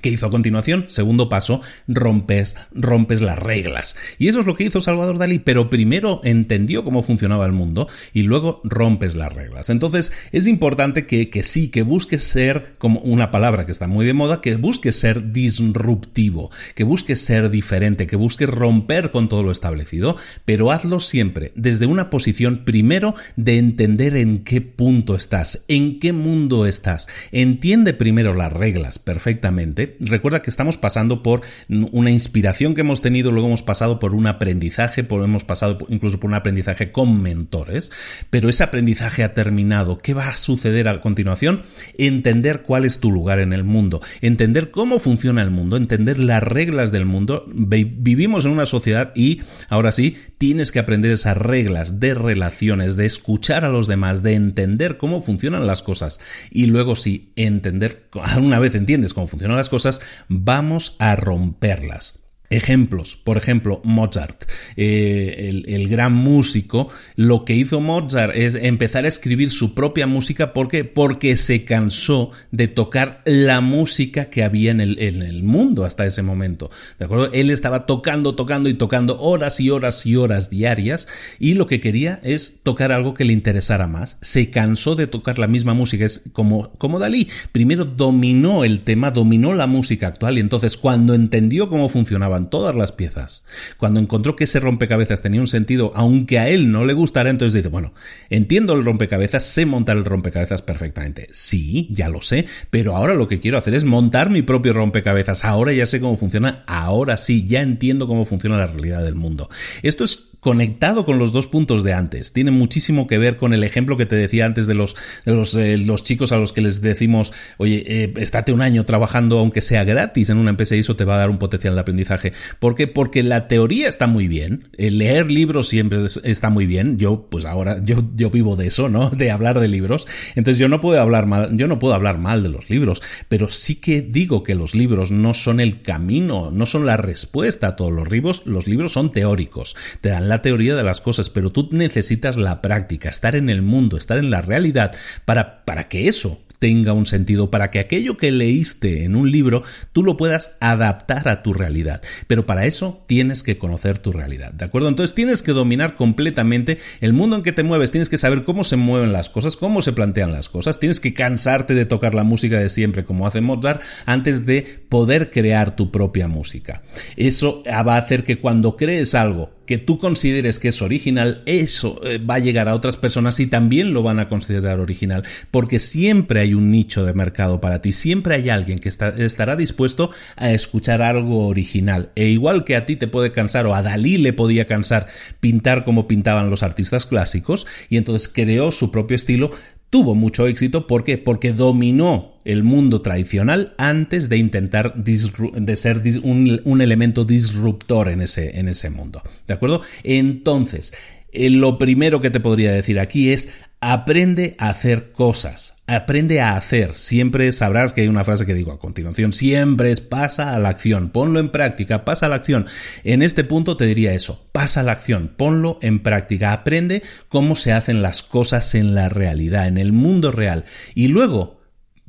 ¿Qué 0.00 0.08
hizo 0.08 0.26
a 0.26 0.30
continuación? 0.30 0.84
Segundo 0.86 1.28
paso, 1.28 1.60
rompes, 1.88 2.54
rompes 2.72 3.20
las 3.20 3.38
reglas. 3.38 3.96
Y 4.18 4.28
eso 4.28 4.40
es 4.40 4.46
lo 4.46 4.54
que 4.54 4.64
hizo 4.64 4.80
Salvador 4.80 5.18
Dalí, 5.18 5.40
pero 5.40 5.68
primero 5.68 6.20
entendió 6.22 6.84
cómo 6.84 7.02
funcionaba 7.02 7.44
el 7.44 7.52
mundo 7.52 7.88
y 8.12 8.22
luego 8.22 8.60
rompes 8.62 9.16
las 9.16 9.32
reglas. 9.32 9.68
Entonces 9.68 10.12
es 10.30 10.46
importante 10.46 11.06
que, 11.06 11.28
que 11.28 11.42
sí, 11.42 11.70
que 11.70 11.82
busques 11.82 12.22
ser, 12.22 12.76
como 12.78 13.00
una 13.00 13.32
palabra 13.32 13.66
que 13.66 13.72
está 13.72 13.88
muy 13.88 14.06
de 14.06 14.14
moda, 14.14 14.40
que 14.40 14.54
busques 14.56 14.94
ser 14.94 15.32
disruptivo, 15.32 16.50
que 16.76 16.84
busques 16.84 17.20
ser 17.20 17.50
diferente, 17.50 18.06
que 18.06 18.16
busques 18.16 18.48
romper 18.48 19.10
con 19.10 19.28
todo 19.28 19.42
lo 19.42 19.50
establecido, 19.50 20.16
pero 20.44 20.70
hazlo 20.70 21.00
siempre 21.00 21.52
desde 21.56 21.86
una 21.86 22.10
posición 22.10 22.64
primero 22.64 23.14
de 23.36 23.58
entender 23.58 24.16
en 24.16 24.44
qué 24.44 24.60
punto 24.60 25.16
estás, 25.16 25.64
en 25.66 25.98
qué 25.98 26.12
mundo 26.12 26.64
estás. 26.66 27.08
Entiende 27.32 27.92
primero 27.92 28.34
las 28.34 28.52
reglas 28.52 29.00
perfectamente 29.00 29.79
recuerda 30.00 30.42
que 30.42 30.50
estamos 30.50 30.76
pasando 30.76 31.22
por 31.22 31.42
una 31.68 32.10
inspiración 32.10 32.74
que 32.74 32.82
hemos 32.82 33.00
tenido, 33.00 33.32
luego 33.32 33.48
hemos 33.48 33.62
pasado 33.62 33.98
por 33.98 34.14
un 34.14 34.26
aprendizaje, 34.26 35.04
por, 35.04 35.24
hemos 35.24 35.44
pasado 35.44 35.78
incluso 35.88 36.20
por 36.20 36.28
un 36.28 36.34
aprendizaje 36.34 36.92
con 36.92 37.22
mentores, 37.22 37.90
pero 38.30 38.48
ese 38.48 38.62
aprendizaje 38.62 39.24
ha 39.24 39.34
terminado. 39.34 39.98
¿Qué 39.98 40.14
va 40.14 40.28
a 40.28 40.36
suceder 40.36 40.88
a 40.88 41.00
continuación? 41.00 41.62
Entender 41.98 42.62
cuál 42.62 42.84
es 42.84 43.00
tu 43.00 43.10
lugar 43.10 43.38
en 43.38 43.52
el 43.52 43.64
mundo, 43.64 44.00
entender 44.20 44.70
cómo 44.70 44.98
funciona 44.98 45.42
el 45.42 45.50
mundo, 45.50 45.76
entender 45.76 46.18
las 46.18 46.42
reglas 46.42 46.92
del 46.92 47.06
mundo. 47.06 47.46
Vivimos 47.52 48.44
en 48.44 48.52
una 48.52 48.66
sociedad 48.66 49.12
y 49.14 49.42
ahora 49.68 49.92
sí, 49.92 50.16
tienes 50.38 50.72
que 50.72 50.78
aprender 50.78 51.10
esas 51.10 51.36
reglas 51.36 52.00
de 52.00 52.14
relaciones, 52.14 52.96
de 52.96 53.06
escuchar 53.06 53.64
a 53.64 53.68
los 53.68 53.86
demás, 53.86 54.22
de 54.22 54.34
entender 54.34 54.96
cómo 54.96 55.22
funcionan 55.22 55.66
las 55.66 55.82
cosas 55.82 56.20
y 56.50 56.66
luego 56.66 56.96
sí, 56.96 57.32
entender, 57.36 58.08
una 58.38 58.58
vez 58.58 58.74
entiendes 58.74 59.14
cómo 59.14 59.26
funcionan 59.26 59.56
las 59.56 59.68
cosas, 59.70 60.02
vamos 60.28 60.96
a 60.98 61.16
romperlas. 61.16 62.19
Ejemplos, 62.52 63.14
por 63.14 63.36
ejemplo, 63.36 63.80
Mozart, 63.84 64.42
eh, 64.76 65.62
el, 65.68 65.88
gran 65.88 66.12
músico, 66.12 66.88
lo 67.14 67.44
que 67.44 67.54
hizo 67.54 67.80
Mozart 67.80 68.34
es 68.34 68.56
empezar 68.56 69.04
a 69.04 69.08
escribir 69.08 69.52
su 69.52 69.72
propia 69.72 70.08
música 70.08 70.52
porque, 70.52 70.82
porque 70.82 71.36
se 71.36 71.64
cansó 71.64 72.32
de 72.50 72.66
tocar 72.66 73.22
la 73.24 73.60
música 73.60 74.30
que 74.30 74.42
había 74.42 74.72
en 74.72 74.80
el, 74.80 74.98
en 74.98 75.22
el 75.22 75.44
mundo 75.44 75.84
hasta 75.84 76.04
ese 76.06 76.22
momento. 76.22 76.72
¿De 76.98 77.04
acuerdo? 77.04 77.30
Él 77.32 77.50
estaba 77.50 77.86
tocando, 77.86 78.34
tocando 78.34 78.68
y 78.68 78.74
tocando 78.74 79.20
horas 79.20 79.60
y 79.60 79.70
horas 79.70 80.04
y 80.04 80.16
horas 80.16 80.50
diarias 80.50 81.06
y 81.38 81.54
lo 81.54 81.68
que 81.68 81.78
quería 81.78 82.18
es 82.24 82.62
tocar 82.64 82.90
algo 82.90 83.14
que 83.14 83.24
le 83.24 83.32
interesara 83.32 83.86
más. 83.86 84.16
Se 84.22 84.50
cansó 84.50 84.96
de 84.96 85.06
tocar 85.06 85.38
la 85.38 85.46
misma 85.46 85.74
música, 85.74 86.04
es 86.04 86.24
como, 86.32 86.72
como 86.78 86.98
Dalí. 86.98 87.28
Primero 87.52 87.84
dominó 87.84 88.64
el 88.64 88.80
tema, 88.80 89.12
dominó 89.12 89.54
la 89.54 89.68
música 89.68 90.08
actual 90.08 90.36
y 90.36 90.40
entonces 90.40 90.76
cuando 90.76 91.14
entendió 91.14 91.68
cómo 91.68 91.88
funcionaba 91.88 92.39
todas 92.48 92.74
las 92.74 92.92
piezas. 92.92 93.44
Cuando 93.76 94.00
encontró 94.00 94.36
que 94.36 94.44
ese 94.44 94.60
rompecabezas 94.60 95.20
tenía 95.20 95.40
un 95.40 95.46
sentido, 95.46 95.92
aunque 95.94 96.38
a 96.38 96.48
él 96.48 96.72
no 96.72 96.84
le 96.84 96.94
gustara, 96.94 97.28
entonces 97.28 97.54
dice, 97.54 97.68
bueno, 97.68 97.92
entiendo 98.30 98.72
el 98.72 98.84
rompecabezas, 98.84 99.44
sé 99.44 99.66
montar 99.66 99.96
el 99.98 100.04
rompecabezas 100.04 100.62
perfectamente. 100.62 101.28
Sí, 101.32 101.88
ya 101.90 102.08
lo 102.08 102.22
sé, 102.22 102.46
pero 102.70 102.96
ahora 102.96 103.14
lo 103.14 103.28
que 103.28 103.40
quiero 103.40 103.58
hacer 103.58 103.74
es 103.74 103.84
montar 103.84 104.30
mi 104.30 104.42
propio 104.42 104.72
rompecabezas. 104.72 105.44
Ahora 105.44 105.72
ya 105.72 105.84
sé 105.84 106.00
cómo 106.00 106.16
funciona, 106.16 106.64
ahora 106.66 107.16
sí, 107.16 107.44
ya 107.46 107.60
entiendo 107.60 108.06
cómo 108.06 108.24
funciona 108.24 108.56
la 108.56 108.66
realidad 108.66 109.04
del 109.04 109.16
mundo. 109.16 109.50
Esto 109.82 110.04
es 110.04 110.29
conectado 110.40 111.04
con 111.04 111.18
los 111.18 111.32
dos 111.32 111.46
puntos 111.46 111.82
de 111.84 111.92
antes. 111.92 112.32
Tiene 112.32 112.50
muchísimo 112.50 113.06
que 113.06 113.18
ver 113.18 113.36
con 113.36 113.54
el 113.54 113.64
ejemplo 113.64 113.96
que 113.96 114.06
te 114.06 114.16
decía 114.16 114.46
antes 114.46 114.66
de 114.66 114.74
los, 114.74 114.96
los, 115.24 115.54
eh, 115.54 115.76
los, 115.76 116.04
chicos 116.04 116.32
a 116.32 116.38
los 116.38 116.52
que 116.52 116.60
les 116.60 116.80
decimos, 116.80 117.32
oye, 117.58 117.84
eh, 117.86 118.14
estate 118.16 118.52
un 118.52 118.62
año 118.62 118.84
trabajando 118.84 119.38
aunque 119.38 119.60
sea 119.60 119.84
gratis 119.84 120.30
en 120.30 120.38
una 120.38 120.50
empresa 120.50 120.76
y 120.76 120.80
eso 120.80 120.96
te 120.96 121.04
va 121.04 121.16
a 121.16 121.18
dar 121.18 121.30
un 121.30 121.38
potencial 121.38 121.74
de 121.74 121.80
aprendizaje. 121.80 122.32
¿Por 122.58 122.74
qué? 122.74 122.86
Porque 122.86 123.22
la 123.22 123.48
teoría 123.48 123.88
está 123.88 124.06
muy 124.06 124.28
bien, 124.28 124.68
leer 124.76 125.30
libros 125.30 125.68
siempre 125.68 126.06
está 126.24 126.50
muy 126.50 126.66
bien. 126.66 126.98
Yo, 126.98 127.28
pues 127.30 127.44
ahora, 127.44 127.82
yo, 127.84 128.02
yo 128.16 128.30
vivo 128.30 128.56
de 128.56 128.66
eso, 128.66 128.88
¿no? 128.88 129.10
De 129.10 129.30
hablar 129.30 129.60
de 129.60 129.68
libros. 129.68 130.06
Entonces 130.34 130.58
yo 130.58 130.68
no 130.68 130.80
puedo 130.80 131.00
hablar 131.00 131.26
mal, 131.26 131.56
yo 131.56 131.68
no 131.68 131.78
puedo 131.78 131.94
hablar 131.94 132.18
mal 132.18 132.42
de 132.42 132.48
los 132.48 132.70
libros, 132.70 133.02
pero 133.28 133.48
sí 133.48 133.76
que 133.76 134.00
digo 134.02 134.42
que 134.42 134.54
los 134.54 134.74
libros 134.74 135.10
no 135.10 135.34
son 135.34 135.60
el 135.60 135.82
camino, 135.82 136.50
no 136.50 136.66
son 136.66 136.86
la 136.86 136.96
respuesta 136.96 137.68
a 137.68 137.76
todos 137.76 137.92
los 137.92 138.10
libros, 138.10 138.46
los 138.46 138.66
libros 138.66 138.92
son 138.92 139.12
teóricos, 139.12 139.76
te 140.00 140.08
dan 140.08 140.28
la 140.30 140.40
teoría 140.40 140.74
de 140.74 140.82
las 140.82 141.00
cosas, 141.00 141.28
pero 141.28 141.50
tú 141.50 141.68
necesitas 141.72 142.36
la 142.36 142.62
práctica, 142.62 143.10
estar 143.10 143.36
en 143.36 143.50
el 143.50 143.62
mundo, 143.62 143.96
estar 143.96 144.16
en 144.16 144.30
la 144.30 144.40
realidad 144.40 144.92
para, 145.26 145.64
para 145.64 145.88
que 145.88 146.08
eso 146.08 146.40
tenga 146.60 146.92
un 146.92 147.06
sentido, 147.06 147.50
para 147.50 147.72
que 147.72 147.80
aquello 147.80 148.16
que 148.16 148.30
leíste 148.30 149.04
en 149.04 149.16
un 149.16 149.32
libro 149.32 149.62
tú 149.92 150.04
lo 150.04 150.16
puedas 150.16 150.56
adaptar 150.60 151.28
a 151.28 151.42
tu 151.42 151.52
realidad. 151.52 152.02
Pero 152.28 152.46
para 152.46 152.66
eso 152.66 153.02
tienes 153.08 153.42
que 153.42 153.58
conocer 153.58 153.98
tu 153.98 154.12
realidad, 154.12 154.52
¿de 154.52 154.66
acuerdo? 154.66 154.88
Entonces 154.88 155.14
tienes 155.14 155.42
que 155.42 155.52
dominar 155.52 155.96
completamente 155.96 156.78
el 157.00 157.12
mundo 157.12 157.34
en 157.34 157.42
que 157.42 157.52
te 157.52 157.64
mueves, 157.64 157.90
tienes 157.90 158.10
que 158.10 158.18
saber 158.18 158.44
cómo 158.44 158.62
se 158.62 158.76
mueven 158.76 159.12
las 159.12 159.30
cosas, 159.30 159.56
cómo 159.56 159.82
se 159.82 159.92
plantean 159.92 160.32
las 160.32 160.48
cosas, 160.48 160.78
tienes 160.78 161.00
que 161.00 161.14
cansarte 161.14 161.74
de 161.74 161.86
tocar 161.86 162.14
la 162.14 162.24
música 162.24 162.58
de 162.58 162.68
siempre 162.68 163.04
como 163.04 163.26
hace 163.26 163.40
Mozart 163.40 163.82
antes 164.04 164.44
de 164.44 164.84
poder 164.88 165.30
crear 165.30 165.74
tu 165.74 165.90
propia 165.90 166.28
música. 166.28 166.82
Eso 167.16 167.62
va 167.66 167.94
a 167.94 167.98
hacer 167.98 168.22
que 168.22 168.38
cuando 168.38 168.76
crees 168.76 169.14
algo 169.14 169.50
que 169.70 169.78
tú 169.78 169.98
consideres 169.98 170.58
que 170.58 170.66
es 170.66 170.82
original, 170.82 171.44
eso 171.46 172.00
eh, 172.02 172.18
va 172.18 172.34
a 172.34 172.38
llegar 172.40 172.66
a 172.66 172.74
otras 172.74 172.96
personas 172.96 173.38
y 173.38 173.46
también 173.46 173.94
lo 173.94 174.02
van 174.02 174.18
a 174.18 174.28
considerar 174.28 174.80
original, 174.80 175.22
porque 175.52 175.78
siempre 175.78 176.40
hay 176.40 176.54
un 176.54 176.72
nicho 176.72 177.04
de 177.04 177.14
mercado 177.14 177.60
para 177.60 177.80
ti, 177.80 177.92
siempre 177.92 178.34
hay 178.34 178.48
alguien 178.48 178.80
que 178.80 178.88
estará 178.88 179.54
dispuesto 179.54 180.10
a 180.34 180.50
escuchar 180.50 181.02
algo 181.02 181.46
original. 181.46 182.10
E 182.16 182.30
igual 182.30 182.64
que 182.64 182.74
a 182.74 182.84
ti 182.84 182.96
te 182.96 183.06
puede 183.06 183.30
cansar 183.30 183.64
o 183.66 183.76
a 183.76 183.82
Dalí 183.82 184.18
le 184.18 184.32
podía 184.32 184.66
cansar 184.66 185.06
pintar 185.38 185.84
como 185.84 186.08
pintaban 186.08 186.50
los 186.50 186.64
artistas 186.64 187.06
clásicos, 187.06 187.64
y 187.88 187.96
entonces 187.96 188.28
creó 188.28 188.72
su 188.72 188.90
propio 188.90 189.14
estilo, 189.14 189.50
tuvo 189.90 190.14
mucho 190.14 190.46
éxito. 190.46 190.86
¿Por 190.86 191.04
qué? 191.04 191.18
Porque 191.18 191.52
dominó 191.52 192.34
el 192.44 192.62
mundo 192.62 193.02
tradicional 193.02 193.74
antes 193.76 194.28
de 194.28 194.38
intentar 194.38 194.94
de 194.94 195.76
ser 195.76 196.02
un, 196.22 196.80
elemento 196.80 197.24
disruptor 197.24 198.08
en 198.08 198.22
ese, 198.22 198.58
en 198.58 198.68
ese 198.68 198.88
mundo. 198.88 199.22
¿De 199.46 199.54
acuerdo? 199.54 199.82
Entonces, 200.02 200.94
eh, 201.32 201.50
lo 201.50 201.78
primero 201.78 202.20
que 202.20 202.30
te 202.30 202.40
podría 202.40 202.72
decir 202.72 202.98
aquí 202.98 203.32
es 203.32 203.50
aprende 203.80 204.56
a 204.58 204.68
hacer 204.68 205.10
cosas, 205.12 205.82
aprende 205.86 206.40
a 206.40 206.56
hacer. 206.56 206.94
Siempre 206.94 207.50
sabrás 207.52 207.92
que 207.92 208.02
hay 208.02 208.08
una 208.08 208.24
frase 208.24 208.44
que 208.44 208.54
digo 208.54 208.72
a 208.72 208.78
continuación, 208.78 209.32
siempre 209.32 209.90
es 209.90 210.00
pasa 210.00 210.54
a 210.54 210.58
la 210.58 210.68
acción, 210.68 211.10
ponlo 211.10 211.40
en 211.40 211.50
práctica, 211.50 212.04
pasa 212.04 212.26
a 212.26 212.28
la 212.28 212.36
acción. 212.36 212.66
En 213.04 213.22
este 213.22 213.42
punto 213.42 213.76
te 213.76 213.86
diría 213.86 214.12
eso, 214.12 214.48
pasa 214.52 214.80
a 214.80 214.82
la 214.82 214.92
acción, 214.92 215.32
ponlo 215.36 215.78
en 215.82 216.02
práctica, 216.02 216.52
aprende 216.52 217.02
cómo 217.28 217.56
se 217.56 217.72
hacen 217.72 218.02
las 218.02 218.22
cosas 218.22 218.74
en 218.74 218.94
la 218.94 219.08
realidad, 219.08 219.66
en 219.66 219.78
el 219.78 219.92
mundo 219.92 220.30
real. 220.30 220.64
Y 220.94 221.08
luego, 221.08 221.60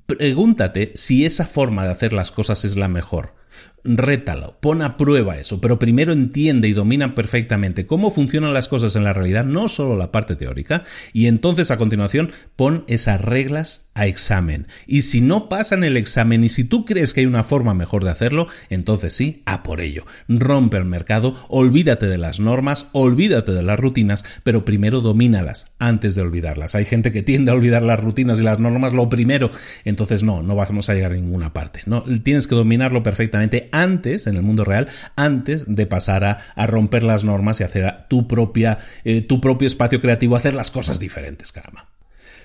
pregúntate 0.06 0.92
si 0.96 1.26
esa 1.26 1.46
forma 1.46 1.86
de 1.86 1.92
hacer 1.92 2.12
las 2.12 2.32
cosas 2.32 2.66
es 2.66 2.76
la 2.76 2.90
mejor 2.90 3.41
rétalo, 3.84 4.58
pon 4.60 4.82
a 4.82 4.98
prueba 4.98 5.38
eso, 5.38 5.62
pero 5.62 5.80
primero 5.80 6.14
entiende 6.14 6.68
y 6.68 6.74
domina 6.74 7.16
perfectamente 7.16 7.86
cómo 7.86 8.12
funcionan 8.12 8.54
las 8.54 8.68
cosas 8.68 8.96
en 8.96 9.04
la 9.04 9.14
realidad, 9.14 9.46
no 9.46 9.68
solo 9.68 9.96
la 9.96 10.12
parte 10.12 10.36
teórica, 10.36 10.84
y 11.14 11.28
entonces 11.28 11.72
a 11.72 11.78
continuación 11.78 12.32
pon 12.56 12.84
esas 12.88 13.22
reglas 13.22 13.92
a 13.94 14.08
examen. 14.08 14.68
Y 14.88 15.02
si 15.02 15.22
no 15.22 15.50
pasan 15.50 15.84
el 15.84 15.98
examen 15.98 16.44
y 16.44 16.50
si 16.50 16.64
tú 16.64 16.86
crees 16.86 17.14
que 17.14 17.22
hay 17.22 17.26
una 17.26 17.44
forma 17.44 17.74
mejor 17.74 18.04
de 18.04 18.12
hacerlo, 18.12 18.48
entonces 18.70 19.14
sí, 19.14 19.44
a 19.46 19.64
por 19.64 19.82
ello. 19.82 20.06
Rompe 20.28 20.78
el 20.78 20.86
mercado, 20.86 21.36
olvídate 21.50 22.08
de 22.08 22.18
las 22.18 22.40
normas, 22.40 22.90
olvídate 22.94 23.52
de 23.52 23.64
las 23.64 23.80
rutinas, 23.80 24.24
pero 24.44 24.64
primero 24.64 25.02
domínalas 25.02 25.74
antes 25.80 26.16
de 26.16 26.22
olvidarlas. 26.22 26.76
Hay 26.76 26.86
gente 26.86 27.12
que 27.12 27.24
tiende 27.24 27.52
a 27.52 27.56
olvidar 27.56 27.84
las 27.84 28.00
rutinas 28.00 28.40
y 28.40 28.44
las 28.44 28.60
normas 28.60 28.94
lo 28.94 29.10
primero, 29.10 29.50
entonces 29.84 30.24
no, 30.24 30.42
no 30.42 30.56
vamos 30.56 30.90
a 30.90 30.94
llegar 30.94 31.12
a 31.12 31.16
ninguna 31.16 31.54
parte. 31.54 31.82
No, 31.86 32.04
tienes 32.24 32.48
que 32.48 32.56
dominarlo 32.56 33.04
perfectamente 33.04 33.70
antes, 33.72 34.28
en 34.28 34.36
el 34.36 34.42
mundo 34.42 34.64
real, 34.64 34.88
antes 35.16 35.66
de 35.68 35.88
pasar 35.88 36.24
a, 36.24 36.68
romper 36.68 37.04
las 37.04 37.24
normas 37.24 37.60
y 37.60 37.64
hacer 37.64 38.06
tu 38.10 38.28
propia, 38.28 38.78
eh, 39.04 39.22
tu 39.22 39.42
propio 39.42 39.68
espacio 39.68 40.02
creativo, 40.02 40.36
hacer 40.36 40.56
las 40.56 40.72
cosas 40.72 41.00
diferentes, 41.00 41.52
caramba. 41.52 41.91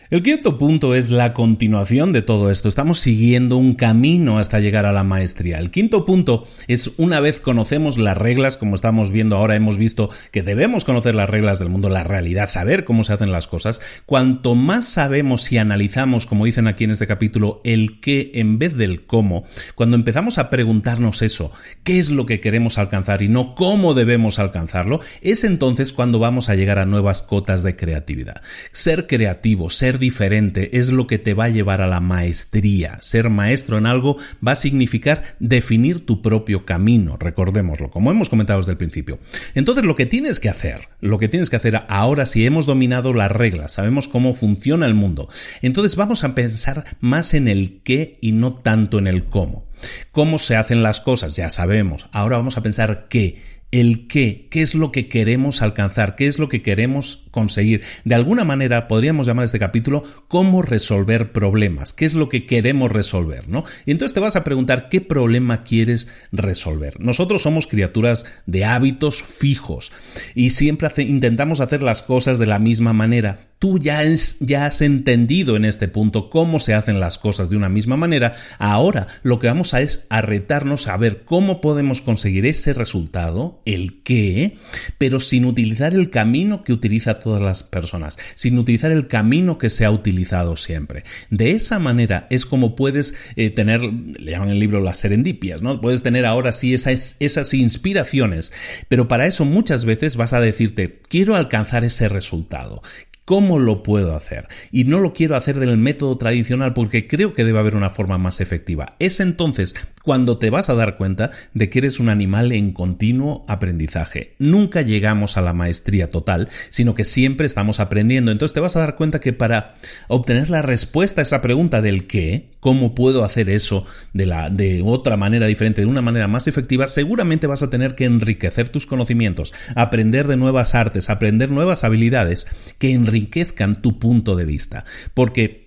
El 0.09 0.23
quinto 0.23 0.57
punto 0.57 0.95
es 0.95 1.11
la 1.11 1.33
continuación 1.33 2.13
de 2.13 2.23
todo 2.23 2.53
esto. 2.53 2.69
Estamos 2.69 3.01
siguiendo 3.01 3.57
un 3.57 3.75
camino 3.75 4.39
hasta 4.39 4.61
llegar 4.61 4.87
a 4.87 4.93
la 4.93 5.03
maestría. 5.03 5.59
El 5.59 5.73
quinto 5.73 6.05
punto 6.05 6.47
es 6.69 6.93
una 6.97 7.19
vez 7.19 7.41
conocemos 7.41 7.99
las 7.99 8.17
reglas, 8.17 8.57
como 8.57 8.77
estamos 8.77 9.11
viendo 9.11 9.37
ahora, 9.37 9.57
hemos 9.57 9.79
visto 9.79 10.09
que 10.31 10.45
debemos 10.45 10.85
conocer 10.85 11.17
las 11.17 11.29
reglas 11.29 11.59
del 11.59 11.71
mundo, 11.71 11.89
la 11.89 12.05
realidad, 12.05 12.49
saber 12.49 12.85
cómo 12.85 13.03
se 13.03 13.15
hacen 13.15 13.33
las 13.33 13.49
cosas. 13.49 13.81
Cuanto 14.07 14.55
más 14.55 14.85
sabemos 14.85 15.51
y 15.51 15.59
analizamos, 15.59 16.27
como 16.27 16.45
dicen 16.45 16.69
aquí 16.69 16.85
en 16.85 16.93
este 16.93 17.09
capítulo, 17.09 17.61
el 17.65 17.99
qué 17.99 18.31
en 18.35 18.61
vez 18.61 18.77
del 18.77 19.07
cómo, 19.07 19.45
cuando 19.75 19.97
empezamos 19.97 20.39
a 20.39 20.51
preguntarnos 20.51 21.21
eso, 21.23 21.51
qué 21.83 21.99
es 21.99 22.11
lo 22.11 22.27
que 22.27 22.39
queremos 22.39 22.79
alcanzar 22.79 23.23
y 23.23 23.29
no 23.29 23.57
cómo 23.57 23.93
debemos 23.93 24.39
alcanzarlo, 24.39 25.01
es 25.21 25.43
entonces 25.43 25.93
cuando 25.93 26.21
vamos 26.21 26.49
a 26.49 26.55
llegar 26.55 26.79
a 26.79 26.87
nuevas 26.87 27.23
cotas 27.23 27.65
de 27.65 27.75
creatividad. 27.75 28.41
Ser 28.71 29.09
creativo, 29.09 29.69
ser 29.69 29.96
diferente 29.99 30.79
es 30.79 30.91
lo 30.91 31.07
que 31.07 31.19
te 31.19 31.35
va 31.35 31.45
a 31.45 31.49
llevar 31.49 31.81
a 31.81 31.87
la 31.87 32.01
maestría. 32.01 32.99
Ser 33.01 33.31
maestro 33.31 33.79
en 33.79 33.87
algo 33.87 34.17
va 34.47 34.53
a 34.53 34.57
significar 34.57 35.23
definir 35.41 36.05
tu 36.05 36.23
propio 36.23 36.65
camino, 36.65 37.17
recordémoslo, 37.17 37.91
como 37.91 38.11
hemos 38.11 38.29
comentado 38.29 38.59
desde 38.59 38.73
el 38.73 38.79
principio. 38.79 39.19
Entonces 39.55 39.85
lo 39.85 39.97
que 39.97 40.07
tienes 40.07 40.41
que 40.41 40.49
hacer, 40.49 40.89
lo 41.01 41.19
que 41.19 41.29
tienes 41.29 41.51
que 41.51 41.57
hacer 41.57 41.83
ahora 41.89 42.27
si 42.27 42.47
hemos 42.47 42.67
dominado 42.67 43.13
las 43.13 43.33
reglas, 43.33 43.73
sabemos 43.73 44.09
cómo 44.09 44.35
funciona 44.35 44.87
el 44.87 44.95
mundo, 44.95 45.29
entonces 45.63 45.97
vamos 45.97 46.25
a 46.25 46.35
pensar 46.35 46.85
más 47.01 47.35
en 47.35 47.49
el 47.49 47.81
qué 47.83 48.19
y 48.21 48.33
no 48.33 48.55
tanto 48.55 48.99
en 48.99 49.07
el 49.07 49.25
cómo. 49.25 49.67
¿Cómo 50.11 50.39
se 50.39 50.57
hacen 50.57 50.83
las 50.83 51.01
cosas? 51.01 51.37
Ya 51.37 51.51
sabemos. 51.51 52.09
Ahora 52.13 52.39
vamos 52.39 52.57
a 52.57 52.63
pensar 52.63 53.07
qué 53.09 53.56
el 53.73 54.07
qué, 54.07 54.49
qué 54.51 54.63
es 54.63 54.75
lo 54.75 54.93
que 54.93 55.09
queremos 55.09 55.61
alcanzar, 55.61 56.15
qué 56.17 56.27
es 56.27 56.39
lo 56.39 56.49
que 56.49 56.63
queremos 56.63 57.25
conseguir. 57.31 57.83
De 58.05 58.15
alguna 58.15 58.45
manera 58.45 58.89
podríamos 58.89 59.27
llamar 59.27 59.45
este 59.45 59.59
capítulo 59.59 60.05
cómo 60.29 60.63
resolver 60.63 61.33
problemas, 61.33 61.93
qué 61.93 62.05
es 62.05 62.15
lo 62.15 62.29
que 62.29 62.47
queremos 62.47 62.93
resolver, 62.93 63.49
¿no? 63.49 63.65
Y 63.85 63.91
entonces 63.91 64.15
te 64.15 64.21
vas 64.21 64.37
a 64.37 64.45
preguntar 64.45 64.89
qué 64.89 65.01
problema 65.01 65.65
quieres 65.65 66.13
resolver. 66.33 67.01
Nosotros 67.01 67.43
somos 67.43 67.67
criaturas 67.67 68.25
de 68.47 68.65
hábitos 68.65 69.23
fijos 69.23 69.93
y 70.35 70.51
siempre 70.51 70.91
intentamos 70.99 71.61
hacer 71.61 71.83
las 71.83 72.03
cosas 72.03 72.39
de 72.39 72.47
la 72.47 72.59
misma 72.59 72.93
manera, 72.93 73.46
tú 73.59 73.79
ya, 73.79 74.01
has 74.01 74.83
entendido 74.83 75.57
en 75.57 75.65
este 75.65 75.89
punto 75.89 76.29
cómo 76.31 76.59
se 76.59 76.75
hacen 76.75 77.01
las 77.01 77.19
cosas 77.19 77.49
de 77.49 77.57
una 77.57 77.69
misma 77.69 77.97
manera, 77.97 78.35
ahora 78.59 79.07
lo 79.23 79.39
que 79.39 79.47
vamos 79.47 79.75
a 79.75 79.81
es 79.81 80.07
a 80.11 80.21
retarnos 80.21 80.89
a 80.89 80.97
ver 80.97 81.25
cómo 81.25 81.61
podemos 81.61 82.03
conseguir 82.03 82.45
ese 82.47 82.73
resultado, 82.75 83.61
el 83.65 84.03
qué, 84.03 84.59
pero 84.99 85.21
sin 85.21 85.45
utilizar 85.47 85.95
el 85.95 86.11
camino 86.11 86.65
que 86.65 86.73
utiliza 86.73 87.19
todas 87.19 87.43
las 87.43 87.63
personas, 87.63 88.19
sin 88.35 88.59
utilizar 88.59 88.91
el 88.91 89.07
camino 89.07 89.59
que 89.59 89.71
se 89.71 89.85
ha 89.85 89.91
utilizado 89.91 90.57
siempre. 90.57 91.05
De 91.31 91.53
esa 91.53 91.79
manera 91.79 92.27
es 92.31 92.45
como 92.45 92.77
puedes 92.77 93.15
eh, 93.37 93.51
tener, 93.51 93.83
le 93.83 94.31
llaman 94.31 94.51
el 94.51 94.61
libro 94.61 94.81
las 94.81 94.99
serendipias, 94.99 95.63
¿no? 95.63 95.81
Puedes 95.81 96.03
tener 96.03 96.27
ahora 96.27 96.53
sí 96.53 96.75
esas 96.75 97.55
inspiraciones, 97.55 98.53
pero 98.89 99.09
para 99.09 99.27
eso 99.27 99.45
muchas 99.45 99.85
veces 99.85 100.17
vas 100.17 100.33
a 100.33 100.41
decirte, 100.41 101.01
quiero 101.09 101.37
alcanzar 101.37 101.85
ese 101.85 102.09
resultado, 102.09 102.83
¿Cómo 103.27 103.59
lo 103.59 103.83
puedo 103.83 104.15
hacer? 104.15 104.47
Y 104.71 104.85
no 104.85 105.01
lo 105.01 105.13
quiero 105.13 105.35
hacer 105.35 105.59
del 105.59 105.77
método 105.77 106.17
tradicional 106.17 106.75
porque 106.75 107.09
creo 107.09 107.33
que 107.33 107.45
debe 107.45 107.59
haber 107.59 107.75
una 107.75 107.91
forma 107.91 108.19
más 108.19 108.41
efectiva. 108.41 108.95
Es 109.01 109.19
entonces 109.19 109.75
cuando 110.05 110.39
te 110.39 110.49
vas 110.49 110.71
a 110.71 110.77
dar 110.77 110.95
cuenta 110.95 111.33
de 111.53 111.69
que 111.69 111.81
eres 111.81 111.99
un 111.99 112.09
animal 112.09 112.53
en 112.53 112.71
continuo 112.71 113.45
aprendizaje. 113.49 114.37
Nunca 114.39 114.83
llegamos 114.83 115.37
a 115.37 115.43
la 115.43 115.53
maestría 115.53 116.09
total, 116.09 116.49
sino 116.71 116.95
que 116.95 117.05
siempre 117.05 117.47
estamos 117.47 117.81
aprendiendo. 117.81 118.31
Entonces 118.31 118.55
te 118.55 118.61
vas 118.61 118.77
a 118.77 118.81
dar 118.81 118.95
cuenta 118.95 119.19
que 119.19 119.33
para 119.33 119.75
obtener 120.07 120.49
la 120.49 120.63
respuesta 120.63 121.21
a 121.21 121.25
esa 121.25 121.43
pregunta 121.43 121.83
del 121.83 122.07
qué, 122.07 122.51
cómo 122.61 122.95
puedo 122.95 123.25
hacer 123.25 123.51
eso 123.51 123.87
de, 124.13 124.27
la, 124.27 124.51
de 124.51 124.83
otra 124.85 125.17
manera 125.17 125.47
diferente, 125.47 125.83
de 125.83 125.87
una 125.87 126.03
manera 126.03 126.29
más 126.29 126.47
efectiva, 126.47 126.87
seguramente 126.87 127.47
vas 127.47 127.63
a 127.63 127.71
tener 127.71 127.95
que 127.95 128.05
enriquecer 128.05 128.69
tus 128.69 128.87
conocimientos, 128.87 129.55
aprender 129.75 130.27
de 130.27 130.37
nuevas 130.37 130.75
artes, 130.75 131.11
aprender 131.11 131.51
nuevas 131.51 131.85
habilidades 131.85 132.47
que 132.79 132.93
enriquezcan 132.93 133.83
tu 133.83 133.99
punto 133.99 134.37
de 134.37 134.45
vista. 134.45 134.85
Porque 135.15 135.66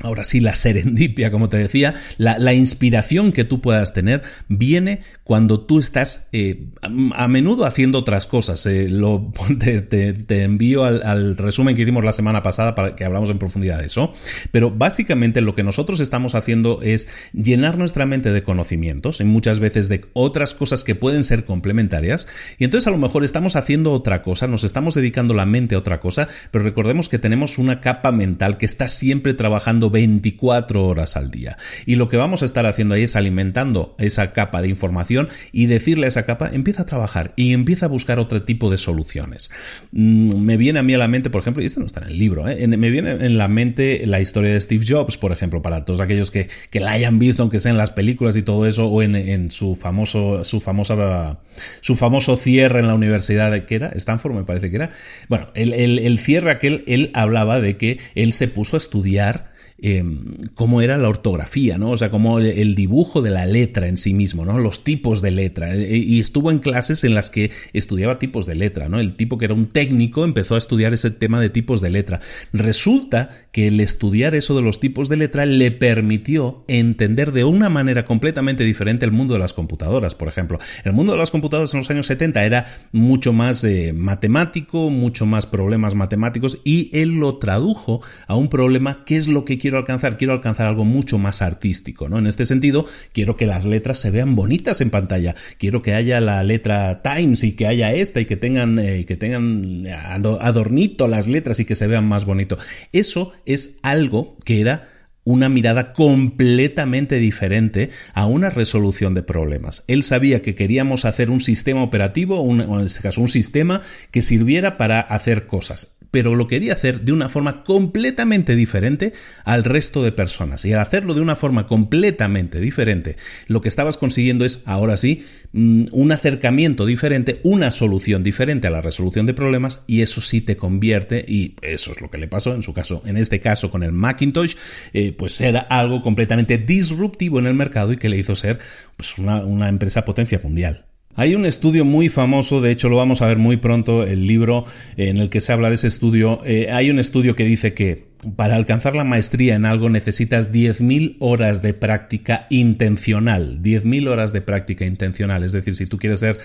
Ahora 0.00 0.24
sí, 0.24 0.40
la 0.40 0.56
serendipia, 0.56 1.30
como 1.30 1.48
te 1.48 1.56
decía, 1.56 1.94
la, 2.18 2.52
inspiración 2.52 3.32
que 3.32 3.44
tú 3.44 3.60
puedas 3.60 3.94
tener 3.94 4.22
viene 4.48 5.00
cuando 5.22 5.60
tú 5.60 5.78
estás 5.78 6.28
eh, 6.32 6.66
a, 6.82 7.28
menudo 7.28 7.64
haciendo 7.64 8.00
otras 8.00 8.26
cosas. 8.26 8.66
Eh, 8.66 8.88
te, 10.28 10.42
envío 10.42 10.84
al, 10.84 11.36
resumen 11.36 11.76
que 11.76 11.82
hicimos 11.82 12.04
la 12.04 12.12
semana 12.12 12.42
pasada 12.42 12.74
para 12.74 12.96
que 12.96 13.04
hablamos 13.04 13.30
en 13.30 13.38
profundidad 13.38 13.78
de 13.78 13.86
eso. 13.86 14.12
Pero 14.50 14.70
básicamente 14.70 15.40
lo 15.40 15.54
que 15.54 15.62
nosotros 15.62 16.00
estamos 16.00 16.34
haciendo 16.34 16.80
es 16.82 17.08
llenar 17.32 17.78
nuestra 17.78 18.04
mente 18.04 18.32
de 18.32 18.42
conocimientos 18.42 19.20
y 19.20 19.24
muchas 19.24 19.60
veces 19.60 19.88
de 19.88 20.04
otras 20.12 20.54
cosas 20.54 20.82
que 20.82 20.96
pueden 20.96 21.22
ser 21.22 21.44
complementarias. 21.44 22.26
Y 22.58 22.64
entonces 22.64 22.88
a 22.88 22.90
lo 22.90 22.98
mejor 22.98 23.24
estamos 23.24 23.56
haciendo 23.56 23.92
otra 23.92 24.22
cosa, 24.22 24.48
nos 24.48 24.64
estamos 24.64 24.94
dedicando 24.94 25.34
la 25.34 25.46
mente 25.46 25.76
a 25.76 25.78
otra 25.78 26.00
cosa, 26.00 26.28
pero 26.50 26.64
recordemos 26.64 27.08
que 27.08 27.18
tenemos 27.18 27.58
una 27.58 27.80
capa 27.80 28.12
mental 28.12 28.58
que 28.58 28.66
está 28.66 28.88
siempre 28.88 29.34
trabajando 29.34 29.83
24 29.90 30.84
horas 30.86 31.16
al 31.16 31.30
día. 31.30 31.56
Y 31.86 31.96
lo 31.96 32.08
que 32.08 32.16
vamos 32.16 32.42
a 32.42 32.44
estar 32.44 32.66
haciendo 32.66 32.94
ahí 32.94 33.02
es 33.02 33.16
alimentando 33.16 33.94
esa 33.98 34.32
capa 34.32 34.62
de 34.62 34.68
información 34.68 35.28
y 35.52 35.66
decirle 35.66 36.06
a 36.06 36.08
esa 36.08 36.24
capa, 36.24 36.50
empieza 36.52 36.82
a 36.82 36.86
trabajar 36.86 37.32
y 37.36 37.52
empieza 37.52 37.86
a 37.86 37.88
buscar 37.88 38.18
otro 38.18 38.42
tipo 38.42 38.70
de 38.70 38.78
soluciones. 38.78 39.50
Mm, 39.92 40.36
me 40.36 40.56
viene 40.56 40.78
a 40.78 40.82
mí 40.82 40.94
a 40.94 40.98
la 40.98 41.08
mente, 41.08 41.30
por 41.30 41.40
ejemplo, 41.40 41.62
y 41.62 41.66
esto 41.66 41.80
no 41.80 41.86
está 41.86 42.00
en 42.00 42.08
el 42.08 42.18
libro, 42.18 42.48
¿eh? 42.48 42.66
me 42.66 42.90
viene 42.90 43.12
en 43.12 43.38
la 43.38 43.48
mente 43.48 44.06
la 44.06 44.20
historia 44.20 44.52
de 44.52 44.60
Steve 44.60 44.84
Jobs, 44.86 45.16
por 45.16 45.32
ejemplo, 45.32 45.62
para 45.62 45.84
todos 45.84 46.00
aquellos 46.00 46.30
que, 46.30 46.48
que 46.70 46.80
la 46.80 46.92
hayan 46.92 47.18
visto, 47.18 47.42
aunque 47.42 47.60
sea 47.60 47.70
en 47.70 47.78
las 47.78 47.90
películas 47.90 48.36
y 48.36 48.42
todo 48.42 48.66
eso, 48.66 48.88
o 48.88 49.02
en, 49.02 49.50
su 49.50 49.74
famoso, 49.74 50.44
su 50.44 50.60
famosa, 50.60 51.38
su 51.80 51.96
famoso 51.96 52.36
cierre 52.36 52.80
en 52.80 52.88
la 52.88 52.94
universidad 52.94 53.50
de, 53.50 53.64
que 53.64 53.76
era? 53.76 53.88
Stanford 53.88 54.34
me 54.34 54.44
parece 54.44 54.70
que 54.70 54.76
era. 54.76 54.90
Bueno, 55.28 55.48
el, 55.54 55.72
el 55.72 56.18
cierre 56.18 56.50
aquel, 56.50 56.84
él 56.86 57.10
hablaba 57.14 57.60
de 57.60 57.76
que 57.76 57.98
él 58.14 58.32
se 58.32 58.48
puso 58.48 58.76
a 58.76 58.78
estudiar 58.78 59.53
Em, 59.82 60.36
cómo 60.54 60.82
era 60.82 60.96
la 60.98 61.08
ortografía, 61.08 61.78
¿no? 61.78 61.90
O 61.90 61.96
sea, 61.96 62.08
cómo 62.08 62.38
el 62.38 62.76
dibujo 62.76 63.22
de 63.22 63.30
la 63.30 63.44
letra 63.44 63.88
en 63.88 63.96
sí 63.96 64.14
mismo, 64.14 64.44
¿no? 64.44 64.58
Los 64.60 64.84
tipos 64.84 65.20
de 65.20 65.32
letra. 65.32 65.74
E, 65.74 65.96
y 65.96 66.20
estuvo 66.20 66.52
en 66.52 66.60
clases 66.60 67.02
en 67.02 67.12
las 67.12 67.28
que 67.28 67.50
estudiaba 67.72 68.20
tipos 68.20 68.46
de 68.46 68.54
letra, 68.54 68.88
¿no? 68.88 69.00
El 69.00 69.16
tipo 69.16 69.36
que 69.36 69.46
era 69.46 69.54
un 69.54 69.66
técnico 69.66 70.24
empezó 70.24 70.54
a 70.54 70.58
estudiar 70.58 70.94
ese 70.94 71.10
tema 71.10 71.40
de 71.40 71.50
tipos 71.50 71.80
de 71.80 71.90
letra. 71.90 72.20
Resulta 72.52 73.30
que 73.50 73.66
el 73.66 73.80
estudiar 73.80 74.36
eso 74.36 74.54
de 74.54 74.62
los 74.62 74.78
tipos 74.78 75.08
de 75.08 75.16
letra 75.16 75.44
le 75.44 75.72
permitió 75.72 76.64
entender 76.68 77.32
de 77.32 77.42
una 77.42 77.68
manera 77.68 78.04
completamente 78.04 78.62
diferente 78.62 79.04
el 79.04 79.12
mundo 79.12 79.34
de 79.34 79.40
las 79.40 79.54
computadoras, 79.54 80.14
por 80.14 80.28
ejemplo. 80.28 80.60
El 80.84 80.92
mundo 80.92 81.14
de 81.14 81.18
las 81.18 81.32
computadoras 81.32 81.74
en 81.74 81.80
los 81.80 81.90
años 81.90 82.06
70 82.06 82.44
era 82.44 82.66
mucho 82.92 83.32
más 83.32 83.64
eh, 83.64 83.92
matemático, 83.92 84.88
mucho 84.88 85.26
más 85.26 85.46
problemas 85.46 85.96
matemáticos 85.96 86.58
y 86.62 86.90
él 86.92 87.18
lo 87.18 87.38
tradujo 87.38 88.02
a 88.28 88.36
un 88.36 88.48
problema 88.48 89.04
que 89.04 89.16
es 89.16 89.26
lo 89.26 89.44
que 89.44 89.58
quiero 89.64 89.78
alcanzar? 89.78 90.18
Quiero 90.18 90.34
alcanzar 90.34 90.66
algo 90.66 90.84
mucho 90.84 91.16
más 91.16 91.40
artístico, 91.40 92.10
¿no? 92.10 92.18
En 92.18 92.26
este 92.26 92.44
sentido, 92.44 92.84
quiero 93.14 93.38
que 93.38 93.46
las 93.46 93.64
letras 93.64 93.96
se 93.96 94.10
vean 94.10 94.36
bonitas 94.36 94.82
en 94.82 94.90
pantalla. 94.90 95.34
Quiero 95.56 95.80
que 95.80 95.94
haya 95.94 96.20
la 96.20 96.42
letra 96.42 97.00
Times 97.00 97.44
y 97.44 97.52
que 97.52 97.66
haya 97.66 97.90
esta 97.94 98.20
y 98.20 98.26
que 98.26 98.36
tengan, 98.36 98.78
eh, 98.78 99.06
que 99.06 99.16
tengan 99.16 99.86
adornito 99.88 101.08
las 101.08 101.26
letras 101.26 101.60
y 101.60 101.64
que 101.64 101.76
se 101.76 101.86
vean 101.86 102.04
más 102.04 102.26
bonito. 102.26 102.58
Eso 102.92 103.32
es 103.46 103.78
algo 103.80 104.36
que 104.44 104.60
era 104.60 104.93
una 105.24 105.48
mirada 105.48 105.92
completamente 105.92 107.16
diferente 107.16 107.90
a 108.12 108.26
una 108.26 108.50
resolución 108.50 109.14
de 109.14 109.22
problemas. 109.22 109.84
Él 109.88 110.02
sabía 110.02 110.42
que 110.42 110.54
queríamos 110.54 111.04
hacer 111.04 111.30
un 111.30 111.40
sistema 111.40 111.82
operativo, 111.82 112.40
o 112.40 112.52
en 112.52 112.86
este 112.86 113.00
caso 113.00 113.20
un 113.20 113.28
sistema 113.28 113.80
que 114.10 114.22
sirviera 114.22 114.76
para 114.76 115.00
hacer 115.00 115.46
cosas 115.46 115.96
pero 116.14 116.36
lo 116.36 116.46
quería 116.46 116.74
hacer 116.74 117.00
de 117.00 117.10
una 117.10 117.28
forma 117.28 117.64
completamente 117.64 118.54
diferente 118.54 119.14
al 119.42 119.64
resto 119.64 120.00
de 120.04 120.12
personas. 120.12 120.64
Y 120.64 120.72
al 120.72 120.78
hacerlo 120.78 121.12
de 121.12 121.20
una 121.20 121.34
forma 121.34 121.66
completamente 121.66 122.60
diferente, 122.60 123.16
lo 123.48 123.60
que 123.60 123.66
estabas 123.66 123.98
consiguiendo 123.98 124.44
es, 124.44 124.62
ahora 124.64 124.96
sí, 124.96 125.24
mm, 125.50 125.86
un 125.90 126.12
acercamiento 126.12 126.86
diferente, 126.86 127.40
una 127.42 127.72
solución 127.72 128.22
diferente 128.22 128.68
a 128.68 128.70
la 128.70 128.80
resolución 128.80 129.26
de 129.26 129.34
problemas, 129.34 129.82
y 129.88 130.02
eso 130.02 130.20
sí 130.20 130.40
te 130.40 130.56
convierte, 130.56 131.24
y 131.26 131.56
eso 131.62 131.90
es 131.90 132.00
lo 132.00 132.12
que 132.12 132.18
le 132.18 132.28
pasó 132.28 132.54
en 132.54 132.62
su 132.62 132.74
caso, 132.74 133.02
en 133.04 133.16
este 133.16 133.40
caso 133.40 133.72
con 133.72 133.82
el 133.82 133.90
Macintosh, 133.90 134.54
eh, 134.92 135.13
pues 135.14 135.40
era 135.40 135.60
algo 135.60 136.02
completamente 136.02 136.58
disruptivo 136.58 137.38
en 137.38 137.46
el 137.46 137.54
mercado 137.54 137.92
y 137.92 137.96
que 137.96 138.08
le 138.08 138.18
hizo 138.18 138.34
ser 138.34 138.58
pues, 138.96 139.18
una, 139.18 139.44
una 139.44 139.68
empresa 139.68 140.04
potencia 140.04 140.40
mundial. 140.42 140.86
Hay 141.16 141.36
un 141.36 141.46
estudio 141.46 141.84
muy 141.84 142.08
famoso, 142.08 142.60
de 142.60 142.72
hecho 142.72 142.88
lo 142.88 142.96
vamos 142.96 143.22
a 143.22 143.26
ver 143.26 143.38
muy 143.38 143.56
pronto, 143.56 144.02
el 144.02 144.26
libro 144.26 144.64
en 144.96 145.18
el 145.18 145.30
que 145.30 145.40
se 145.40 145.52
habla 145.52 145.68
de 145.68 145.76
ese 145.76 145.86
estudio. 145.86 146.40
Eh, 146.44 146.70
hay 146.72 146.90
un 146.90 146.98
estudio 146.98 147.36
que 147.36 147.44
dice 147.44 147.72
que 147.72 148.08
para 148.34 148.56
alcanzar 148.56 148.96
la 148.96 149.04
maestría 149.04 149.54
en 149.54 149.64
algo 149.64 149.90
necesitas 149.90 150.52
10.000 150.52 151.16
horas 151.20 151.62
de 151.62 151.72
práctica 151.72 152.46
intencional. 152.50 153.60
10.000 153.62 154.08
horas 154.08 154.32
de 154.32 154.40
práctica 154.40 154.86
intencional. 154.86 155.44
Es 155.44 155.52
decir, 155.52 155.76
si 155.76 155.86
tú 155.86 155.98
quieres 155.98 156.18
ser 156.18 156.40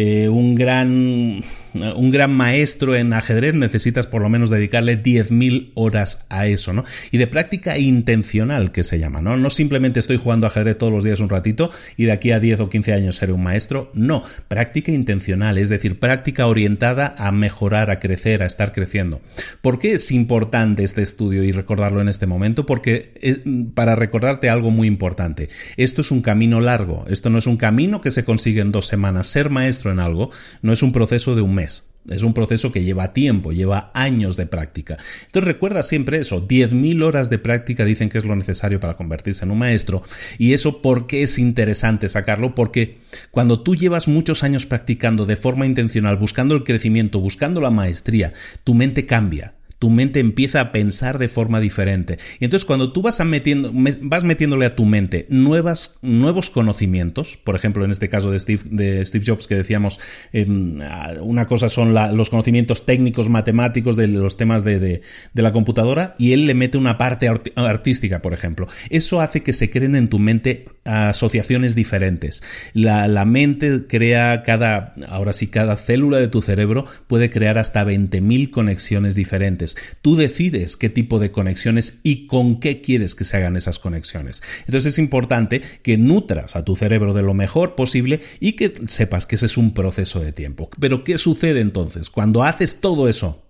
eh, 0.00 0.28
un, 0.28 0.54
gran, 0.54 1.42
un 1.74 2.10
gran 2.12 2.32
maestro 2.32 2.94
en 2.94 3.12
ajedrez, 3.12 3.54
necesitas 3.54 4.06
por 4.06 4.22
lo 4.22 4.28
menos 4.28 4.48
dedicarle 4.48 5.02
10.000 5.02 5.72
horas 5.74 6.24
a 6.28 6.46
eso, 6.46 6.72
¿no? 6.72 6.84
Y 7.10 7.18
de 7.18 7.26
práctica 7.26 7.78
intencional, 7.78 8.70
que 8.70 8.84
se 8.84 9.00
llama, 9.00 9.22
¿no? 9.22 9.36
No 9.36 9.50
simplemente 9.50 9.98
estoy 9.98 10.16
jugando 10.16 10.46
ajedrez 10.46 10.78
todos 10.78 10.92
los 10.92 11.02
días 11.02 11.18
un 11.18 11.28
ratito 11.28 11.72
y 11.96 12.04
de 12.04 12.12
aquí 12.12 12.30
a 12.30 12.38
10 12.38 12.60
o 12.60 12.70
15 12.70 12.92
años 12.92 13.16
seré 13.16 13.32
un 13.32 13.42
maestro, 13.42 13.90
no, 13.92 14.22
práctica 14.46 14.92
intencional, 14.92 15.58
es 15.58 15.68
decir, 15.68 15.98
práctica 15.98 16.46
orientada 16.46 17.16
a 17.18 17.32
mejorar, 17.32 17.90
a 17.90 17.98
crecer, 17.98 18.44
a 18.44 18.46
estar 18.46 18.70
creciendo. 18.70 19.20
¿Por 19.62 19.80
qué 19.80 19.94
es 19.94 20.12
importante 20.12 20.84
este 20.84 21.02
estudio 21.02 21.42
y 21.42 21.50
recordarlo 21.50 22.00
en 22.00 22.08
este 22.08 22.28
momento? 22.28 22.66
Porque 22.66 23.42
para 23.74 23.96
recordarte 23.96 24.48
algo 24.48 24.70
muy 24.70 24.86
importante, 24.86 25.48
esto 25.76 26.02
es 26.02 26.12
un 26.12 26.22
camino 26.22 26.60
largo, 26.60 27.04
esto 27.10 27.30
no 27.30 27.38
es 27.38 27.48
un 27.48 27.56
camino 27.56 28.00
que 28.00 28.12
se 28.12 28.24
consigue 28.24 28.60
en 28.60 28.70
dos 28.70 28.86
semanas. 28.86 29.26
Ser 29.26 29.50
maestro 29.50 29.87
en 29.90 30.00
algo 30.00 30.30
no 30.62 30.72
es 30.72 30.82
un 30.82 30.92
proceso 30.92 31.34
de 31.34 31.42
un 31.42 31.54
mes. 31.54 31.84
Es 32.08 32.22
un 32.22 32.32
proceso 32.32 32.72
que 32.72 32.84
lleva 32.84 33.12
tiempo, 33.12 33.52
lleva 33.52 33.90
años 33.92 34.36
de 34.36 34.46
práctica. 34.46 34.96
Entonces 35.26 35.46
recuerda 35.46 35.82
siempre 35.82 36.18
eso, 36.18 36.46
10.000 36.46 37.02
horas 37.02 37.28
de 37.28 37.38
práctica 37.38 37.84
dicen 37.84 38.08
que 38.08 38.16
es 38.16 38.24
lo 38.24 38.34
necesario 38.34 38.80
para 38.80 38.96
convertirse 38.96 39.44
en 39.44 39.50
un 39.50 39.58
maestro. 39.58 40.02
¿Y 40.38 40.54
eso 40.54 40.80
por 40.80 41.06
qué 41.06 41.22
es 41.22 41.38
interesante 41.38 42.08
sacarlo? 42.08 42.54
Porque 42.54 42.98
cuando 43.30 43.60
tú 43.62 43.76
llevas 43.76 44.08
muchos 44.08 44.42
años 44.42 44.64
practicando 44.64 45.26
de 45.26 45.36
forma 45.36 45.66
intencional, 45.66 46.16
buscando 46.16 46.54
el 46.54 46.64
crecimiento, 46.64 47.20
buscando 47.20 47.60
la 47.60 47.70
maestría, 47.70 48.32
tu 48.64 48.72
mente 48.74 49.04
cambia 49.04 49.54
tu 49.78 49.90
mente 49.90 50.20
empieza 50.20 50.60
a 50.60 50.72
pensar 50.72 51.18
de 51.18 51.28
forma 51.28 51.60
diferente. 51.60 52.18
Y 52.40 52.44
entonces 52.44 52.64
cuando 52.64 52.92
tú 52.92 53.02
vas, 53.02 53.24
metiendo, 53.24 53.70
vas 54.02 54.24
metiéndole 54.24 54.66
a 54.66 54.74
tu 54.74 54.84
mente 54.84 55.26
nuevas, 55.28 55.98
nuevos 56.02 56.50
conocimientos, 56.50 57.36
por 57.36 57.54
ejemplo 57.54 57.84
en 57.84 57.90
este 57.90 58.08
caso 58.08 58.30
de 58.30 58.40
Steve, 58.40 58.62
de 58.70 59.04
Steve 59.04 59.24
Jobs 59.26 59.46
que 59.46 59.54
decíamos, 59.54 60.00
em, 60.32 60.80
una 61.22 61.46
cosa 61.46 61.68
son 61.68 61.94
los 61.94 62.30
conocimientos 62.30 62.86
técnicos, 62.86 63.28
matemáticos 63.28 63.96
de 63.96 64.08
los 64.08 64.36
temas 64.36 64.64
de, 64.64 64.78
de, 64.78 65.02
la 65.34 65.52
computadora 65.52 66.16
y 66.18 66.32
él 66.32 66.46
le 66.46 66.54
mete 66.54 66.76
una 66.76 66.98
parte 66.98 67.28
artística, 67.28 68.20
por 68.20 68.34
ejemplo. 68.34 68.66
Eso 68.90 69.20
hace 69.20 69.42
que 69.42 69.52
se 69.52 69.70
creen 69.70 69.94
en 69.94 70.08
tu 70.08 70.18
mente 70.18 70.66
asociaciones 70.84 71.74
diferentes. 71.74 72.42
La, 72.72 73.06
la 73.06 73.24
mente 73.24 73.86
crea 73.86 74.42
cada, 74.42 74.94
ahora 75.08 75.32
sí, 75.32 75.46
cada 75.46 75.76
célula 75.76 76.18
de 76.18 76.28
tu 76.28 76.42
cerebro 76.42 76.86
puede 77.06 77.30
crear 77.30 77.58
hasta 77.58 77.84
20.000 77.84 78.50
conexiones 78.50 79.14
diferentes. 79.14 79.67
Tú 80.02 80.16
decides 80.16 80.76
qué 80.76 80.88
tipo 80.88 81.18
de 81.18 81.30
conexiones 81.30 82.00
y 82.02 82.26
con 82.26 82.60
qué 82.60 82.80
quieres 82.80 83.14
que 83.14 83.24
se 83.24 83.36
hagan 83.36 83.56
esas 83.56 83.78
conexiones. 83.78 84.42
Entonces 84.66 84.94
es 84.94 84.98
importante 84.98 85.62
que 85.82 85.96
nutras 85.96 86.56
a 86.56 86.64
tu 86.64 86.76
cerebro 86.76 87.14
de 87.14 87.22
lo 87.22 87.34
mejor 87.34 87.74
posible 87.74 88.20
y 88.40 88.52
que 88.52 88.74
sepas 88.86 89.26
que 89.26 89.36
ese 89.36 89.46
es 89.46 89.56
un 89.56 89.74
proceso 89.74 90.20
de 90.20 90.32
tiempo. 90.32 90.70
Pero 90.80 91.04
¿qué 91.04 91.18
sucede 91.18 91.60
entonces? 91.60 92.10
Cuando 92.10 92.44
haces 92.44 92.80
todo 92.80 93.08
eso 93.08 93.47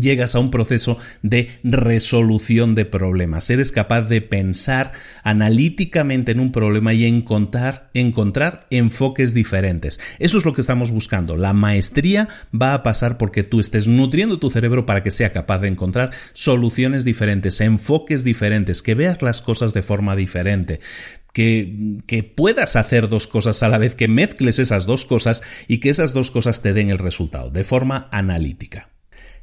llegas 0.00 0.34
a 0.34 0.38
un 0.38 0.50
proceso 0.50 0.98
de 1.22 1.50
resolución 1.64 2.74
de 2.74 2.84
problemas. 2.84 3.50
Eres 3.50 3.72
capaz 3.72 4.02
de 4.02 4.20
pensar 4.20 4.92
analíticamente 5.24 6.32
en 6.32 6.40
un 6.40 6.52
problema 6.52 6.94
y 6.94 7.06
encontrar, 7.06 8.66
enfoques 8.70 9.34
diferentes. 9.34 9.98
Eso 10.18 10.38
es 10.38 10.44
lo 10.44 10.52
que 10.52 10.60
estamos 10.60 10.90
buscando. 10.90 11.36
La 11.36 11.52
maestría 11.52 12.28
va 12.54 12.74
a 12.74 12.82
pasar 12.82 13.18
porque 13.18 13.42
tú 13.42 13.60
estés 13.60 13.88
nutriendo 13.88 14.38
tu 14.38 14.50
cerebro 14.50 14.86
para 14.86 15.02
que 15.02 15.10
sea 15.10 15.32
capaz 15.32 15.58
de 15.58 15.68
encontrar 15.68 16.10
soluciones 16.32 17.04
diferentes, 17.04 17.60
enfoques 17.60 18.24
diferentes, 18.24 18.82
que 18.82 18.94
veas 18.94 19.22
las 19.22 19.42
cosas 19.42 19.74
de 19.74 19.82
forma 19.82 20.16
diferente. 20.16 20.80
Que, 21.32 21.98
que, 22.06 22.22
puedas 22.22 22.76
hacer 22.76 23.10
dos 23.10 23.26
cosas 23.26 23.62
a 23.62 23.68
la 23.68 23.76
vez, 23.76 23.94
que 23.94 24.08
mezcles 24.08 24.58
esas 24.58 24.86
dos 24.86 25.04
cosas 25.04 25.42
y 25.68 25.80
que 25.80 25.90
esas 25.90 26.14
dos 26.14 26.30
cosas 26.30 26.62
te 26.62 26.72
den 26.72 26.88
el 26.88 26.96
resultado 26.96 27.50
de 27.50 27.62
forma 27.62 28.08
analítica. 28.10 28.88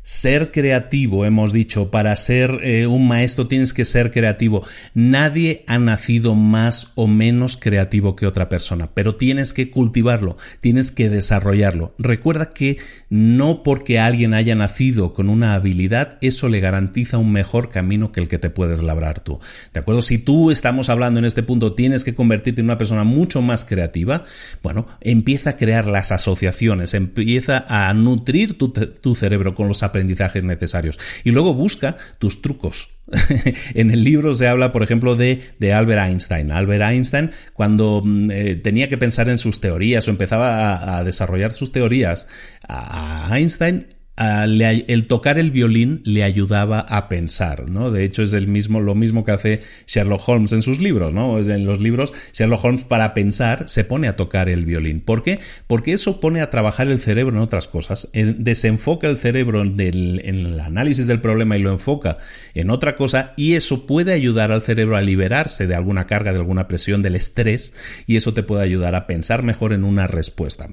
Ser 0.03 0.51
creativo, 0.51 1.25
hemos 1.25 1.53
dicho, 1.53 1.89
para 1.89 2.15
ser 2.17 2.59
eh, 2.61 2.87
un 2.87 3.07
maestro 3.07 3.47
tienes 3.47 3.73
que 3.73 3.85
ser 3.85 4.11
creativo. 4.11 4.65
Nadie 4.93 5.63
ha 5.65 5.79
nacido 5.79 6.35
más 6.35 6.91
o 6.95 7.07
menos 7.07 7.55
creativo 7.57 8.15
que 8.15 8.27
otra 8.27 8.49
persona, 8.49 8.89
pero 8.93 9.15
tienes 9.15 9.53
que 9.53 9.71
cultivarlo, 9.71 10.37
tienes 10.59 10.91
que 10.91 11.09
desarrollarlo. 11.09 11.95
Recuerda 11.97 12.49
que 12.49 12.77
no 13.09 13.63
porque 13.63 13.99
alguien 13.99 14.33
haya 14.33 14.55
nacido 14.55 15.13
con 15.13 15.29
una 15.29 15.53
habilidad, 15.53 16.17
eso 16.21 16.49
le 16.49 16.59
garantiza 16.59 17.17
un 17.17 17.31
mejor 17.31 17.69
camino 17.69 18.11
que 18.11 18.19
el 18.19 18.27
que 18.27 18.39
te 18.39 18.49
puedes 18.49 18.83
labrar 18.83 19.21
tú. 19.21 19.39
¿De 19.73 19.79
acuerdo? 19.79 20.01
Si 20.01 20.17
tú 20.17 20.51
estamos 20.51 20.89
hablando 20.89 21.19
en 21.19 21.25
este 21.25 21.43
punto, 21.43 21.73
tienes 21.73 22.03
que 22.03 22.13
convertirte 22.13 22.59
en 22.59 22.65
una 22.65 22.77
persona 22.77 23.05
mucho 23.05 23.41
más 23.41 23.63
creativa, 23.63 24.25
bueno, 24.61 24.87
empieza 24.99 25.51
a 25.51 25.55
crear 25.55 25.87
las 25.87 26.11
asociaciones, 26.11 26.93
empieza 26.93 27.65
a 27.69 27.93
nutrir 27.93 28.57
tu, 28.57 28.69
tu 28.69 29.15
cerebro 29.15 29.55
con 29.55 29.69
los 29.69 29.81
aprendizajes 29.93 30.43
necesarios. 30.43 30.99
Y 31.23 31.31
luego 31.31 31.53
busca 31.53 31.95
tus 32.17 32.41
trucos. 32.41 32.89
en 33.73 33.91
el 33.91 34.03
libro 34.03 34.33
se 34.33 34.47
habla, 34.47 34.71
por 34.71 34.81
ejemplo, 34.81 35.15
de, 35.15 35.41
de 35.59 35.73
Albert 35.73 36.01
Einstein. 36.09 36.51
Albert 36.51 36.83
Einstein, 36.83 37.31
cuando 37.53 38.01
mm, 38.03 38.31
eh, 38.31 38.55
tenía 38.55 38.89
que 38.89 38.97
pensar 38.97 39.29
en 39.29 39.37
sus 39.37 39.61
teorías 39.61 40.07
o 40.07 40.11
empezaba 40.11 40.97
a, 40.97 41.03
desarrollar 41.03 41.53
sus 41.53 41.71
teorías, 41.71 42.27
a 42.67 43.29
Einstein 43.31 43.87
el 44.15 45.07
tocar 45.07 45.39
el 45.39 45.49
violín 45.49 46.01
le 46.05 46.23
ayudaba 46.23 46.79
a 46.79 47.09
pensar, 47.09 47.69
¿no? 47.71 47.89
De 47.89 48.03
hecho, 48.03 48.21
es 48.21 48.33
el 48.33 48.47
mismo, 48.47 48.79
lo 48.79 48.93
mismo 48.93 49.25
que 49.25 49.31
hace 49.31 49.61
Sherlock 49.87 50.29
Holmes 50.29 50.51
en 50.51 50.61
sus 50.61 50.79
libros, 50.79 51.13
¿no? 51.13 51.39
En 51.39 51.65
los 51.65 51.81
libros, 51.81 52.13
Sherlock 52.31 52.63
Holmes 52.63 52.83
para 52.83 53.15
pensar 53.15 53.67
se 53.67 53.83
pone 53.83 54.07
a 54.07 54.15
tocar 54.15 54.49
el 54.49 54.65
violín. 54.65 55.01
¿Por 55.01 55.23
qué? 55.23 55.39
Porque 55.65 55.93
eso 55.93 56.19
pone 56.19 56.41
a 56.41 56.51
trabajar 56.51 56.89
el 56.89 56.99
cerebro 56.99 57.35
en 57.35 57.41
otras 57.41 57.67
cosas. 57.67 58.09
Desenfoca 58.13 59.09
el 59.09 59.17
cerebro 59.17 59.63
en 59.63 59.79
el 59.79 60.59
análisis 60.59 61.07
del 61.07 61.19
problema 61.19 61.57
y 61.57 61.61
lo 61.61 61.71
enfoca 61.71 62.19
en 62.53 62.69
otra 62.69 62.95
cosa 62.95 63.33
y 63.35 63.53
eso 63.53 63.87
puede 63.87 64.13
ayudar 64.13 64.51
al 64.51 64.61
cerebro 64.61 64.95
a 64.95 65.01
liberarse 65.01 65.65
de 65.65 65.73
alguna 65.73 66.05
carga, 66.05 66.33
de 66.33 66.37
alguna 66.37 66.67
presión, 66.67 67.01
del 67.01 67.15
estrés 67.15 67.73
y 68.05 68.15
eso 68.15 68.35
te 68.35 68.43
puede 68.43 68.63
ayudar 68.63 68.93
a 68.93 69.07
pensar 69.07 69.41
mejor 69.41 69.73
en 69.73 69.83
una 69.83 70.05
respuesta. 70.05 70.67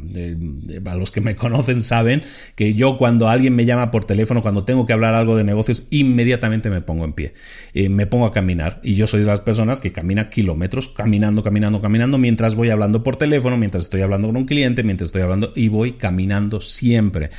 a 0.85 0.95
los 0.95 1.11
que 1.11 1.23
me 1.23 1.37
conocen 1.41 1.81
saben 1.81 2.23
que 2.55 2.75
yo 2.75 2.99
cuando 2.99 3.30
alguien 3.33 3.55
me 3.55 3.65
llama 3.65 3.91
por 3.91 4.05
teléfono, 4.05 4.43
cuando 4.43 4.65
tengo 4.65 4.87
que 4.87 4.93
hablar 4.93 5.15
algo 5.15 5.37
de 5.37 5.45
negocios, 5.45 5.87
inmediatamente 5.91 6.71
me 6.71 6.81
pongo 6.81 7.05
en 7.05 7.13
pie. 7.13 7.35
Eh, 7.75 7.89
me 7.89 8.07
pongo 8.07 8.27
a 8.27 8.33
caminar. 8.33 8.81
Y 8.83 8.95
yo 8.95 9.07
soy 9.07 9.21
de 9.21 9.27
las 9.27 9.41
personas 9.41 9.81
que 9.81 9.93
camina 9.93 10.31
kilómetros, 10.31 10.89
caminando, 10.89 11.43
caminando, 11.43 11.81
caminando, 11.81 12.19
mientras 12.19 12.55
voy 12.55 12.71
hablando 12.71 13.03
por 13.03 13.17
teléfono, 13.17 13.57
mientras 13.57 13.85
estoy 13.85 14.03
hablando 14.03 14.29
con 14.29 14.37
un 14.37 14.47
cliente, 14.47 14.83
mientras 14.83 15.09
estoy 15.09 15.23
hablando 15.23 15.53
y 15.55 15.69
voy 15.69 15.93
caminando 15.93 16.61
siempre. 16.61 17.31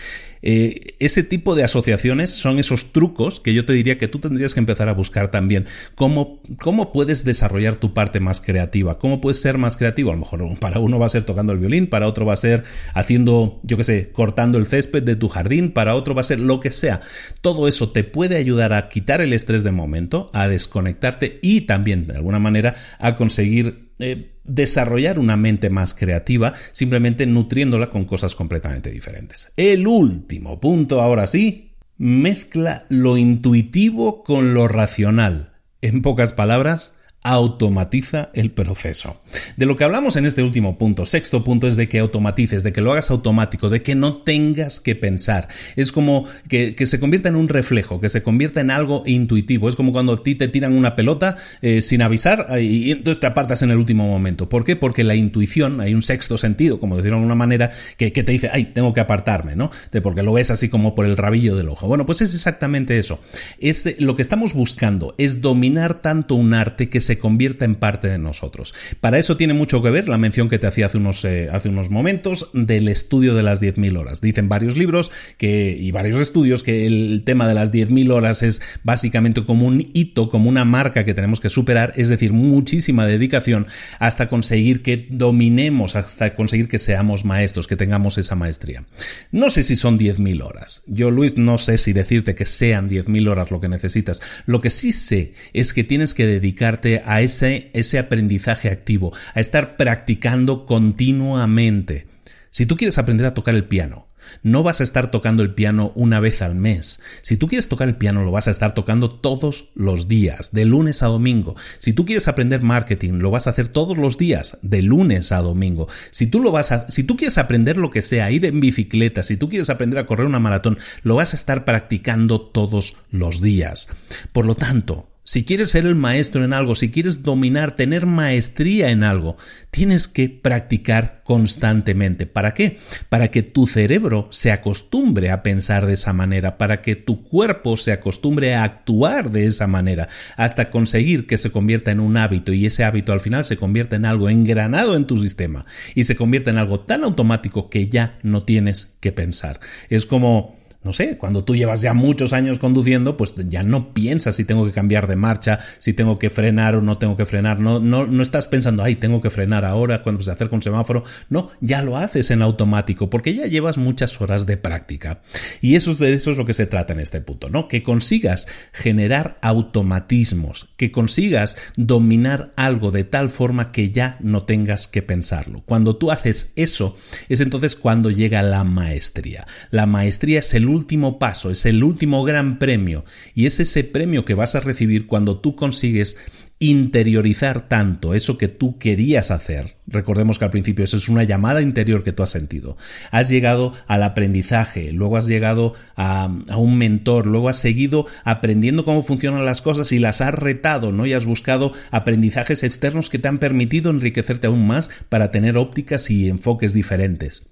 Eh, 0.42 0.96
ese 1.00 1.24
tipo 1.24 1.56
de 1.56 1.64
asociaciones 1.64 2.32
son 2.32 2.60
esos 2.60 2.92
trucos 2.92 3.40
que 3.40 3.54
yo 3.54 3.66
te 3.66 3.74
diría 3.74 3.98
que 3.98 4.08
tú 4.08 4.20
tendrías 4.20 4.54
que 4.54 4.60
empezar 4.60 4.90
a 4.90 4.94
buscar 4.94 5.32
también. 5.32 5.66
¿Cómo, 5.96 6.42
cómo 6.60 6.92
puedes 6.92 7.24
desarrollar 7.24 7.76
tu 7.76 7.94
parte 7.94 8.20
más 8.20 8.42
creativa? 8.42 8.98
¿Cómo 8.98 9.22
puedes 9.22 9.42
ser 9.42 9.58
más 9.58 9.78
creativo? 9.78 10.12
A 10.12 10.14
lo 10.14 10.20
mejor 10.20 10.60
para 10.60 10.80
uno 10.80 11.00
va 11.00 11.06
a 11.06 11.10
ser 11.10 11.24
tocando 11.24 11.54
el 11.54 11.60
violín, 11.60 11.88
para 11.88 12.08
otro 12.08 12.26
va 12.26 12.34
a 12.34 12.38
ser 12.38 12.64
haciendo, 12.94 13.60
yo 13.64 13.78
qué 13.78 13.84
sé, 13.84 14.12
cortando 14.12 14.58
el 14.58 14.66
césped 14.66 15.04
de 15.04 15.16
tu 15.16 15.28
jardín, 15.28 15.72
para 15.72 15.96
otro 15.96 16.16
va 16.16 16.22
a 16.22 16.26
ser 16.26 16.40
lo 16.40 16.60
que 16.60 16.72
sea. 16.72 17.02
Todo 17.42 17.68
eso 17.68 17.92
te 17.92 18.04
puede 18.04 18.38
ayudar 18.38 18.74
a 18.74 18.90
quitar 18.90 19.22
el 19.22 19.34
estrés 19.34 19.64
de 19.64 19.72
momento, 19.72 20.30
a 20.34 20.48
desconectarte 20.48 21.40
y 21.42 21.62
también 21.62 22.08
de 22.08 22.16
alguna 22.16 22.40
manera 22.40 22.76
a 23.00 23.16
conseguir 23.16 23.91
eh, 24.02 24.34
desarrollar 24.44 25.20
una 25.20 25.38
mente 25.38 25.70
más 25.70 25.94
creativa 25.94 26.54
simplemente 26.72 27.26
nutriéndola 27.26 27.90
con 27.90 28.06
cosas 28.06 28.36
completamente 28.36 28.92
diferentes. 28.92 29.54
El 29.56 29.88
último 29.88 30.60
punto, 30.60 31.02
ahora 31.02 31.28
sí, 31.28 31.76
mezcla 31.98 32.86
lo 32.90 33.18
intuitivo 33.18 34.24
con 34.24 34.54
lo 34.54 34.68
racional. 34.68 35.54
En 35.82 36.02
pocas 36.02 36.34
palabras, 36.34 36.96
automatiza 37.24 38.30
el 38.34 38.52
proceso. 38.52 39.22
De 39.56 39.66
lo 39.66 39.76
que 39.76 39.84
hablamos 39.84 40.16
en 40.16 40.26
este 40.26 40.42
último 40.42 40.78
punto, 40.78 41.06
sexto 41.06 41.44
punto, 41.44 41.68
es 41.68 41.76
de 41.76 41.88
que 41.88 42.00
automatices, 42.00 42.64
de 42.64 42.74
que 42.74 42.82
lo 42.82 42.92
hagas 42.92 43.12
automático, 43.12 43.70
de 43.70 43.84
que 43.84 43.94
no 43.94 44.18
tengas 44.18 44.80
que 44.80 44.96
pensar. 44.96 45.48
Es 45.76 45.92
como 45.92 46.26
que, 46.48 46.76
se 46.86 47.00
convierta 47.00 47.30
en 47.30 47.36
un 47.36 47.48
reflejo, 47.48 48.00
que 48.00 48.10
se 48.10 48.24
convierta 48.24 48.60
en 48.62 48.72
algo 48.72 49.04
intuitivo. 49.06 49.70
Es 49.70 49.76
como 49.76 49.92
cuando 49.92 50.14
a 50.14 50.24
ti 50.24 50.36
te 50.36 50.48
tiran 50.48 50.74
una 50.74 50.96
pelota 50.96 51.38
eh, 51.62 51.82
sin 51.82 52.02
avisar 52.02 52.48
y 52.60 52.92
entonces 52.92 53.20
te 53.20 53.28
apartas 53.28 53.62
en 53.62 53.70
el 53.70 53.78
último 53.78 54.08
momento. 54.08 54.50
¿Por 54.50 54.66
qué? 54.66 54.76
Porque 54.76 55.04
la 55.04 55.16
intuición, 55.16 55.80
hay 55.80 55.94
un 55.94 56.02
sexto 56.02 56.38
sentido, 56.40 56.80
como 56.80 56.98
decirlo 56.98 57.20
de 57.20 57.26
una 57.26 57.36
manera, 57.36 57.72
que, 57.98 58.12
te 58.12 58.32
dice, 58.32 58.50
ay, 58.52 58.66
tengo 58.66 58.94
que 58.94 59.00
apartarme, 59.00 59.56
¿no? 59.56 59.70
Porque 60.02 60.24
lo 60.24 60.34
ves 60.34 60.50
así 60.50 60.70
como 60.70 60.96
por 60.96 61.06
el 61.06 61.18
rabillo 61.18 61.56
del 61.56 61.70
ojo. 61.70 61.88
Bueno, 61.88 62.06
pues 62.06 62.22
es 62.22 62.34
exactamente 62.34 62.98
eso. 62.98 63.20
Es 63.60 64.00
lo 64.00 64.16
que 64.16 64.22
estamos 64.24 64.54
buscando 64.54 65.14
es 65.18 65.42
dominar 65.42 66.02
tanto 66.02 66.36
un 66.36 66.54
arte 66.54 66.90
que 66.90 67.02
se 67.02 67.11
se 67.12 67.20
convierta 67.20 67.66
en 67.66 67.76
parte 67.76 68.08
de 68.08 68.18
nosotros. 68.18 68.74
Para 69.02 69.20
eso 69.20 69.36
tiene 69.36 69.54
mucho 69.54 69.84
que 69.84 69.90
ver 69.90 70.08
la 70.08 70.18
mención 70.18 70.48
que 70.48 70.60
te 70.60 70.68
hacía 70.68 70.86
hace 70.86 70.98
unos, 70.98 71.26
eh, 71.26 71.50
hace 71.52 71.68
unos 71.68 71.90
momentos 71.90 72.52
del 72.54 72.88
estudio 72.88 73.36
de 73.36 73.44
las 73.44 73.62
10.000 73.62 73.98
horas. 73.98 74.22
Dicen 74.22 74.48
varios 74.48 74.78
libros 74.78 75.12
que, 75.38 75.76
y 75.78 75.92
varios 75.92 76.22
estudios 76.22 76.64
que 76.64 76.88
el 76.88 77.24
tema 77.26 77.50
de 77.50 77.54
las 77.54 77.74
10.000 77.74 78.14
horas 78.14 78.44
es 78.44 78.62
básicamente 78.84 79.44
como 79.44 79.68
un 79.68 79.92
hito, 79.94 80.30
como 80.30 80.48
una 80.48 80.64
marca 80.64 81.04
que 81.04 81.14
tenemos 81.14 81.42
que 81.42 81.50
superar, 81.50 81.92
es 81.98 82.08
decir, 82.08 82.32
muchísima 82.32 83.06
dedicación 83.06 83.68
hasta 84.00 84.30
conseguir 84.30 84.82
que 84.82 85.08
dominemos, 85.10 85.98
hasta 85.98 86.34
conseguir 86.34 86.70
que 86.70 86.80
seamos 86.80 87.26
maestros, 87.26 87.68
que 87.68 87.76
tengamos 87.76 88.18
esa 88.20 88.36
maestría. 88.36 88.86
No 89.34 89.50
sé 89.50 89.64
si 89.64 89.76
son 89.76 90.00
10.000 90.00 90.46
horas. 90.46 90.84
Yo, 90.88 91.12
Luis, 91.12 91.36
no 91.36 91.58
sé 91.58 91.78
si 91.78 91.92
decirte 91.92 92.36
que 92.36 92.46
sean 92.46 92.90
10.000 92.90 93.30
horas 93.30 93.52
lo 93.52 93.60
que 93.60 93.68
necesitas. 93.68 94.22
Lo 94.46 94.62
que 94.62 94.70
sí 94.70 94.94
sé 94.94 95.34
es 95.52 95.74
que 95.74 95.84
tienes 95.84 96.14
que 96.14 96.26
dedicarte 96.26 97.01
a 97.06 97.22
ese, 97.22 97.72
ese 97.74 98.00
aprendizaje 98.00 98.70
activo, 98.70 99.14
a 99.34 99.40
estar 99.40 99.78
practicando 99.78 100.66
continuamente. 100.66 102.08
Si 102.50 102.66
tú 102.66 102.76
quieres 102.78 102.98
aprender 102.98 103.26
a 103.26 103.34
tocar 103.34 103.56
el 103.56 103.66
piano, 103.66 104.12
no 104.44 104.64
vas 104.64 104.82
a 104.82 104.84
estar 104.84 105.12
tocando 105.12 105.44
el 105.44 105.54
piano 105.54 105.92
una 105.96 106.20
vez 106.20 106.42
al 106.42 106.56
mes. 106.56 107.00
Si 107.22 107.38
tú 107.38 107.48
quieres 107.48 107.68
tocar 107.68 107.88
el 107.88 107.96
piano, 107.96 108.24
lo 108.24 108.32
vas 108.32 108.48
a 108.48 108.52
estar 108.52 108.74
tocando 108.74 109.10
todos 109.10 109.72
los 109.76 110.08
días, 110.08 110.52
de 110.52 110.66
lunes 110.66 111.04
a 111.04 111.08
domingo. 111.08 111.56
Si 111.80 111.94
tú 111.94 112.06
quieres 112.06 112.28
aprender 112.28 112.62
marketing, 112.62 113.20
lo 113.20 113.32
vas 113.32 113.48
a 113.48 113.52
hacer 113.52 113.68
todos 113.68 113.98
los 113.98 114.18
días, 114.18 114.58
de 114.62 114.82
lunes 114.82 115.32
a 115.32 115.42
domingo. 115.42 115.88
Si 116.12 116.28
tú 116.28 116.40
lo 116.40 116.52
vas 116.52 116.72
a, 116.72 116.90
si 116.90 117.04
tú 117.04 117.18
quieres 117.18 117.38
aprender 117.38 117.78
lo 117.78 117.90
que 117.90 118.02
sea, 118.02 118.32
ir 118.32 118.46
en 118.46 118.60
bicicleta, 118.60 119.24
si 119.24 119.38
tú 119.38 119.50
quieres 119.50 119.70
aprender 119.70 120.00
a 120.00 120.06
correr 120.06 120.28
una 120.28 120.40
maratón, 120.40 120.78
lo 121.04 121.16
vas 121.16 121.34
a 121.34 121.38
estar 121.38 121.66
practicando 121.66 122.42
todos 122.42 122.98
los 123.12 123.42
días. 123.42 123.90
Por 124.32 124.46
lo 124.46 124.56
tanto, 124.56 125.11
si 125.24 125.46
quieres 125.46 125.70
ser 125.70 125.86
el 125.86 125.96
maestro 125.96 126.44
en 126.44 126.52
algo, 126.52 126.74
si 126.74 126.90
quieres 126.90 127.22
dominar, 127.22 127.76
tener 127.76 128.08
maestría 128.08 128.90
en 128.90 129.04
algo, 129.04 129.38
tienes 129.70 130.08
que 130.08 130.30
practicar 130.30 131.22
constantemente. 131.24 132.26
¿Para 132.26 132.54
qué? 132.54 132.80
Para 133.08 133.30
que 133.30 133.44
tu 133.44 133.68
cerebro 133.68 134.28
se 134.32 134.52
acostumbre 134.52 135.30
a 135.30 135.44
pensar 135.44 135.86
de 135.86 135.94
esa 135.94 136.12
manera, 136.12 136.58
para 136.58 136.82
que 136.82 136.96
tu 136.96 137.24
cuerpo 137.24 137.78
se 137.78 137.92
acostumbre 137.92 138.56
a 138.56 138.64
actuar 138.64 139.32
de 139.32 139.46
esa 139.46 139.68
manera, 139.68 140.10
hasta 140.38 140.72
conseguir 140.72 141.28
que 141.28 141.38
se 141.38 141.52
convierta 141.52 141.92
en 141.92 142.00
un 142.00 142.18
hábito 142.18 142.52
y 142.52 142.66
ese 142.66 142.84
hábito 142.84 143.14
al 143.14 143.22
final 143.22 143.46
se 143.46 143.58
convierta 143.58 143.96
en 143.96 144.06
algo 144.06 144.28
engranado 144.30 144.96
en 144.96 145.06
tu 145.06 145.18
sistema 145.18 145.66
y 145.94 146.06
se 146.06 146.16
convierta 146.16 146.50
en 146.50 146.58
algo 146.58 146.80
tan 146.80 147.04
automático 147.04 147.70
que 147.70 147.88
ya 147.88 148.18
no 148.24 148.42
tienes 148.42 148.98
que 149.00 149.12
pensar. 149.12 149.60
Es 149.90 150.06
como 150.08 150.61
no 150.84 150.94
sé, 150.94 151.18
cuando 151.18 151.44
tú 151.44 151.56
llevas 151.56 151.82
ya 151.82 151.94
muchos 151.94 152.34
años 152.34 152.58
conduciendo, 152.58 153.16
pues 153.16 153.36
ya 153.36 153.62
no 153.62 153.94
piensas 153.94 154.36
si 154.36 154.46
tengo 154.46 154.66
que 154.66 154.72
cambiar 154.72 155.08
de 155.08 155.16
marcha, 155.16 155.60
si 155.78 155.94
tengo 155.94 156.18
que 156.18 156.32
frenar 156.32 156.76
o 156.76 156.82
no 156.82 156.98
tengo 156.98 157.16
que 157.16 157.26
frenar, 157.26 157.60
no, 157.60 157.80
no, 157.80 158.08
no 158.08 158.24
estás 158.24 158.48
pensando, 158.48 158.84
ay, 158.84 158.96
tengo 158.96 159.22
que 159.22 159.30
frenar 159.30 159.64
ahora 159.64 160.02
cuando 160.02 160.22
se 160.22 160.32
acerca 160.32 160.56
un 160.56 160.64
semáforo, 160.64 161.04
no, 161.30 161.50
ya 161.60 161.84
lo 161.84 161.98
haces 161.98 162.32
en 162.32 162.42
automático, 162.42 163.10
porque 163.10 163.36
ya 163.36 163.46
llevas 163.46 163.78
muchas 163.78 164.20
horas 164.22 164.48
de 164.48 164.58
práctica. 164.58 165.22
Y 165.62 165.76
eso, 165.76 165.94
de 165.94 166.14
eso 166.14 166.32
es 166.32 166.38
lo 166.38 166.46
que 166.46 166.56
se 166.56 166.66
trata 166.66 166.94
en 166.94 167.00
este 167.00 167.22
punto, 167.22 167.50
¿no? 167.50 167.68
Que 167.68 167.84
consigas 167.84 168.48
generar 168.74 169.38
automatismos, 169.42 170.70
que 170.78 170.92
consigas 170.92 171.58
dominar 171.76 172.54
algo 172.56 172.92
de 172.92 173.04
tal 173.04 173.30
forma 173.30 173.72
que 173.72 173.92
ya 173.92 174.18
no 174.22 174.44
tengas 174.44 174.88
que 174.88 175.04
pensarlo. 175.04 175.62
Cuando 175.66 175.96
tú 175.98 176.10
haces 176.10 176.54
eso, 176.56 176.98
es 177.30 177.40
entonces 177.40 177.76
cuando 177.76 178.10
llega 178.10 178.42
la 178.42 178.64
maestría. 178.64 179.46
La 179.70 179.86
maestría 179.86 180.40
es 180.40 180.54
el 180.56 180.71
último 180.72 181.20
paso, 181.20 181.52
es 181.52 181.66
el 181.66 181.84
último 181.84 182.24
gran 182.24 182.58
premio 182.58 183.06
y 183.36 183.46
es 183.46 183.60
ese 183.60 183.84
premio 183.84 184.26
que 184.26 184.34
vas 184.34 184.56
a 184.56 184.62
recibir 184.62 185.08
cuando 185.08 185.40
tú 185.40 185.56
consigues 185.56 186.18
interiorizar 186.62 187.68
tanto 187.68 188.14
eso 188.14 188.38
que 188.38 188.48
tú 188.48 188.78
querías 188.78 189.32
hacer. 189.32 189.78
Recordemos 189.88 190.38
que 190.38 190.46
al 190.46 190.52
principio 190.52 190.86
eso 190.86 190.96
es 190.96 191.10
una 191.10 191.24
llamada 191.24 191.64
interior 191.64 192.04
que 192.04 192.14
tú 192.14 192.22
has 192.22 192.30
sentido. 192.30 192.78
Has 193.10 193.30
llegado 193.30 193.74
al 193.88 194.04
aprendizaje, 194.04 194.92
luego 194.92 195.18
has 195.18 195.26
llegado 195.26 195.74
a, 195.96 196.30
un 196.56 196.78
mentor, 196.78 197.26
luego 197.26 197.50
has 197.50 197.58
seguido 197.58 198.06
aprendiendo 198.24 198.86
cómo 198.86 199.02
funcionan 199.02 199.44
las 199.44 199.64
cosas 199.64 199.92
y 199.92 199.98
las 199.98 200.22
has 200.22 200.36
retado, 200.36 200.92
¿no? 200.92 201.08
Y 201.08 201.14
has 201.14 201.26
buscado 201.26 201.74
aprendizajes 201.90 202.62
externos 202.62 203.10
que 203.10 203.18
te 203.18 203.28
han 203.28 203.40
permitido 203.40 203.90
enriquecerte 203.90 204.46
aún 204.46 204.68
más 204.68 204.92
para 205.10 205.32
tener 205.32 205.58
ópticas 205.58 206.12
y 206.12 206.30
enfoques 206.30 206.74
diferentes. 206.74 207.50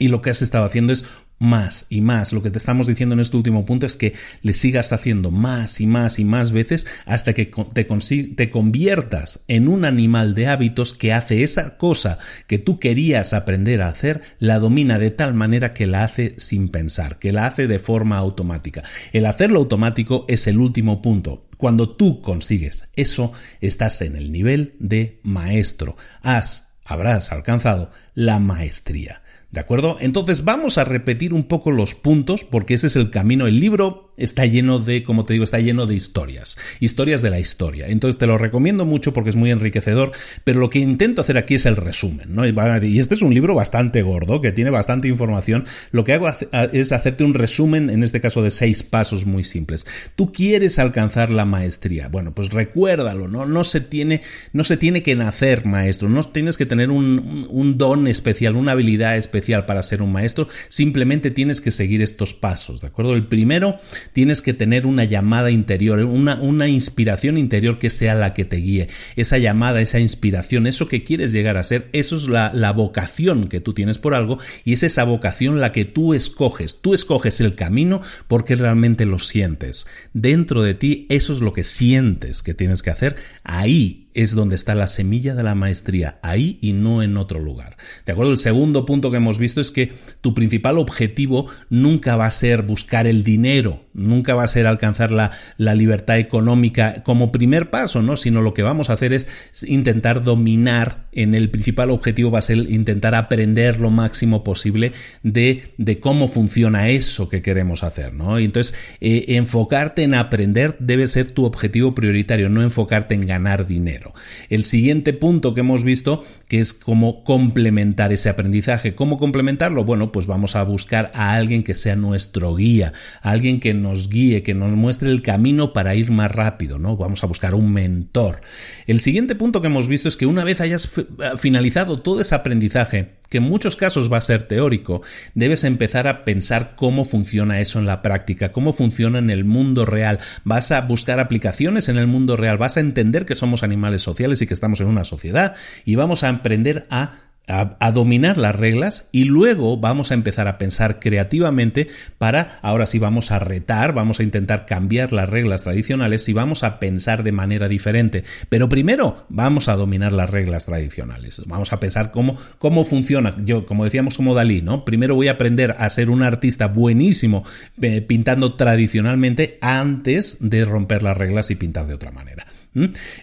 Y 0.00 0.08
lo 0.08 0.22
que 0.22 0.30
has 0.30 0.40
estado 0.40 0.64
haciendo 0.64 0.94
es 0.94 1.04
más 1.38 1.86
y 1.90 2.00
más. 2.00 2.32
Lo 2.32 2.42
que 2.42 2.50
te 2.50 2.58
estamos 2.58 2.86
diciendo 2.86 3.14
en 3.14 3.20
este 3.20 3.36
último 3.36 3.66
punto 3.66 3.86
es 3.86 3.96
que 3.96 4.14
le 4.42 4.54
sigas 4.54 4.92
haciendo 4.92 5.30
más 5.30 5.80
y 5.80 5.86
más 5.86 6.18
y 6.18 6.24
más 6.24 6.52
veces 6.52 6.86
hasta 7.04 7.34
que 7.34 7.46
te, 7.46 7.84
te, 7.84 8.50
conviertas 8.50 9.40
en 9.46 9.68
un 9.68 9.84
animal 9.84 10.34
de 10.34 10.46
hábitos 10.46 10.94
que 10.94 11.12
hace 11.12 11.42
esa 11.42 11.76
cosa 11.76 12.18
que 12.46 12.58
tú 12.58 12.78
querías 12.78 13.32
aprender 13.34 13.82
a 13.82 13.88
hacer, 13.88 14.22
la 14.38 14.58
domina 14.58 14.98
de 14.98 15.10
tal 15.10 15.34
manera 15.34 15.74
que 15.74 15.86
la 15.86 16.04
hace 16.04 16.34
sin 16.38 16.68
pensar, 16.68 17.18
que 17.18 17.32
la 17.32 17.46
hace 17.46 17.66
de 17.66 17.78
forma 17.78 18.16
automática. 18.18 18.82
El 19.12 19.26
hacerlo 19.26 19.58
automático 19.58 20.24
es 20.28 20.46
el 20.46 20.58
último 20.58 21.02
punto. 21.02 21.46
Cuando 21.56 21.94
tú 21.96 22.22
consigues 22.22 22.88
eso, 22.96 23.32
estás 23.60 24.00
en 24.00 24.16
el 24.16 24.32
nivel 24.32 24.76
de 24.78 25.20
maestro. 25.24 25.96
Has, 26.22 26.72
habrás 26.84 27.32
alcanzado 27.32 27.90
la 28.14 28.40
maestría. 28.40 29.22
¿De 29.50 29.58
acuerdo? 29.58 29.96
Entonces 30.00 30.44
vamos 30.44 30.78
a 30.78 30.84
repetir 30.84 31.34
un 31.34 31.44
poco 31.44 31.72
los 31.72 31.96
puntos 31.96 32.44
porque 32.44 32.74
ese 32.74 32.86
es 32.86 32.94
el 32.94 33.10
camino. 33.10 33.48
El 33.48 33.58
libro 33.58 34.09
está 34.20 34.46
lleno 34.46 34.78
de, 34.78 35.02
como 35.02 35.24
te 35.24 35.32
digo, 35.32 35.44
está 35.44 35.58
lleno 35.58 35.86
de 35.86 35.94
historias, 35.94 36.58
historias 36.78 37.22
de 37.22 37.30
la 37.30 37.40
historia. 37.40 37.88
Entonces 37.88 38.18
te 38.18 38.26
lo 38.26 38.38
recomiendo 38.38 38.86
mucho 38.86 39.12
porque 39.12 39.30
es 39.30 39.36
muy 39.36 39.50
enriquecedor, 39.50 40.12
pero 40.44 40.60
lo 40.60 40.70
que 40.70 40.78
intento 40.78 41.20
hacer 41.22 41.38
aquí 41.38 41.54
es 41.54 41.66
el 41.66 41.76
resumen, 41.76 42.34
¿no? 42.34 42.46
Y 42.46 42.98
este 42.98 43.14
es 43.14 43.22
un 43.22 43.34
libro 43.34 43.54
bastante 43.54 44.02
gordo, 44.02 44.40
que 44.40 44.52
tiene 44.52 44.70
bastante 44.70 45.08
información. 45.08 45.64
Lo 45.90 46.04
que 46.04 46.12
hago 46.12 46.28
es 46.72 46.92
hacerte 46.92 47.24
un 47.24 47.34
resumen, 47.34 47.90
en 47.90 48.02
este 48.02 48.20
caso 48.20 48.42
de 48.42 48.50
seis 48.50 48.82
pasos 48.82 49.26
muy 49.26 49.44
simples. 49.44 49.86
Tú 50.16 50.32
quieres 50.32 50.78
alcanzar 50.78 51.30
la 51.30 51.44
maestría. 51.44 52.08
Bueno, 52.08 52.34
pues 52.34 52.50
recuérdalo, 52.50 53.28
¿no? 53.28 53.46
No 53.46 53.64
se 53.64 53.80
tiene, 53.80 54.22
no 54.52 54.64
se 54.64 54.76
tiene 54.76 55.02
que 55.02 55.16
nacer 55.16 55.66
maestro, 55.66 56.08
no 56.08 56.22
tienes 56.22 56.56
que 56.56 56.66
tener 56.66 56.90
un, 56.90 57.46
un 57.50 57.78
don 57.78 58.06
especial, 58.06 58.56
una 58.56 58.72
habilidad 58.72 59.16
especial 59.16 59.66
para 59.66 59.82
ser 59.82 60.02
un 60.02 60.12
maestro, 60.12 60.48
simplemente 60.68 61.30
tienes 61.30 61.60
que 61.60 61.70
seguir 61.70 62.02
estos 62.02 62.34
pasos, 62.34 62.80
¿de 62.80 62.88
acuerdo? 62.88 63.14
El 63.14 63.26
primero 63.26 63.78
tienes 64.12 64.42
que 64.42 64.54
tener 64.54 64.86
una 64.86 65.04
llamada 65.04 65.50
interior, 65.50 66.00
una, 66.04 66.36
una 66.36 66.68
inspiración 66.68 67.38
interior 67.38 67.78
que 67.78 67.90
sea 67.90 68.14
la 68.14 68.34
que 68.34 68.44
te 68.44 68.56
guíe. 68.56 68.88
Esa 69.16 69.38
llamada, 69.38 69.80
esa 69.80 70.00
inspiración, 70.00 70.66
eso 70.66 70.88
que 70.88 71.04
quieres 71.04 71.32
llegar 71.32 71.56
a 71.56 71.64
ser, 71.64 71.88
eso 71.92 72.16
es 72.16 72.28
la, 72.28 72.52
la 72.54 72.72
vocación 72.72 73.48
que 73.48 73.60
tú 73.60 73.74
tienes 73.74 73.98
por 73.98 74.14
algo 74.14 74.38
y 74.64 74.72
es 74.72 74.82
esa 74.82 75.04
vocación 75.04 75.60
la 75.60 75.72
que 75.72 75.84
tú 75.84 76.14
escoges. 76.14 76.80
Tú 76.80 76.94
escoges 76.94 77.40
el 77.40 77.54
camino 77.54 78.00
porque 78.28 78.56
realmente 78.56 79.06
lo 79.06 79.18
sientes. 79.18 79.86
Dentro 80.12 80.62
de 80.62 80.74
ti, 80.74 81.06
eso 81.08 81.32
es 81.32 81.40
lo 81.40 81.52
que 81.52 81.64
sientes 81.64 82.42
que 82.42 82.54
tienes 82.54 82.82
que 82.82 82.90
hacer. 82.90 83.16
Ahí 83.44 84.08
es 84.14 84.34
donde 84.34 84.56
está 84.56 84.74
la 84.74 84.86
semilla 84.86 85.34
de 85.34 85.42
la 85.42 85.54
maestría, 85.54 86.18
ahí 86.22 86.58
y 86.60 86.72
no 86.72 87.02
en 87.02 87.16
otro 87.16 87.38
lugar. 87.38 87.76
¿De 88.06 88.12
acuerdo? 88.12 88.32
El 88.32 88.38
segundo 88.38 88.84
punto 88.84 89.10
que 89.10 89.18
hemos 89.18 89.38
visto 89.38 89.60
es 89.60 89.70
que 89.70 89.92
tu 90.20 90.34
principal 90.34 90.78
objetivo 90.78 91.46
nunca 91.68 92.16
va 92.16 92.26
a 92.26 92.30
ser 92.30 92.62
buscar 92.62 93.06
el 93.06 93.22
dinero, 93.22 93.84
nunca 93.92 94.34
va 94.34 94.44
a 94.44 94.48
ser 94.48 94.66
alcanzar 94.66 95.12
la, 95.12 95.30
la 95.56 95.74
libertad 95.74 96.18
económica 96.18 97.02
como 97.02 97.32
primer 97.32 97.70
paso, 97.70 98.02
¿no? 98.02 98.16
Sino 98.16 98.42
lo 98.42 98.54
que 98.54 98.62
vamos 98.62 98.90
a 98.90 98.94
hacer 98.94 99.12
es 99.12 99.28
intentar 99.66 100.22
dominar, 100.22 101.08
en 101.12 101.34
el 101.34 101.50
principal 101.50 101.90
objetivo 101.90 102.30
va 102.30 102.38
a 102.38 102.42
ser 102.42 102.58
intentar 102.58 103.14
aprender 103.14 103.80
lo 103.80 103.90
máximo 103.90 104.44
posible 104.44 104.92
de, 105.22 105.74
de 105.76 105.98
cómo 105.98 106.28
funciona 106.28 106.88
eso 106.88 107.28
que 107.28 107.42
queremos 107.42 107.82
hacer, 107.82 108.12
¿no? 108.12 108.38
Entonces, 108.38 108.74
eh, 109.00 109.24
enfocarte 109.28 110.02
en 110.02 110.14
aprender 110.14 110.76
debe 110.78 111.08
ser 111.08 111.30
tu 111.30 111.44
objetivo 111.44 111.94
prioritario, 111.94 112.48
no 112.48 112.62
enfocarte 112.62 113.14
en 113.14 113.22
ganar 113.22 113.66
dinero. 113.66 114.14
El 114.48 114.64
siguiente 114.64 115.12
punto 115.12 115.54
que 115.54 115.60
hemos 115.60 115.84
visto, 115.84 116.24
que 116.48 116.58
es 116.58 116.72
cómo 116.72 117.24
complementar 117.24 118.12
ese 118.12 118.28
aprendizaje. 118.28 118.94
¿Cómo 118.94 119.18
complementarlo? 119.18 119.84
Bueno, 119.84 120.12
pues 120.12 120.26
vamos 120.26 120.56
a 120.56 120.62
buscar 120.62 121.10
a 121.14 121.34
alguien 121.34 121.62
que 121.62 121.74
sea 121.74 121.96
nuestro 121.96 122.54
guía, 122.54 122.92
alguien 123.22 123.60
que 123.60 123.74
nos 123.80 124.08
guíe, 124.08 124.42
que 124.42 124.54
nos 124.54 124.72
muestre 124.72 125.10
el 125.10 125.22
camino 125.22 125.72
para 125.72 125.94
ir 125.94 126.10
más 126.10 126.30
rápido, 126.30 126.78
¿no? 126.78 126.96
Vamos 126.96 127.24
a 127.24 127.26
buscar 127.26 127.54
un 127.54 127.72
mentor. 127.72 128.40
El 128.86 129.00
siguiente 129.00 129.34
punto 129.34 129.60
que 129.60 129.66
hemos 129.66 129.88
visto 129.88 130.08
es 130.08 130.16
que 130.16 130.26
una 130.26 130.44
vez 130.44 130.60
hayas 130.60 130.88
finalizado 131.36 131.98
todo 131.98 132.20
ese 132.20 132.34
aprendizaje, 132.34 133.16
que 133.28 133.38
en 133.38 133.44
muchos 133.44 133.76
casos 133.76 134.12
va 134.12 134.18
a 134.18 134.22
ser 134.22 134.42
teórico, 134.42 135.02
debes 135.34 135.64
empezar 135.64 136.06
a 136.06 136.24
pensar 136.24 136.74
cómo 136.76 137.04
funciona 137.04 137.60
eso 137.60 137.78
en 137.78 137.86
la 137.86 138.02
práctica, 138.02 138.52
cómo 138.52 138.72
funciona 138.72 139.18
en 139.18 139.30
el 139.30 139.44
mundo 139.44 139.86
real. 139.86 140.18
Vas 140.44 140.72
a 140.72 140.80
buscar 140.82 141.20
aplicaciones 141.20 141.88
en 141.88 141.96
el 141.96 142.06
mundo 142.06 142.36
real, 142.36 142.58
vas 142.58 142.76
a 142.76 142.80
entender 142.80 143.26
que 143.26 143.36
somos 143.36 143.62
animales 143.62 144.02
sociales 144.02 144.42
y 144.42 144.46
que 144.46 144.54
estamos 144.54 144.80
en 144.80 144.88
una 144.88 145.04
sociedad 145.04 145.54
y 145.84 145.94
vamos 145.94 146.24
a 146.24 146.28
aprender 146.28 146.86
a 146.90 147.29
a, 147.50 147.90
dominar 147.92 148.38
las 148.38 148.54
reglas 148.54 149.08
y 149.12 149.24
luego 149.24 149.76
vamos 149.76 150.10
a 150.10 150.14
empezar 150.14 150.46
a 150.48 150.58
pensar 150.58 151.00
creativamente 151.00 151.88
para, 152.18 152.58
ahora 152.62 152.86
sí 152.86 152.98
vamos 152.98 153.30
a 153.30 153.38
retar, 153.38 153.92
vamos 153.92 154.20
a 154.20 154.22
intentar 154.22 154.66
cambiar 154.66 155.12
las 155.12 155.28
reglas 155.28 155.64
tradicionales 155.64 156.28
y 156.28 156.32
vamos 156.32 156.62
a 156.62 156.78
pensar 156.78 157.22
de 157.22 157.32
manera 157.32 157.68
diferente. 157.68 158.24
Pero 158.48 158.68
primero 158.68 159.26
vamos 159.28 159.68
a 159.68 159.76
dominar 159.76 160.12
las 160.12 160.30
reglas 160.30 160.66
tradicionales. 160.66 161.42
Vamos 161.46 161.72
a 161.72 161.80
pensar 161.80 162.10
cómo, 162.10 162.36
cómo 162.58 162.84
funciona. 162.84 163.34
Yo, 163.44 163.66
como 163.66 163.84
decíamos 163.84 164.16
como 164.16 164.34
Dalí, 164.34 164.62
¿no? 164.62 164.84
Primero 164.84 165.14
voy 165.14 165.28
a 165.28 165.32
aprender 165.32 165.74
a 165.78 165.90
ser 165.90 166.10
un 166.10 166.22
artista 166.22 166.68
buenísimo 166.68 167.44
eh, 167.80 168.00
pintando 168.00 168.54
tradicionalmente 168.54 169.58
antes 169.60 170.36
de 170.40 170.64
romper 170.64 171.02
las 171.02 171.16
reglas 171.16 171.50
y 171.50 171.56
pintar 171.56 171.86
de 171.86 171.94
otra 171.94 172.10
manera. 172.10 172.46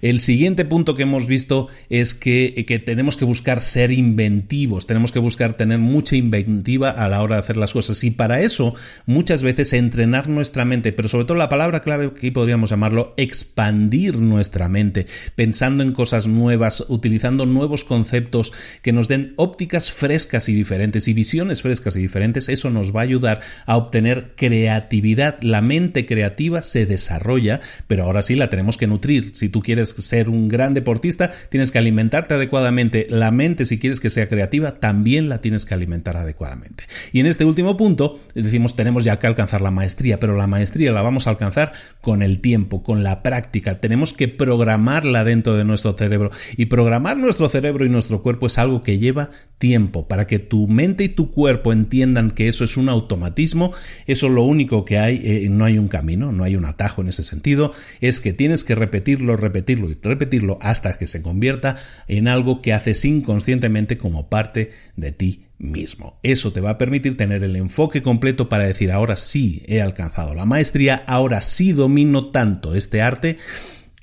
El 0.02 0.20
siguiente 0.20 0.66
punto 0.66 0.94
que 0.94 1.04
hemos 1.04 1.26
visto 1.26 1.70
es 1.90 2.14
que, 2.14 2.66
que, 2.68 2.80
tenemos 2.80 3.16
que 3.16 3.24
buscar 3.24 3.62
ser 3.62 3.92
inventivos, 3.92 4.88
tenemos 4.88 5.14
que 5.14 5.20
buscar 5.20 5.54
tener 5.54 5.80
mucha 5.80 6.18
inventiva 6.18 6.90
a 6.90 7.08
la 7.08 7.22
hora 7.22 7.36
de 7.36 7.40
hacer 7.40 7.56
las 7.56 7.72
cosas. 7.72 8.04
Y 8.04 8.12
para 8.12 8.42
eso 8.42 8.76
muchas 9.06 9.44
veces 9.44 9.72
entrenar 9.72 10.28
nuestra 10.28 10.66
mente, 10.66 10.92
pero 10.92 11.08
sobre 11.08 11.26
todo 11.26 11.38
la 11.38 11.48
palabra 11.48 11.82
clave 11.82 12.12
que 12.14 12.32
podríamos 12.34 12.72
llamarlo 12.72 13.14
expandir 13.16 14.20
nuestra 14.20 14.68
mente, 14.68 15.08
pensando 15.36 15.82
en 15.82 15.94
cosas 15.94 16.28
nuevas, 16.28 16.84
utilizando 16.90 17.46
nuevos 17.46 17.86
conceptos 17.86 18.52
que 18.82 18.92
nos 18.92 19.08
den 19.08 19.34
ópticas 19.38 19.92
frescas 19.94 20.50
y 20.50 20.56
diferentes 20.56 21.08
y 21.08 21.14
visiones 21.14 21.62
frescas 21.62 21.96
y 21.96 22.00
diferentes, 22.00 22.50
eso 22.50 22.70
nos 22.70 22.94
va 22.94 23.00
a 23.00 23.04
ayudar 23.04 23.40
a 23.66 23.78
obtener 23.78 24.34
creatividad. 24.36 25.40
La 25.42 25.62
mente 25.62 26.06
creativa 26.06 26.64
se 26.64 26.86
desarrolla, 26.86 27.62
pero 27.88 28.04
ahora 28.04 28.22
sí 28.22 28.36
la 28.36 28.50
tenemos 28.50 28.78
que 28.78 28.88
nutrir 28.88 29.37
si 29.38 29.50
tú 29.50 29.62
quieres 29.62 29.90
ser 29.90 30.30
un 30.30 30.48
gran 30.48 30.74
deportista, 30.74 31.32
tienes 31.50 31.72
que 31.72 31.78
alimentarte 31.78 32.34
adecuadamente. 32.34 33.08
La 33.10 33.32
mente, 33.32 33.66
si 33.66 33.80
quieres 33.80 34.00
que 34.00 34.10
sea 34.10 34.28
creativa, 34.28 34.80
también 34.80 35.30
la 35.30 35.42
tienes 35.42 35.66
que 35.66 35.74
alimentar 35.74 36.18
adecuadamente. 36.18 36.86
Y 37.12 37.20
en 37.20 37.28
este 37.28 37.46
último 37.46 37.78
punto, 37.78 38.20
decimos, 38.34 38.76
tenemos 38.76 39.04
ya 39.04 39.20
que 39.20 39.28
alcanzar 39.28 39.62
la 39.62 39.72
maestría, 39.72 40.20
pero 40.20 40.36
la 40.36 40.48
maestría 40.48 40.92
la 40.92 41.02
vamos 41.02 41.28
a 41.28 41.32
alcanzar 41.32 41.74
con 42.02 42.22
el 42.22 42.40
tiempo, 42.40 42.84
con 42.84 43.04
la 43.04 43.24
práctica. 43.24 43.80
Tenemos 43.80 44.14
que 44.14 44.28
programarla 44.28 45.24
dentro 45.24 45.56
de 45.56 45.66
nuestro 45.66 45.96
cerebro. 45.98 46.32
Y 46.56 46.66
programar 46.66 47.18
nuestro 47.18 47.50
cerebro 47.50 47.86
y 47.86 47.90
nuestro 47.90 48.22
cuerpo 48.22 48.48
es 48.48 48.58
algo 48.58 48.84
que 48.84 49.00
lleva 49.00 49.30
tiempo 49.58 50.08
para 50.08 50.28
que 50.28 50.40
tu 50.40 50.68
mente 50.68 51.04
y 51.04 51.10
tu 51.10 51.32
cuerpo 51.32 51.74
entiendan 51.74 52.32
que 52.32 52.48
eso 52.48 52.64
es 52.64 52.78
un 52.78 52.90
automatismo. 52.90 53.72
Eso 54.06 54.30
lo 54.30 54.44
único 54.44 54.86
que 54.86 54.98
hay, 54.98 55.22
eh, 55.24 55.48
no 55.50 55.66
hay 55.66 55.78
un 55.78 55.88
camino, 55.88 56.32
no 56.32 56.44
hay 56.44 56.56
un 56.56 56.66
atajo 56.66 57.02
en 57.02 57.10
ese 57.10 57.24
sentido, 57.24 57.74
es 58.02 58.22
que 58.22 58.34
tienes 58.34 58.64
que 58.64 58.76
repetirlo 58.76 59.27
repetirlo 59.36 59.90
y 59.90 59.98
repetirlo 60.02 60.58
hasta 60.62 60.94
que 60.94 61.08
se 61.08 61.22
convierta 61.22 61.76
en 62.08 62.28
algo 62.28 62.62
que 62.62 62.74
haces 62.74 63.04
inconscientemente 63.04 63.98
como 63.98 64.30
parte 64.30 64.72
de 64.96 65.12
ti 65.12 65.48
mismo. 65.58 66.20
Eso 66.24 66.54
te 66.54 66.62
va 66.62 66.72
a 66.72 66.78
permitir 66.78 67.18
tener 67.18 67.44
el 67.44 67.56
enfoque 67.56 68.02
completo 68.02 68.48
para 68.48 68.66
decir 68.66 68.92
ahora 68.92 69.16
sí 69.16 69.64
he 69.68 69.82
alcanzado 69.82 70.34
la 70.34 70.46
maestría, 70.46 71.04
ahora 71.08 71.42
sí 71.42 71.74
domino 71.74 72.28
tanto 72.28 72.76
este 72.76 73.02
arte 73.02 73.38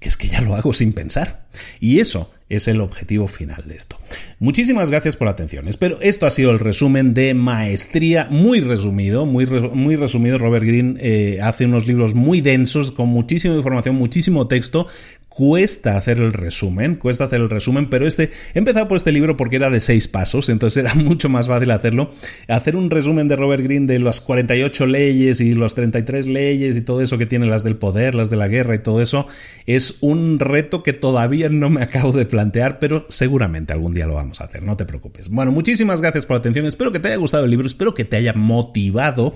que 0.05 0.09
es 0.09 0.19
que 0.19 0.29
ya 0.29 0.43
lo 0.43 0.55
hago 0.55 0.75
sin 0.75 0.93
pensar. 0.93 1.47
Y 1.81 2.01
eso 2.01 2.34
es 2.55 2.69
el 2.69 2.81
objetivo 2.81 3.29
final 3.29 3.65
de 3.67 3.77
esto. 3.77 3.99
Muchísimas 4.39 4.91
gracias 4.91 5.17
por 5.17 5.27
la 5.27 5.33
atención. 5.33 5.69
Espero 5.69 5.99
esto 6.01 6.27
ha 6.27 6.31
sido 6.31 6.51
el 6.51 6.59
resumen 6.59 7.15
de 7.15 7.35
Maestría, 7.35 8.27
muy 8.31 8.61
resumido, 8.61 9.27
muy, 9.27 9.47
muy 9.47 9.97
resumido. 9.97 10.39
Robert 10.39 10.65
Greene 10.65 10.97
eh, 11.01 11.41
hace 11.43 11.67
unos 11.67 11.87
libros 11.87 12.15
muy 12.15 12.41
densos, 12.41 12.91
con 12.91 13.09
muchísima 13.09 13.55
información, 13.55 13.97
muchísimo 13.97 14.47
texto, 14.49 14.87
cuesta 15.35 15.97
hacer 15.97 16.21
el 16.21 16.33
resumen, 16.33 16.95
cuesta 16.95 17.25
hacer 17.25 17.41
el 17.41 17.51
resumen, 17.51 17.91
pero 17.91 18.07
este, 18.07 18.31
he 18.55 18.59
empezado 18.59 18.87
por 18.87 18.97
este 18.97 19.11
libro 19.11 19.37
porque 19.37 19.57
era 19.57 19.69
de 19.69 19.81
seis 19.81 20.07
pasos, 20.07 20.49
entonces 20.49 20.85
era 20.85 20.95
mucho 21.03 21.29
más 21.29 21.49
fácil 21.49 21.73
hacerlo. 21.73 22.13
Hacer 22.47 22.77
un 22.77 22.89
resumen 22.89 23.27
de 23.27 23.35
Robert 23.35 23.63
Greene 23.63 23.87
de 23.87 23.99
las 23.99 24.21
48 24.21 24.87
leyes 24.87 25.41
y 25.41 25.55
las 25.55 25.75
33 25.75 26.27
leyes 26.27 26.77
y 26.77 26.83
todo 26.83 27.03
eso 27.03 27.19
que 27.19 27.27
tiene 27.27 27.47
las 27.47 27.65
del 27.65 27.77
poder, 27.77 28.15
las 28.15 28.31
de 28.31 28.37
la 28.37 28.47
guerra 28.47 28.77
y 28.77 28.79
todo 28.79 29.03
eso, 29.03 29.27
es 29.67 29.97
un 30.01 30.39
reto 30.39 30.85
que 30.85 30.93
todavía 30.93 31.49
no 31.49 31.69
me 31.69 31.83
acabo 31.83 32.13
de 32.13 32.27
plantear, 32.27 32.79
pero 32.79 33.07
seguramente 33.09 33.73
algún 33.73 33.93
día 33.93 34.07
lo 34.07 34.15
vamos 34.15 34.41
a 34.41 34.45
hacer, 34.45 34.63
no 34.63 34.77
te 34.77 34.87
preocupes. 34.87 35.29
Bueno, 35.31 35.51
muchísimas 35.51 36.01
gracias 36.01 36.27
por 36.27 36.37
la 36.37 36.39
atención, 36.41 36.67
espero 36.67 36.93
que 36.93 37.01
te 37.01 37.09
haya 37.09 37.17
gustado 37.17 37.45
el 37.45 37.51
libro, 37.51 37.67
espero 37.67 37.93
que 37.93 38.05
te 38.05 38.17
haya 38.17 38.35
motivado, 38.35 39.35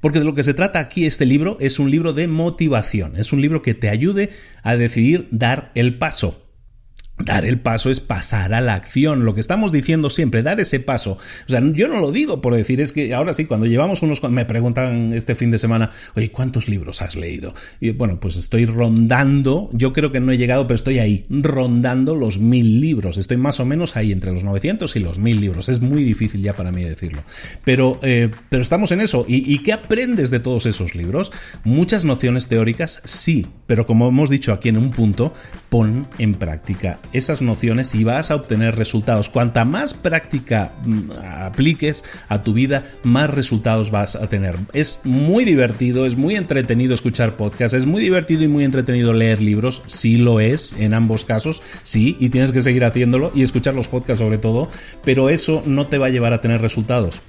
porque 0.00 0.20
de 0.20 0.24
lo 0.24 0.34
que 0.34 0.42
se 0.42 0.54
trata 0.54 0.78
aquí 0.78 1.04
este 1.04 1.26
libro 1.26 1.58
es 1.60 1.78
un 1.78 1.90
libro 1.90 2.14
de 2.14 2.28
motivación, 2.28 3.16
es 3.16 3.34
un 3.34 3.42
libro 3.42 3.60
que 3.60 3.74
te 3.74 3.90
ayude 3.90 4.30
a 4.64 4.76
decidir 4.76 5.28
dar 5.30 5.70
el 5.76 5.96
paso. 5.98 6.43
Dar 7.16 7.44
el 7.44 7.60
paso 7.60 7.90
es 7.90 8.00
pasar 8.00 8.52
a 8.54 8.60
la 8.60 8.74
acción, 8.74 9.24
lo 9.24 9.34
que 9.34 9.40
estamos 9.40 9.70
diciendo 9.70 10.10
siempre, 10.10 10.42
dar 10.42 10.58
ese 10.58 10.80
paso. 10.80 11.12
O 11.12 11.48
sea, 11.48 11.62
yo 11.72 11.86
no 11.86 12.00
lo 12.00 12.10
digo 12.10 12.40
por 12.40 12.56
decir, 12.56 12.80
es 12.80 12.90
que 12.90 13.14
ahora 13.14 13.34
sí, 13.34 13.44
cuando 13.44 13.66
llevamos 13.66 14.02
unos... 14.02 14.20
Me 14.24 14.44
preguntan 14.44 15.12
este 15.12 15.36
fin 15.36 15.52
de 15.52 15.58
semana, 15.58 15.90
oye, 16.16 16.32
¿cuántos 16.32 16.68
libros 16.68 17.02
has 17.02 17.14
leído? 17.14 17.54
Y 17.78 17.90
bueno, 17.90 18.18
pues 18.18 18.34
estoy 18.36 18.64
rondando, 18.64 19.70
yo 19.72 19.92
creo 19.92 20.10
que 20.10 20.18
no 20.18 20.32
he 20.32 20.38
llegado, 20.38 20.66
pero 20.66 20.74
estoy 20.74 20.98
ahí, 20.98 21.24
rondando 21.30 22.16
los 22.16 22.38
mil 22.40 22.80
libros. 22.80 23.16
Estoy 23.16 23.36
más 23.36 23.60
o 23.60 23.64
menos 23.64 23.96
ahí 23.96 24.10
entre 24.10 24.32
los 24.32 24.42
900 24.42 24.96
y 24.96 24.98
los 24.98 25.18
mil 25.18 25.40
libros. 25.40 25.68
Es 25.68 25.80
muy 25.80 26.02
difícil 26.02 26.42
ya 26.42 26.52
para 26.52 26.72
mí 26.72 26.82
decirlo. 26.82 27.22
Pero, 27.64 28.00
eh, 28.02 28.28
pero 28.48 28.62
estamos 28.62 28.90
en 28.90 29.00
eso. 29.00 29.24
¿Y, 29.28 29.54
¿Y 29.54 29.58
qué 29.58 29.72
aprendes 29.72 30.30
de 30.30 30.40
todos 30.40 30.66
esos 30.66 30.96
libros? 30.96 31.30
Muchas 31.62 32.04
nociones 32.04 32.48
teóricas, 32.48 33.02
sí, 33.04 33.46
pero 33.68 33.86
como 33.86 34.08
hemos 34.08 34.30
dicho 34.30 34.52
aquí 34.52 34.68
en 34.68 34.78
un 34.78 34.90
punto, 34.90 35.32
pon 35.74 36.06
en 36.20 36.34
práctica 36.34 37.00
esas 37.12 37.42
nociones 37.42 37.96
y 37.96 38.04
vas 38.04 38.30
a 38.30 38.36
obtener 38.36 38.76
resultados. 38.76 39.28
Cuanta 39.28 39.64
más 39.64 39.92
práctica 39.92 40.70
mm, 40.84 41.10
apliques 41.40 42.04
a 42.28 42.42
tu 42.42 42.52
vida, 42.52 42.84
más 43.02 43.28
resultados 43.28 43.90
vas 43.90 44.14
a 44.14 44.28
tener. 44.28 44.54
Es 44.72 45.00
muy 45.02 45.44
divertido, 45.44 46.06
es 46.06 46.16
muy 46.16 46.36
entretenido 46.36 46.94
escuchar 46.94 47.36
podcasts, 47.36 47.76
es 47.76 47.86
muy 47.86 48.00
divertido 48.00 48.44
y 48.44 48.48
muy 48.48 48.62
entretenido 48.62 49.12
leer 49.14 49.42
libros, 49.42 49.82
sí 49.88 50.16
lo 50.16 50.38
es 50.38 50.76
en 50.78 50.94
ambos 50.94 51.24
casos, 51.24 51.60
sí, 51.82 52.16
y 52.20 52.28
tienes 52.28 52.52
que 52.52 52.62
seguir 52.62 52.84
haciéndolo 52.84 53.32
y 53.34 53.42
escuchar 53.42 53.74
los 53.74 53.88
podcasts 53.88 54.22
sobre 54.22 54.38
todo, 54.38 54.68
pero 55.04 55.28
eso 55.28 55.60
no 55.66 55.88
te 55.88 55.98
va 55.98 56.06
a 56.06 56.10
llevar 56.10 56.34
a 56.34 56.40
tener 56.40 56.60
resultados 56.60 57.20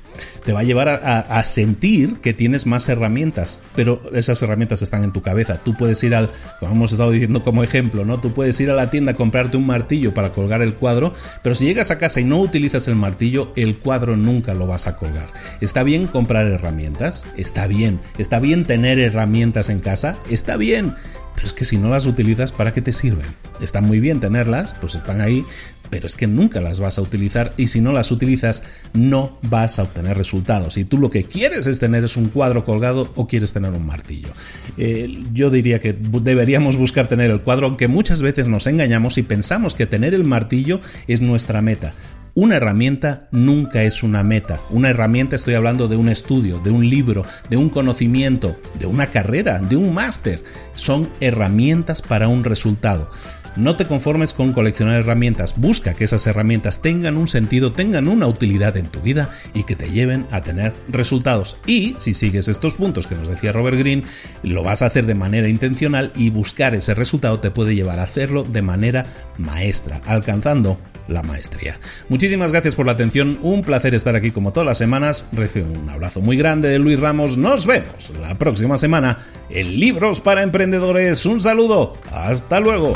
te 0.43 0.53
va 0.53 0.61
a 0.61 0.63
llevar 0.63 0.89
a, 0.89 1.43
sentir 1.43 2.17
que 2.21 2.33
tienes 2.33 2.65
más 2.65 2.89
herramientas, 2.89 3.59
pero 3.75 4.01
esas 4.13 4.41
herramientas 4.41 4.81
están 4.81 5.03
en 5.03 5.11
tu 5.11 5.21
cabeza. 5.21 5.57
Tú 5.63 5.73
puedes 5.73 6.03
ir 6.03 6.15
al, 6.15 6.29
como 6.59 6.73
hemos 6.73 6.91
estado 6.91 7.11
diciendo 7.11 7.43
como 7.43 7.63
ejemplo, 7.63 8.05
¿no? 8.05 8.19
Tú 8.19 8.33
puedes 8.33 8.59
ir 8.59 8.69
a 8.69 8.73
la 8.73 8.89
tienda 8.89 9.11
a 9.11 9.15
comprarte 9.15 9.57
un 9.57 9.65
martillo 9.65 10.13
para 10.13 10.31
colgar 10.31 10.61
el 10.61 10.73
cuadro, 10.73 11.13
pero 11.43 11.55
si 11.55 11.65
llegas 11.65 11.91
a 11.91 11.97
casa 11.97 12.19
y 12.19 12.23
no 12.23 12.39
utilizas 12.39 12.87
el 12.87 12.95
martillo, 12.95 13.51
el 13.55 13.75
cuadro 13.77 14.15
nunca 14.17 14.53
lo 14.53 14.67
vas 14.67 14.87
a 14.87 14.95
colgar. 14.95 15.27
Está 15.61 15.83
bien 15.83 16.07
comprar 16.07 16.47
herramientas, 16.47 17.25
está 17.37 17.67
bien, 17.67 17.99
está 18.17 18.39
bien 18.39 18.65
tener 18.65 18.99
herramientas 18.99 19.69
en 19.69 19.79
casa, 19.79 20.17
está 20.29 20.57
bien. 20.57 20.93
Pero 21.35 21.47
es 21.47 21.53
que 21.53 21.65
si 21.65 21.77
no 21.77 21.89
las 21.89 22.05
utilizas, 22.05 22.51
¿para 22.53 22.73
qué 22.73 22.81
te 22.81 22.93
sirven? 22.93 23.25
Está 23.59 23.81
muy 23.81 23.99
bien 23.99 24.21
tenerlas, 24.21 24.73
pues 24.79 24.95
están 24.95 25.19
ahí, 25.19 25.43
pero 25.89 26.07
es 26.07 26.15
que 26.15 26.27
nunca 26.27 26.61
las 26.61 26.79
vas 26.79 26.97
a 26.97 27.01
utilizar 27.01 27.53
y 27.57 27.67
si 27.67 27.81
no 27.81 27.91
las 27.91 28.11
utilizas 28.11 28.63
no 28.93 29.37
vas 29.41 29.79
a 29.79 29.83
obtener 29.83 30.17
resultados. 30.17 30.77
Y 30.77 30.85
tú 30.85 30.97
lo 30.97 31.09
que 31.09 31.23
quieres 31.23 31.67
es 31.67 31.79
tener 31.79 32.05
un 32.15 32.29
cuadro 32.29 32.63
colgado 32.63 33.11
o 33.15 33.27
quieres 33.27 33.53
tener 33.53 33.71
un 33.71 33.85
martillo. 33.85 34.29
Eh, 34.77 35.23
yo 35.33 35.49
diría 35.49 35.79
que 35.79 35.93
deberíamos 35.93 36.77
buscar 36.77 37.07
tener 37.07 37.31
el 37.31 37.41
cuadro, 37.41 37.67
aunque 37.67 37.87
muchas 37.87 38.21
veces 38.21 38.47
nos 38.47 38.67
engañamos 38.67 39.17
y 39.17 39.23
pensamos 39.23 39.75
que 39.75 39.87
tener 39.87 40.13
el 40.13 40.23
martillo 40.23 40.81
es 41.07 41.21
nuestra 41.21 41.61
meta. 41.61 41.93
Una 42.37 42.57
herramienta 42.57 43.29
nunca 43.31 43.83
es 43.83 44.03
una 44.03 44.21
meta. 44.21 44.59
Una 44.69 44.89
herramienta 44.89 45.37
estoy 45.37 45.53
hablando 45.53 45.87
de 45.87 45.95
un 45.95 46.09
estudio, 46.09 46.59
de 46.59 46.69
un 46.69 46.89
libro, 46.89 47.21
de 47.49 47.55
un 47.55 47.69
conocimiento, 47.69 48.57
de 48.77 48.85
una 48.85 49.07
carrera, 49.07 49.59
de 49.59 49.77
un 49.77 49.93
máster. 49.93 50.43
Son 50.73 51.09
herramientas 51.21 52.01
para 52.01 52.27
un 52.27 52.43
resultado. 52.43 53.09
No 53.55 53.75
te 53.75 53.85
conformes 53.85 54.33
con 54.33 54.51
coleccionar 54.51 54.99
herramientas, 54.99 55.53
busca 55.55 55.93
que 55.93 56.03
esas 56.03 56.27
herramientas 56.27 56.81
tengan 56.81 57.15
un 57.15 57.29
sentido, 57.29 57.71
tengan 57.71 58.09
una 58.09 58.27
utilidad 58.27 58.75
en 58.75 58.87
tu 58.87 58.99
vida 58.99 59.29
y 59.53 59.63
que 59.63 59.77
te 59.77 59.89
lleven 59.89 60.27
a 60.31 60.41
tener 60.41 60.73
resultados. 60.89 61.57
Y 61.65 61.95
si 61.97 62.13
sigues 62.13 62.49
estos 62.49 62.73
puntos 62.73 63.07
que 63.07 63.15
nos 63.15 63.29
decía 63.29 63.53
Robert 63.53 63.77
Greene, 63.77 64.03
lo 64.43 64.61
vas 64.61 64.81
a 64.81 64.87
hacer 64.87 65.05
de 65.05 65.15
manera 65.15 65.47
intencional 65.47 66.11
y 66.15 66.31
buscar 66.31 66.75
ese 66.75 66.93
resultado 66.93 67.39
te 67.39 67.51
puede 67.51 67.75
llevar 67.75 67.99
a 67.99 68.03
hacerlo 68.03 68.43
de 68.43 68.61
manera 68.61 69.05
maestra, 69.37 70.01
alcanzando 70.05 70.77
la 71.07 71.23
maestría. 71.23 71.79
Muchísimas 72.09 72.51
gracias 72.51 72.75
por 72.75 72.85
la 72.85 72.93
atención, 72.93 73.39
un 73.41 73.61
placer 73.61 73.95
estar 73.95 74.15
aquí 74.15 74.31
como 74.31 74.51
todas 74.51 74.67
las 74.67 74.77
semanas. 74.77 75.25
Recibo 75.31 75.71
un 75.71 75.89
abrazo 75.89 76.19
muy 76.19 76.35
grande 76.35 76.69
de 76.69 76.79
Luis 76.79 76.99
Ramos. 76.99 77.37
Nos 77.37 77.65
vemos 77.65 78.11
la 78.19 78.37
próxima 78.37 78.77
semana 78.77 79.19
en 79.49 79.79
Libros 79.79 80.19
para 80.19 80.43
Emprendedores. 80.43 81.25
Un 81.25 81.39
saludo, 81.39 81.93
hasta 82.11 82.59
luego. 82.59 82.95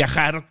viajar 0.01 0.50